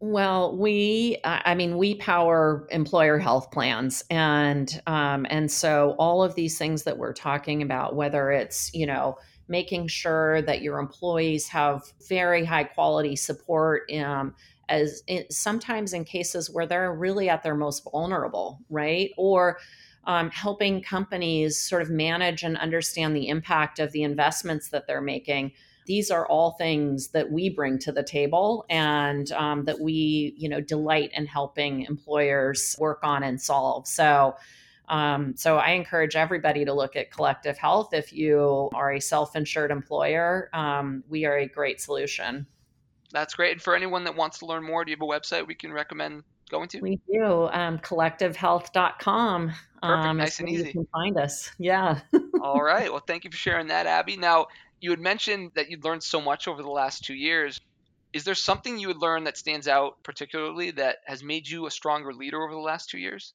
Well, 0.00 0.56
we, 0.56 1.18
I 1.24 1.54
mean, 1.54 1.78
we 1.78 1.94
power 1.94 2.66
employer 2.70 3.18
health 3.18 3.50
plans, 3.50 4.04
and 4.10 4.82
um, 4.86 5.24
and 5.30 5.50
so 5.50 5.94
all 5.98 6.22
of 6.22 6.34
these 6.34 6.58
things 6.58 6.82
that 6.82 6.98
we're 6.98 7.14
talking 7.14 7.62
about, 7.62 7.96
whether 7.96 8.30
it's 8.30 8.70
you 8.74 8.86
know 8.86 9.16
making 9.48 9.86
sure 9.86 10.42
that 10.42 10.62
your 10.62 10.78
employees 10.78 11.48
have 11.48 11.82
very 12.08 12.44
high 12.44 12.64
quality 12.64 13.16
support, 13.16 13.90
um, 13.92 14.34
as 14.68 15.02
sometimes 15.30 15.92
in 15.92 16.04
cases 16.04 16.50
where 16.50 16.66
they're 16.66 16.92
really 16.92 17.28
at 17.30 17.42
their 17.42 17.54
most 17.54 17.82
vulnerable, 17.90 18.60
right, 18.68 19.10
or 19.16 19.58
um, 20.06 20.30
helping 20.30 20.82
companies 20.82 21.58
sort 21.58 21.80
of 21.80 21.88
manage 21.88 22.42
and 22.42 22.58
understand 22.58 23.16
the 23.16 23.28
impact 23.28 23.78
of 23.78 23.92
the 23.92 24.02
investments 24.02 24.68
that 24.68 24.86
they're 24.86 25.00
making 25.00 25.52
these 25.86 26.10
are 26.10 26.26
all 26.26 26.52
things 26.52 27.08
that 27.08 27.30
we 27.30 27.48
bring 27.48 27.78
to 27.78 27.92
the 27.92 28.02
table 28.02 28.64
and 28.70 29.30
um, 29.32 29.64
that 29.64 29.80
we 29.80 30.34
you 30.36 30.48
know 30.48 30.60
delight 30.60 31.10
in 31.14 31.26
helping 31.26 31.82
employers 31.82 32.76
work 32.78 33.00
on 33.02 33.22
and 33.22 33.40
solve 33.40 33.86
so 33.86 34.34
um, 34.88 35.34
so 35.36 35.56
I 35.56 35.70
encourage 35.70 36.16
everybody 36.16 36.64
to 36.64 36.72
look 36.72 36.96
at 36.96 37.10
collective 37.10 37.56
health. 37.56 37.94
If 37.94 38.12
you 38.12 38.68
are 38.74 38.92
a 38.92 39.00
self-insured 39.00 39.70
employer, 39.70 40.50
um, 40.52 41.02
we 41.08 41.24
are 41.24 41.38
a 41.38 41.48
great 41.48 41.80
solution. 41.80 42.46
That's 43.10 43.34
great. 43.34 43.52
And 43.52 43.62
for 43.62 43.74
anyone 43.74 44.04
that 44.04 44.16
wants 44.16 44.40
to 44.40 44.46
learn 44.46 44.64
more, 44.64 44.84
do 44.84 44.90
you 44.90 44.96
have 44.96 45.02
a 45.02 45.10
website 45.10 45.46
we 45.46 45.54
can 45.54 45.72
recommend 45.72 46.24
going 46.50 46.68
to? 46.68 46.80
We 46.80 47.00
do. 47.10 47.48
Um, 47.52 47.78
collectivehealth.com. 47.78 49.46
Perfect. 49.48 50.06
Um, 50.06 50.16
nice 50.16 50.40
and 50.40 50.48
easy. 50.48 50.66
You 50.66 50.72
can 50.72 50.86
find 50.92 51.16
us. 51.18 51.50
Yeah. 51.58 52.00
All 52.42 52.62
right. 52.62 52.90
Well, 52.90 53.02
thank 53.06 53.24
you 53.24 53.30
for 53.30 53.36
sharing 53.36 53.68
that, 53.68 53.86
Abby. 53.86 54.16
Now, 54.16 54.48
you 54.84 54.90
had 54.90 55.00
mentioned 55.00 55.52
that 55.54 55.70
you'd 55.70 55.82
learned 55.82 56.02
so 56.02 56.20
much 56.20 56.46
over 56.46 56.62
the 56.62 56.68
last 56.68 57.04
two 57.06 57.14
years. 57.14 57.58
Is 58.12 58.24
there 58.24 58.34
something 58.34 58.78
you 58.78 58.88
would 58.88 59.00
learn 59.00 59.24
that 59.24 59.38
stands 59.38 59.66
out 59.66 60.02
particularly 60.02 60.72
that 60.72 60.98
has 61.06 61.22
made 61.22 61.48
you 61.48 61.66
a 61.66 61.70
stronger 61.70 62.12
leader 62.12 62.42
over 62.42 62.52
the 62.52 62.60
last 62.60 62.90
two 62.90 62.98
years? 62.98 63.32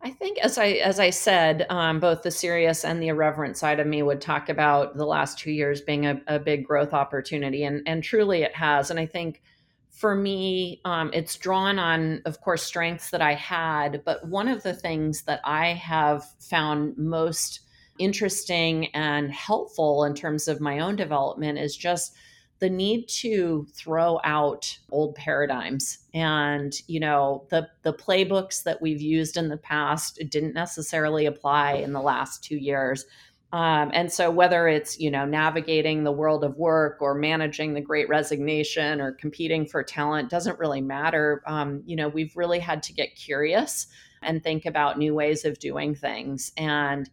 I 0.00 0.10
think, 0.10 0.38
as 0.38 0.56
I 0.56 0.66
as 0.66 1.00
I 1.00 1.10
said, 1.10 1.66
um, 1.70 1.98
both 1.98 2.22
the 2.22 2.30
serious 2.30 2.84
and 2.84 3.02
the 3.02 3.08
irreverent 3.08 3.56
side 3.56 3.80
of 3.80 3.88
me 3.88 4.00
would 4.00 4.20
talk 4.20 4.48
about 4.48 4.96
the 4.96 5.04
last 5.04 5.40
two 5.40 5.50
years 5.50 5.80
being 5.80 6.06
a, 6.06 6.22
a 6.28 6.38
big 6.38 6.64
growth 6.64 6.94
opportunity, 6.94 7.64
and 7.64 7.82
and 7.84 8.04
truly 8.04 8.42
it 8.42 8.54
has. 8.54 8.92
And 8.92 9.00
I 9.00 9.06
think 9.06 9.42
for 9.90 10.14
me, 10.14 10.80
um, 10.84 11.10
it's 11.12 11.34
drawn 11.34 11.80
on, 11.80 12.22
of 12.26 12.40
course, 12.40 12.62
strengths 12.62 13.10
that 13.10 13.20
I 13.20 13.34
had, 13.34 14.02
but 14.04 14.24
one 14.28 14.46
of 14.46 14.62
the 14.62 14.74
things 14.74 15.22
that 15.22 15.40
I 15.42 15.72
have 15.72 16.22
found 16.38 16.96
most 16.96 17.67
interesting 17.98 18.86
and 18.94 19.30
helpful 19.32 20.04
in 20.04 20.14
terms 20.14 20.48
of 20.48 20.60
my 20.60 20.78
own 20.80 20.96
development 20.96 21.58
is 21.58 21.76
just 21.76 22.14
the 22.60 22.68
need 22.68 23.06
to 23.06 23.66
throw 23.72 24.18
out 24.24 24.78
old 24.90 25.14
paradigms. 25.14 25.98
And 26.12 26.74
you 26.86 27.00
know 27.00 27.44
the 27.50 27.68
the 27.82 27.92
playbooks 27.92 28.64
that 28.64 28.82
we've 28.82 29.00
used 29.00 29.36
in 29.36 29.48
the 29.48 29.56
past 29.56 30.20
didn't 30.28 30.54
necessarily 30.54 31.26
apply 31.26 31.74
in 31.74 31.92
the 31.92 32.02
last 32.02 32.42
two 32.42 32.56
years. 32.56 33.04
Um, 33.50 33.90
and 33.94 34.12
so 34.12 34.30
whether 34.30 34.68
it's 34.68 34.98
you 34.98 35.10
know 35.10 35.24
navigating 35.24 36.04
the 36.04 36.12
world 36.12 36.44
of 36.44 36.56
work 36.56 36.98
or 37.00 37.14
managing 37.14 37.74
the 37.74 37.80
great 37.80 38.08
resignation 38.08 39.00
or 39.00 39.12
competing 39.12 39.66
for 39.66 39.82
talent 39.82 40.28
doesn't 40.28 40.58
really 40.58 40.80
matter. 40.80 41.42
Um, 41.46 41.82
you 41.86 41.96
know 41.96 42.08
we've 42.08 42.36
really 42.36 42.58
had 42.58 42.82
to 42.84 42.92
get 42.92 43.14
curious 43.14 43.86
and 44.22 44.42
think 44.42 44.66
about 44.66 44.98
new 44.98 45.14
ways 45.14 45.44
of 45.44 45.60
doing 45.60 45.94
things. 45.94 46.52
And 46.56 47.08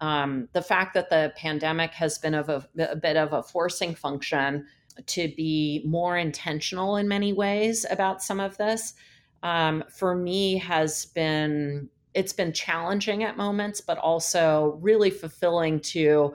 um, 0.00 0.48
the 0.52 0.62
fact 0.62 0.94
that 0.94 1.10
the 1.10 1.32
pandemic 1.36 1.92
has 1.92 2.18
been 2.18 2.34
of 2.34 2.48
a, 2.48 2.66
a, 2.78 2.96
bit 2.96 3.16
of 3.16 3.32
a 3.32 3.42
forcing 3.42 3.94
function 3.94 4.66
to 5.06 5.28
be 5.36 5.82
more 5.86 6.16
intentional 6.16 6.96
in 6.96 7.06
many 7.06 7.32
ways 7.32 7.86
about 7.90 8.22
some 8.22 8.40
of 8.40 8.56
this 8.56 8.94
um, 9.42 9.84
for 9.88 10.14
me 10.14 10.58
has 10.58 11.06
been 11.06 11.88
it's 12.12 12.32
been 12.32 12.52
challenging 12.52 13.22
at 13.22 13.36
moments 13.36 13.80
but 13.80 13.96
also 13.98 14.78
really 14.80 15.10
fulfilling 15.10 15.80
to 15.80 16.34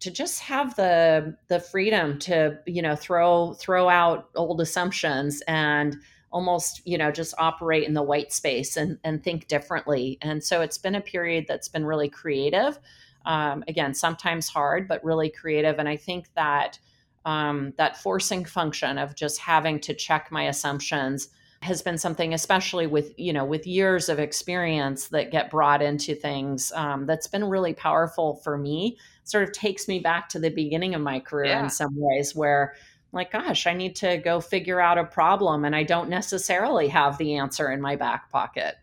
to 0.00 0.10
just 0.10 0.40
have 0.40 0.74
the 0.74 1.36
the 1.46 1.60
freedom 1.60 2.18
to 2.18 2.58
you 2.66 2.82
know 2.82 2.96
throw 2.96 3.54
throw 3.54 3.88
out 3.88 4.30
old 4.34 4.60
assumptions 4.60 5.42
and 5.46 5.96
almost 6.32 6.82
you 6.84 6.98
know 6.98 7.12
just 7.12 7.34
operate 7.38 7.86
in 7.86 7.94
the 7.94 8.02
white 8.02 8.32
space 8.32 8.76
and 8.76 8.98
and 9.04 9.22
think 9.22 9.46
differently. 9.46 10.18
And 10.20 10.42
so 10.42 10.60
it's 10.60 10.78
been 10.78 10.96
a 10.96 11.00
period 11.00 11.44
that's 11.46 11.68
been 11.68 11.86
really 11.86 12.08
creative 12.08 12.78
um, 13.24 13.64
again 13.68 13.94
sometimes 13.94 14.48
hard 14.48 14.88
but 14.88 15.02
really 15.04 15.30
creative. 15.30 15.78
And 15.78 15.88
i 15.88 15.96
think 15.96 16.28
that 16.34 16.78
um, 17.24 17.72
that 17.76 17.96
forcing 17.96 18.44
function 18.44 18.98
of 18.98 19.14
just 19.14 19.38
having 19.38 19.78
to 19.80 19.94
check 19.94 20.32
my 20.32 20.44
assumptions 20.48 21.28
has 21.60 21.80
been 21.80 21.96
something 21.96 22.34
especially 22.34 22.88
with 22.88 23.12
you 23.16 23.32
know 23.32 23.44
with 23.44 23.66
years 23.66 24.08
of 24.08 24.18
experience 24.18 25.08
that 25.08 25.30
get 25.30 25.50
brought 25.50 25.80
into 25.80 26.14
things 26.14 26.72
um, 26.72 27.06
that's 27.06 27.28
been 27.28 27.44
really 27.44 27.72
powerful 27.72 28.36
for 28.36 28.58
me. 28.58 28.98
Sort 29.24 29.44
of 29.44 29.52
takes 29.52 29.86
me 29.86 30.00
back 30.00 30.28
to 30.30 30.40
the 30.40 30.50
beginning 30.50 30.96
of 30.96 31.00
my 31.00 31.20
career 31.20 31.52
yeah. 31.52 31.62
in 31.62 31.70
some 31.70 31.94
ways 31.94 32.34
where 32.34 32.74
like 33.12 33.30
gosh 33.30 33.66
i 33.66 33.72
need 33.72 33.94
to 33.94 34.16
go 34.18 34.40
figure 34.40 34.80
out 34.80 34.98
a 34.98 35.04
problem 35.04 35.64
and 35.64 35.76
i 35.76 35.82
don't 35.82 36.08
necessarily 36.08 36.88
have 36.88 37.18
the 37.18 37.36
answer 37.36 37.70
in 37.70 37.80
my 37.80 37.94
back 37.94 38.30
pocket 38.30 38.76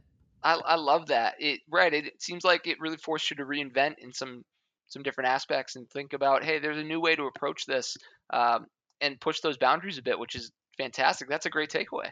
i, 0.43 0.53
I 0.53 0.75
love 0.75 1.07
that 1.07 1.35
it 1.39 1.61
right 1.69 1.93
it, 1.93 2.05
it 2.05 2.21
seems 2.21 2.43
like 2.43 2.67
it 2.67 2.79
really 2.79 2.97
forced 2.97 3.29
you 3.29 3.37
to 3.37 3.45
reinvent 3.45 3.95
in 3.99 4.13
some 4.13 4.43
some 4.87 5.03
different 5.03 5.29
aspects 5.29 5.75
and 5.75 5.89
think 5.89 6.13
about 6.13 6.43
hey 6.43 6.59
there's 6.59 6.77
a 6.77 6.83
new 6.83 6.99
way 6.99 7.15
to 7.15 7.25
approach 7.25 7.65
this 7.65 7.95
um, 8.31 8.65
and 9.01 9.19
push 9.19 9.39
those 9.41 9.57
boundaries 9.57 9.97
a 9.97 10.03
bit 10.03 10.17
which 10.17 10.35
is 10.35 10.51
fantastic 10.77 11.29
that's 11.29 11.45
a 11.45 11.49
great 11.49 11.69
takeaway 11.69 12.09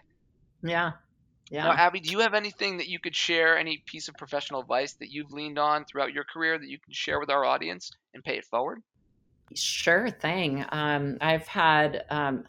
yeah. 0.64 0.92
Yeah. 1.50 1.64
Now, 1.64 1.72
Abby, 1.72 2.02
do 2.02 2.12
you 2.12 2.20
have 2.20 2.34
anything 2.34 2.78
that 2.78 2.90
you 2.90 3.00
could 3.00 3.16
share, 3.16 3.58
any 3.58 3.82
piece 3.86 4.10
of 4.10 4.16
professional 4.16 4.60
advice 4.60 4.94
that 5.00 5.12
you've 5.12 5.32
leaned 5.32 5.58
on 5.58 5.86
throughout 5.86 6.12
your 6.12 6.26
career 6.26 6.58
that 6.58 6.68
you 6.68 6.78
can 6.78 6.92
share 6.92 7.20
with 7.22 7.30
our 7.30 7.46
audience 7.46 7.90
and 8.14 8.22
pay 8.24 8.38
it 8.38 8.46
forward? 8.46 8.82
Sure 9.56 10.10
thing. 10.10 10.66
Um, 10.70 11.18
I've 11.22 11.48
had 11.48 12.04
um, 12.10 12.44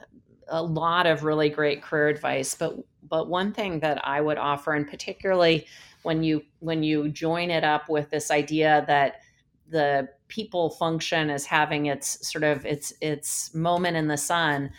a 0.49 0.61
lot 0.61 1.07
of 1.07 1.22
really 1.22 1.49
great 1.49 1.81
career 1.81 2.09
advice, 2.09 2.57
but 2.57 2.76
but 3.09 3.28
one 3.28 3.52
thing 3.52 3.80
that 3.80 4.06
I 4.06 4.20
would 4.20 4.38
offer, 4.38 4.74
and 4.74 4.88
particularly 4.88 5.66
when 6.02 6.22
you 6.22 6.44
when 6.61 6.82
you 6.82 7.09
join 7.09 7.50
it 7.50 7.64
up 7.64 7.88
with 7.88 8.11
this 8.11 8.30
idea 8.30 8.84
that 8.86 9.22
the 9.68 10.09
people 10.28 10.70
function 10.70 11.30
as 11.30 11.46
having 11.46 11.86
its 11.86 12.28
sort 12.28 12.44
of 12.44 12.64
its 12.64 12.92
its 13.00 13.54
moment 13.54 13.96
in 13.96 14.09
the 14.09 14.16
sun 14.16 14.70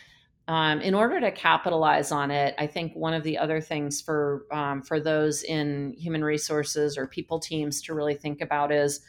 um, 0.50 0.82
in 0.82 0.96
order 0.96 1.20
to 1.20 1.32
capitalize 1.32 2.12
on 2.12 2.32
it, 2.32 2.56
I 2.58 2.66
think 2.66 2.96
one 2.96 3.14
of 3.14 3.22
the 3.22 3.38
other 3.38 3.62
things 3.62 4.02
for 4.02 4.48
um, 4.52 4.82
for 4.82 5.00
those 5.00 5.44
in 5.44 5.94
human 5.96 6.24
resources 6.24 6.98
or 6.98 7.06
people 7.06 7.40
teams 7.40 7.84
to 7.84 7.94
really 7.94 8.16
think 8.16 8.42
about 8.42 8.72
is 8.72 9.02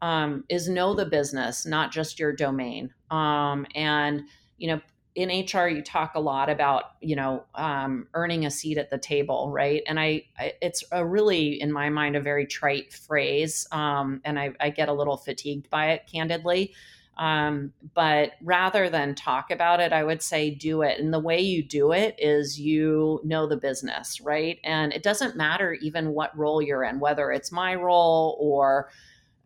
um, 0.00 0.44
is 0.48 0.70
know 0.70 0.94
the 0.94 1.04
business, 1.04 1.66
not 1.66 1.92
just 1.92 2.18
your 2.18 2.32
domain. 2.32 2.94
Um, 3.10 3.66
and 3.74 4.22
you 4.56 4.68
know, 4.68 4.80
in 5.16 5.30
HR, 5.30 5.66
you 5.66 5.82
talk 5.82 6.14
a 6.14 6.20
lot 6.20 6.50
about 6.50 6.92
you 7.00 7.16
know 7.16 7.44
um, 7.54 8.06
earning 8.14 8.44
a 8.44 8.50
seat 8.50 8.76
at 8.76 8.90
the 8.90 8.98
table, 8.98 9.50
right? 9.50 9.82
And 9.88 9.98
I, 9.98 10.24
I, 10.38 10.52
it's 10.60 10.84
a 10.92 11.04
really, 11.04 11.60
in 11.60 11.72
my 11.72 11.88
mind, 11.88 12.16
a 12.16 12.20
very 12.20 12.46
trite 12.46 12.92
phrase, 12.92 13.66
um, 13.72 14.20
and 14.24 14.38
I, 14.38 14.52
I 14.60 14.70
get 14.70 14.88
a 14.88 14.92
little 14.92 15.16
fatigued 15.16 15.70
by 15.70 15.92
it, 15.92 16.06
candidly. 16.06 16.74
Um, 17.16 17.72
but 17.94 18.32
rather 18.42 18.90
than 18.90 19.14
talk 19.14 19.50
about 19.50 19.80
it, 19.80 19.90
I 19.90 20.04
would 20.04 20.20
say 20.20 20.50
do 20.50 20.82
it. 20.82 21.00
And 21.00 21.14
the 21.14 21.18
way 21.18 21.40
you 21.40 21.62
do 21.62 21.92
it 21.92 22.14
is 22.18 22.60
you 22.60 23.22
know 23.24 23.46
the 23.46 23.56
business, 23.56 24.20
right? 24.20 24.58
And 24.64 24.92
it 24.92 25.02
doesn't 25.02 25.34
matter 25.34 25.72
even 25.72 26.10
what 26.10 26.36
role 26.36 26.60
you're 26.60 26.84
in, 26.84 27.00
whether 27.00 27.32
it's 27.32 27.50
my 27.50 27.74
role 27.74 28.36
or 28.38 28.90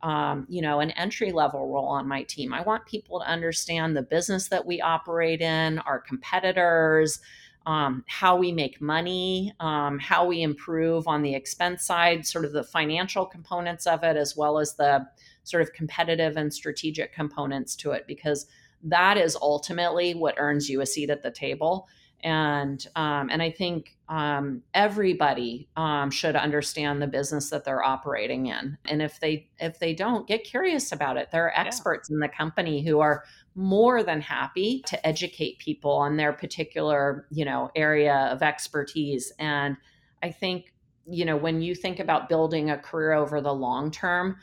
um, 0.03 0.47
you 0.49 0.63
know, 0.63 0.81
an 0.81 0.91
entry 0.93 1.33
level 1.33 1.69
role 1.69 1.87
on 1.87 2.09
my 2.09 2.23
team. 2.23 2.55
I 2.55 2.63
want 2.63 2.87
people 2.87 3.21
to 3.21 3.27
understand 3.27 3.97
the 3.97 4.03
business 4.03 4.49
that 4.49 4.65
we 4.65 4.81
operate 4.81 5.41
in, 5.41 5.79
our 5.81 5.99
competitors, 5.99 7.21
um, 7.67 8.05
how 8.09 8.37
we 8.37 8.53
make 8.53 8.81
money, 8.81 9.53
um, 9.61 9.99
how 9.99 10.27
we 10.27 10.43
improve 10.43 11.07
on 11.07 11.23
the 11.23 11.35
expense 11.35 11.85
side, 11.85 12.27
sort 12.27 12.45
of 12.45 12.53
the 12.53 12.65
financial 12.65 13.27
components 13.27 13.87
of 13.87 14.03
it, 14.03 14.17
as 14.17 14.37
well 14.37 14.59
as 14.59 14.75
the 14.75 15.07
sort 15.45 15.63
of 15.63 15.73
competitive 15.73 16.37
and 16.37 16.53
strategic 16.53 17.13
components 17.13 17.75
to 17.77 17.91
it 17.91 18.07
because 18.07 18.47
that 18.83 19.19
is 19.19 19.37
ultimately 19.41 20.15
what 20.15 20.35
earns 20.39 20.69
you 20.69 20.81
a 20.81 20.87
seat 20.87 21.11
at 21.11 21.23
the 21.23 21.31
table 21.31 21.89
and 22.23 22.87
um, 22.97 23.29
and 23.31 23.43
I 23.43 23.51
think 23.51 23.97
um, 24.09 24.63
everybody 24.75 25.69
um, 25.77 26.11
should 26.11 26.37
understand 26.37 27.01
the 27.01 27.07
business 27.07 27.51
that 27.51 27.65
they're 27.65 27.83
operating 27.83 28.47
in. 28.47 28.77
And 28.87 29.03
if 29.03 29.21
they 29.21 29.49
if 29.59 29.79
they 29.79 29.95
don't, 29.95 30.27
get 30.27 30.45
curious 30.45 30.93
about 30.93 31.17
it. 31.17 31.31
There 31.31 31.45
are 31.45 31.59
experts 31.59 32.09
yeah. 32.11 32.15
in 32.15 32.21
the 32.21 32.29
company 32.29 32.83
who 32.83 33.01
are 33.01 33.25
more 33.55 34.03
than 34.03 34.21
happy 34.21 34.83
to 34.87 35.07
educate 35.07 35.59
people 35.59 35.93
on 35.93 36.17
their 36.17 36.33
particular 36.33 37.27
you 37.31 37.45
know 37.45 37.71
area 37.75 38.29
of 38.33 38.43
expertise. 38.43 39.33
And 39.39 39.77
I 40.23 40.31
think 40.31 40.73
you 41.07 41.25
know 41.25 41.37
when 41.37 41.63
you 41.63 41.75
think 41.75 42.01
about 42.01 42.29
building 42.29 42.71
a 42.71 42.79
career 42.79 43.13
over 43.13 43.41
the 43.41 43.55
long 43.55 43.91
term 43.91 44.37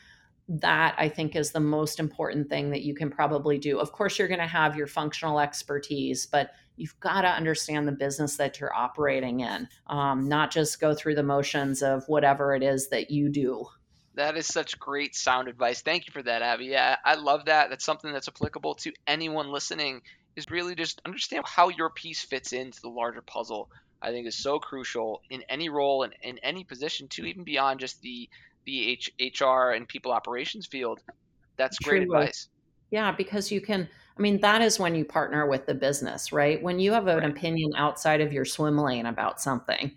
that 0.49 0.95
I 0.97 1.09
think 1.09 1.36
is 1.36 1.51
the 1.51 1.59
most 1.59 1.99
important 1.99 2.47
thing 2.47 2.69
that 2.71 2.82
you 2.82 2.95
can 2.95 3.09
probably 3.09 3.57
do. 3.57 3.80
Of 3.80 3.91
course, 3.91 4.17
you're 4.17 4.30
going 4.30 4.39
to 4.39 4.47
have 4.47 4.78
your 4.78 4.88
functional 4.88 5.39
expertise, 5.39 6.25
but 6.25 6.51
you've 6.78 6.99
got 6.99 7.21
to 7.21 7.28
understand 7.28 7.88
the 7.88 7.91
business 7.91 8.38
that 8.38 8.59
you're 8.59 8.73
operating 8.73 9.41
in, 9.41 9.67
um, 9.88 10.30
not 10.30 10.51
just 10.51 10.80
go 10.80 10.93
through 10.93 11.15
the 11.15 11.23
motions 11.23 11.82
of 11.82 12.07
whatever 12.07 12.55
it 12.55 12.63
is 12.63 12.89
that 12.89 13.11
you 13.11 13.30
do. 13.30 13.65
That 14.15 14.38
is 14.38 14.47
such 14.47 14.80
great 14.80 15.15
sound 15.15 15.47
advice. 15.47 15.82
Thank 15.82 16.07
you 16.07 16.11
for 16.13 16.23
that, 16.23 16.41
Abby. 16.41 16.65
Yeah, 16.65 16.95
I 17.03 17.15
love 17.15 17.45
that. 17.45 17.69
That's 17.69 17.86
something 17.86 18.11
that's 18.11 18.28
applicable 18.28 18.75
to 18.75 18.93
anyone 19.05 19.51
listening. 19.51 20.01
Is 20.36 20.45
really 20.51 20.75
just 20.75 21.01
understand 21.03 21.45
how 21.47 21.69
your 21.69 21.89
piece 21.89 22.21
fits 22.21 22.53
into 22.53 22.80
the 22.82 22.89
larger 22.89 23.23
puzzle. 23.23 23.69
I 24.01 24.11
think 24.11 24.28
is 24.28 24.38
so 24.38 24.59
crucial 24.59 25.21
in 25.32 25.43
any 25.49 25.69
role 25.69 26.03
and 26.03 26.13
in 26.21 26.38
any 26.39 26.63
position 26.63 27.07
too, 27.07 27.25
even 27.25 27.43
beyond 27.43 27.80
just 27.80 28.01
the 28.01 28.30
the 28.65 28.89
H- 28.89 29.41
HR 29.41 29.71
and 29.71 29.88
people 29.88 30.11
operations 30.11 30.67
field. 30.67 31.01
That's 31.55 31.80
great 31.80 32.05
True. 32.05 32.15
advice. 32.15 32.49
Yeah, 32.91 33.11
because 33.11 33.51
you 33.51 33.61
can, 33.61 33.88
I 34.18 34.22
mean, 34.22 34.39
that 34.41 34.61
is 34.61 34.80
when 34.80 34.95
you 34.95 35.05
partner 35.05 35.47
with 35.47 35.65
the 35.65 35.76
business, 35.76 36.32
right? 36.32 36.61
When 36.61 36.80
you 36.80 36.93
have 36.93 37.07
an 37.07 37.20
right. 37.20 37.30
opinion 37.30 37.74
outside 37.76 38.22
of 38.22 38.34
your 38.34 38.45
swim 38.45 38.78
lane 38.78 39.05
about 39.05 39.39
something. 39.39 39.95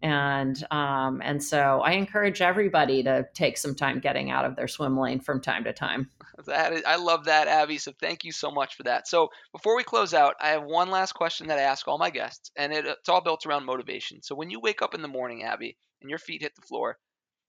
And 0.00 0.64
um, 0.70 1.20
and 1.24 1.42
so 1.42 1.80
I 1.84 1.92
encourage 1.92 2.40
everybody 2.40 3.02
to 3.02 3.26
take 3.34 3.58
some 3.58 3.74
time 3.74 3.98
getting 3.98 4.30
out 4.30 4.44
of 4.44 4.54
their 4.54 4.68
swim 4.68 4.96
lane 4.96 5.20
from 5.20 5.40
time 5.40 5.64
to 5.64 5.72
time. 5.72 6.10
That 6.46 6.72
is, 6.72 6.84
I 6.86 6.94
love 6.94 7.24
that, 7.24 7.48
Abby. 7.48 7.78
So 7.78 7.92
thank 8.00 8.22
you 8.22 8.30
so 8.30 8.52
much 8.52 8.76
for 8.76 8.84
that. 8.84 9.08
So 9.08 9.28
before 9.50 9.76
we 9.76 9.82
close 9.82 10.14
out, 10.14 10.36
I 10.40 10.50
have 10.50 10.62
one 10.62 10.88
last 10.88 11.12
question 11.12 11.48
that 11.48 11.58
I 11.58 11.62
ask 11.62 11.88
all 11.88 11.98
my 11.98 12.10
guests, 12.10 12.52
and 12.56 12.72
it, 12.72 12.86
it's 12.86 13.08
all 13.08 13.20
built 13.20 13.44
around 13.44 13.66
motivation. 13.66 14.22
So 14.22 14.36
when 14.36 14.48
you 14.48 14.60
wake 14.60 14.80
up 14.80 14.94
in 14.94 15.02
the 15.02 15.08
morning, 15.08 15.42
Abby, 15.42 15.76
and 16.00 16.08
your 16.08 16.20
feet 16.20 16.42
hit 16.42 16.54
the 16.54 16.62
floor, 16.62 16.96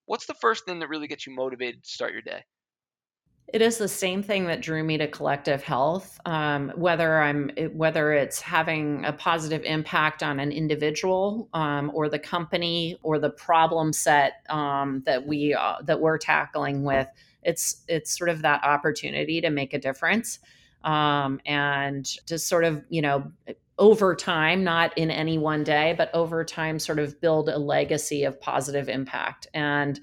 what's 0.07 0.25
the 0.25 0.33
first 0.33 0.65
thing 0.65 0.79
that 0.79 0.89
really 0.89 1.07
gets 1.07 1.27
you 1.27 1.35
motivated 1.35 1.83
to 1.83 1.89
start 1.89 2.13
your 2.13 2.23
day? 2.23 2.43
It 3.51 3.63
is 3.63 3.77
the 3.77 3.87
same 3.87 4.21
thing 4.21 4.45
that 4.45 4.61
drew 4.61 4.83
me 4.83 4.97
to 4.99 5.07
collective 5.07 5.63
health. 5.63 6.19
Um, 6.25 6.71
whether 6.75 7.19
I'm 7.19 7.49
whether 7.73 8.13
it's 8.13 8.39
having 8.39 9.03
a 9.05 9.13
positive 9.13 9.63
impact 9.63 10.21
on 10.21 10.39
an 10.39 10.51
individual 10.51 11.49
um, 11.53 11.91
or 11.93 12.09
the 12.09 12.19
company 12.19 12.97
or 13.01 13.17
the 13.17 13.31
problem 13.31 13.91
set 13.91 14.43
um, 14.49 15.01
that 15.05 15.25
we 15.25 15.55
uh, 15.55 15.77
that 15.83 15.99
we're 15.99 16.19
tackling 16.19 16.83
with, 16.83 17.07
it's 17.41 17.83
it's 17.87 18.15
sort 18.15 18.29
of 18.29 18.43
that 18.43 18.63
opportunity 18.63 19.41
to 19.41 19.49
make 19.49 19.73
a 19.73 19.79
difference 19.79 20.39
um, 20.83 21.39
and 21.45 22.05
to 22.27 22.37
sort 22.37 22.65
of 22.65 22.83
you 22.89 23.01
know 23.01 23.31
over 23.79 24.13
time, 24.13 24.63
not 24.63 24.95
in 24.97 25.09
any 25.09 25.37
one 25.37 25.63
day, 25.63 25.95
but 25.97 26.13
over 26.13 26.43
time, 26.43 26.77
sort 26.77 26.99
of 26.99 27.19
build 27.21 27.49
a 27.49 27.57
legacy 27.57 28.25
of 28.25 28.39
positive 28.39 28.89
impact. 28.89 29.47
And 29.53 29.99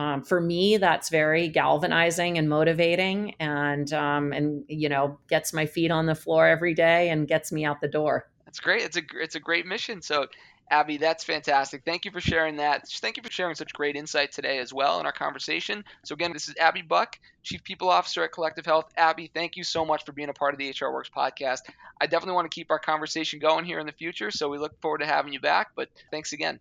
um, 0.00 0.22
for 0.22 0.40
me, 0.40 0.78
that's 0.78 1.10
very 1.10 1.48
galvanizing 1.48 2.38
and 2.38 2.48
motivating, 2.48 3.34
and 3.38 3.92
um, 3.92 4.32
and 4.32 4.64
you 4.66 4.88
know 4.88 5.18
gets 5.28 5.52
my 5.52 5.66
feet 5.66 5.90
on 5.90 6.06
the 6.06 6.14
floor 6.14 6.46
every 6.46 6.72
day 6.72 7.10
and 7.10 7.28
gets 7.28 7.52
me 7.52 7.66
out 7.66 7.82
the 7.82 7.88
door. 7.88 8.26
That's 8.46 8.60
great. 8.60 8.82
It's 8.82 8.96
a 8.96 9.02
it's 9.20 9.34
a 9.34 9.40
great 9.40 9.66
mission. 9.66 10.00
So 10.00 10.26
Abby, 10.70 10.96
that's 10.96 11.22
fantastic. 11.22 11.82
Thank 11.84 12.06
you 12.06 12.12
for 12.12 12.20
sharing 12.20 12.56
that. 12.56 12.88
Thank 12.88 13.18
you 13.18 13.22
for 13.22 13.30
sharing 13.30 13.56
such 13.56 13.74
great 13.74 13.94
insight 13.94 14.32
today 14.32 14.58
as 14.58 14.72
well 14.72 15.00
in 15.00 15.06
our 15.06 15.12
conversation. 15.12 15.84
So, 16.04 16.14
again, 16.14 16.32
this 16.32 16.48
is 16.48 16.54
Abby 16.58 16.82
Buck, 16.82 17.18
Chief 17.42 17.62
People 17.62 17.90
Officer 17.90 18.22
at 18.22 18.32
Collective 18.32 18.64
Health. 18.64 18.90
Abby, 18.96 19.30
thank 19.34 19.56
you 19.56 19.64
so 19.64 19.84
much 19.84 20.04
for 20.06 20.12
being 20.12 20.30
a 20.30 20.32
part 20.32 20.54
of 20.54 20.58
the 20.58 20.70
HR 20.70 20.92
Works 20.92 21.10
podcast. 21.14 21.62
I 22.00 22.06
definitely 22.06 22.34
want 22.34 22.50
to 22.50 22.54
keep 22.54 22.70
our 22.70 22.78
conversation 22.78 23.40
going 23.40 23.64
here 23.64 23.80
in 23.80 23.86
the 23.86 23.92
future. 23.92 24.30
So, 24.30 24.48
we 24.48 24.58
look 24.58 24.80
forward 24.80 24.98
to 24.98 25.06
having 25.06 25.32
you 25.32 25.40
back. 25.40 25.72
But 25.74 25.88
thanks 26.10 26.32
again. 26.32 26.60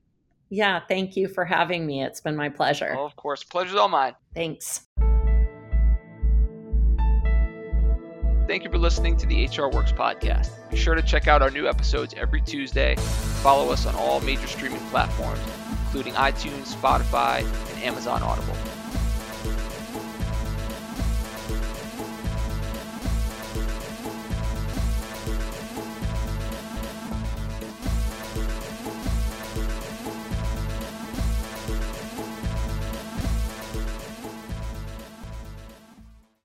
Yeah, 0.50 0.80
thank 0.88 1.16
you 1.16 1.28
for 1.28 1.46
having 1.46 1.86
me. 1.86 2.04
It's 2.04 2.22
been 2.22 2.36
my 2.36 2.50
pleasure. 2.50 2.96
Oh, 2.98 3.06
of 3.06 3.16
course. 3.16 3.44
Pleasure's 3.44 3.76
all 3.76 3.90
mine. 3.90 4.16
Thanks. 4.34 4.82
Thank 8.48 8.64
you 8.64 8.72
for 8.72 8.80
listening 8.80 9.16
to 9.18 9.28
the 9.28 9.46
HR 9.46 9.70
Works 9.70 9.92
podcast. 9.92 10.50
Be 10.72 10.78
sure 10.78 10.96
to 10.96 11.04
check 11.04 11.28
out 11.28 11.44
our 11.44 11.52
new 11.52 11.68
episodes 11.68 12.16
every 12.18 12.42
Tuesday. 12.42 12.96
Follow 13.44 13.72
us 13.72 13.86
on 13.86 13.94
all 13.94 14.22
major 14.22 14.48
streaming 14.48 14.80
platforms, 14.88 15.40
including 15.86 16.14
iTunes, 16.14 16.74
Spotify, 16.74 17.42
and 17.72 17.84
Amazon 17.84 18.24
Audible. 18.24 18.56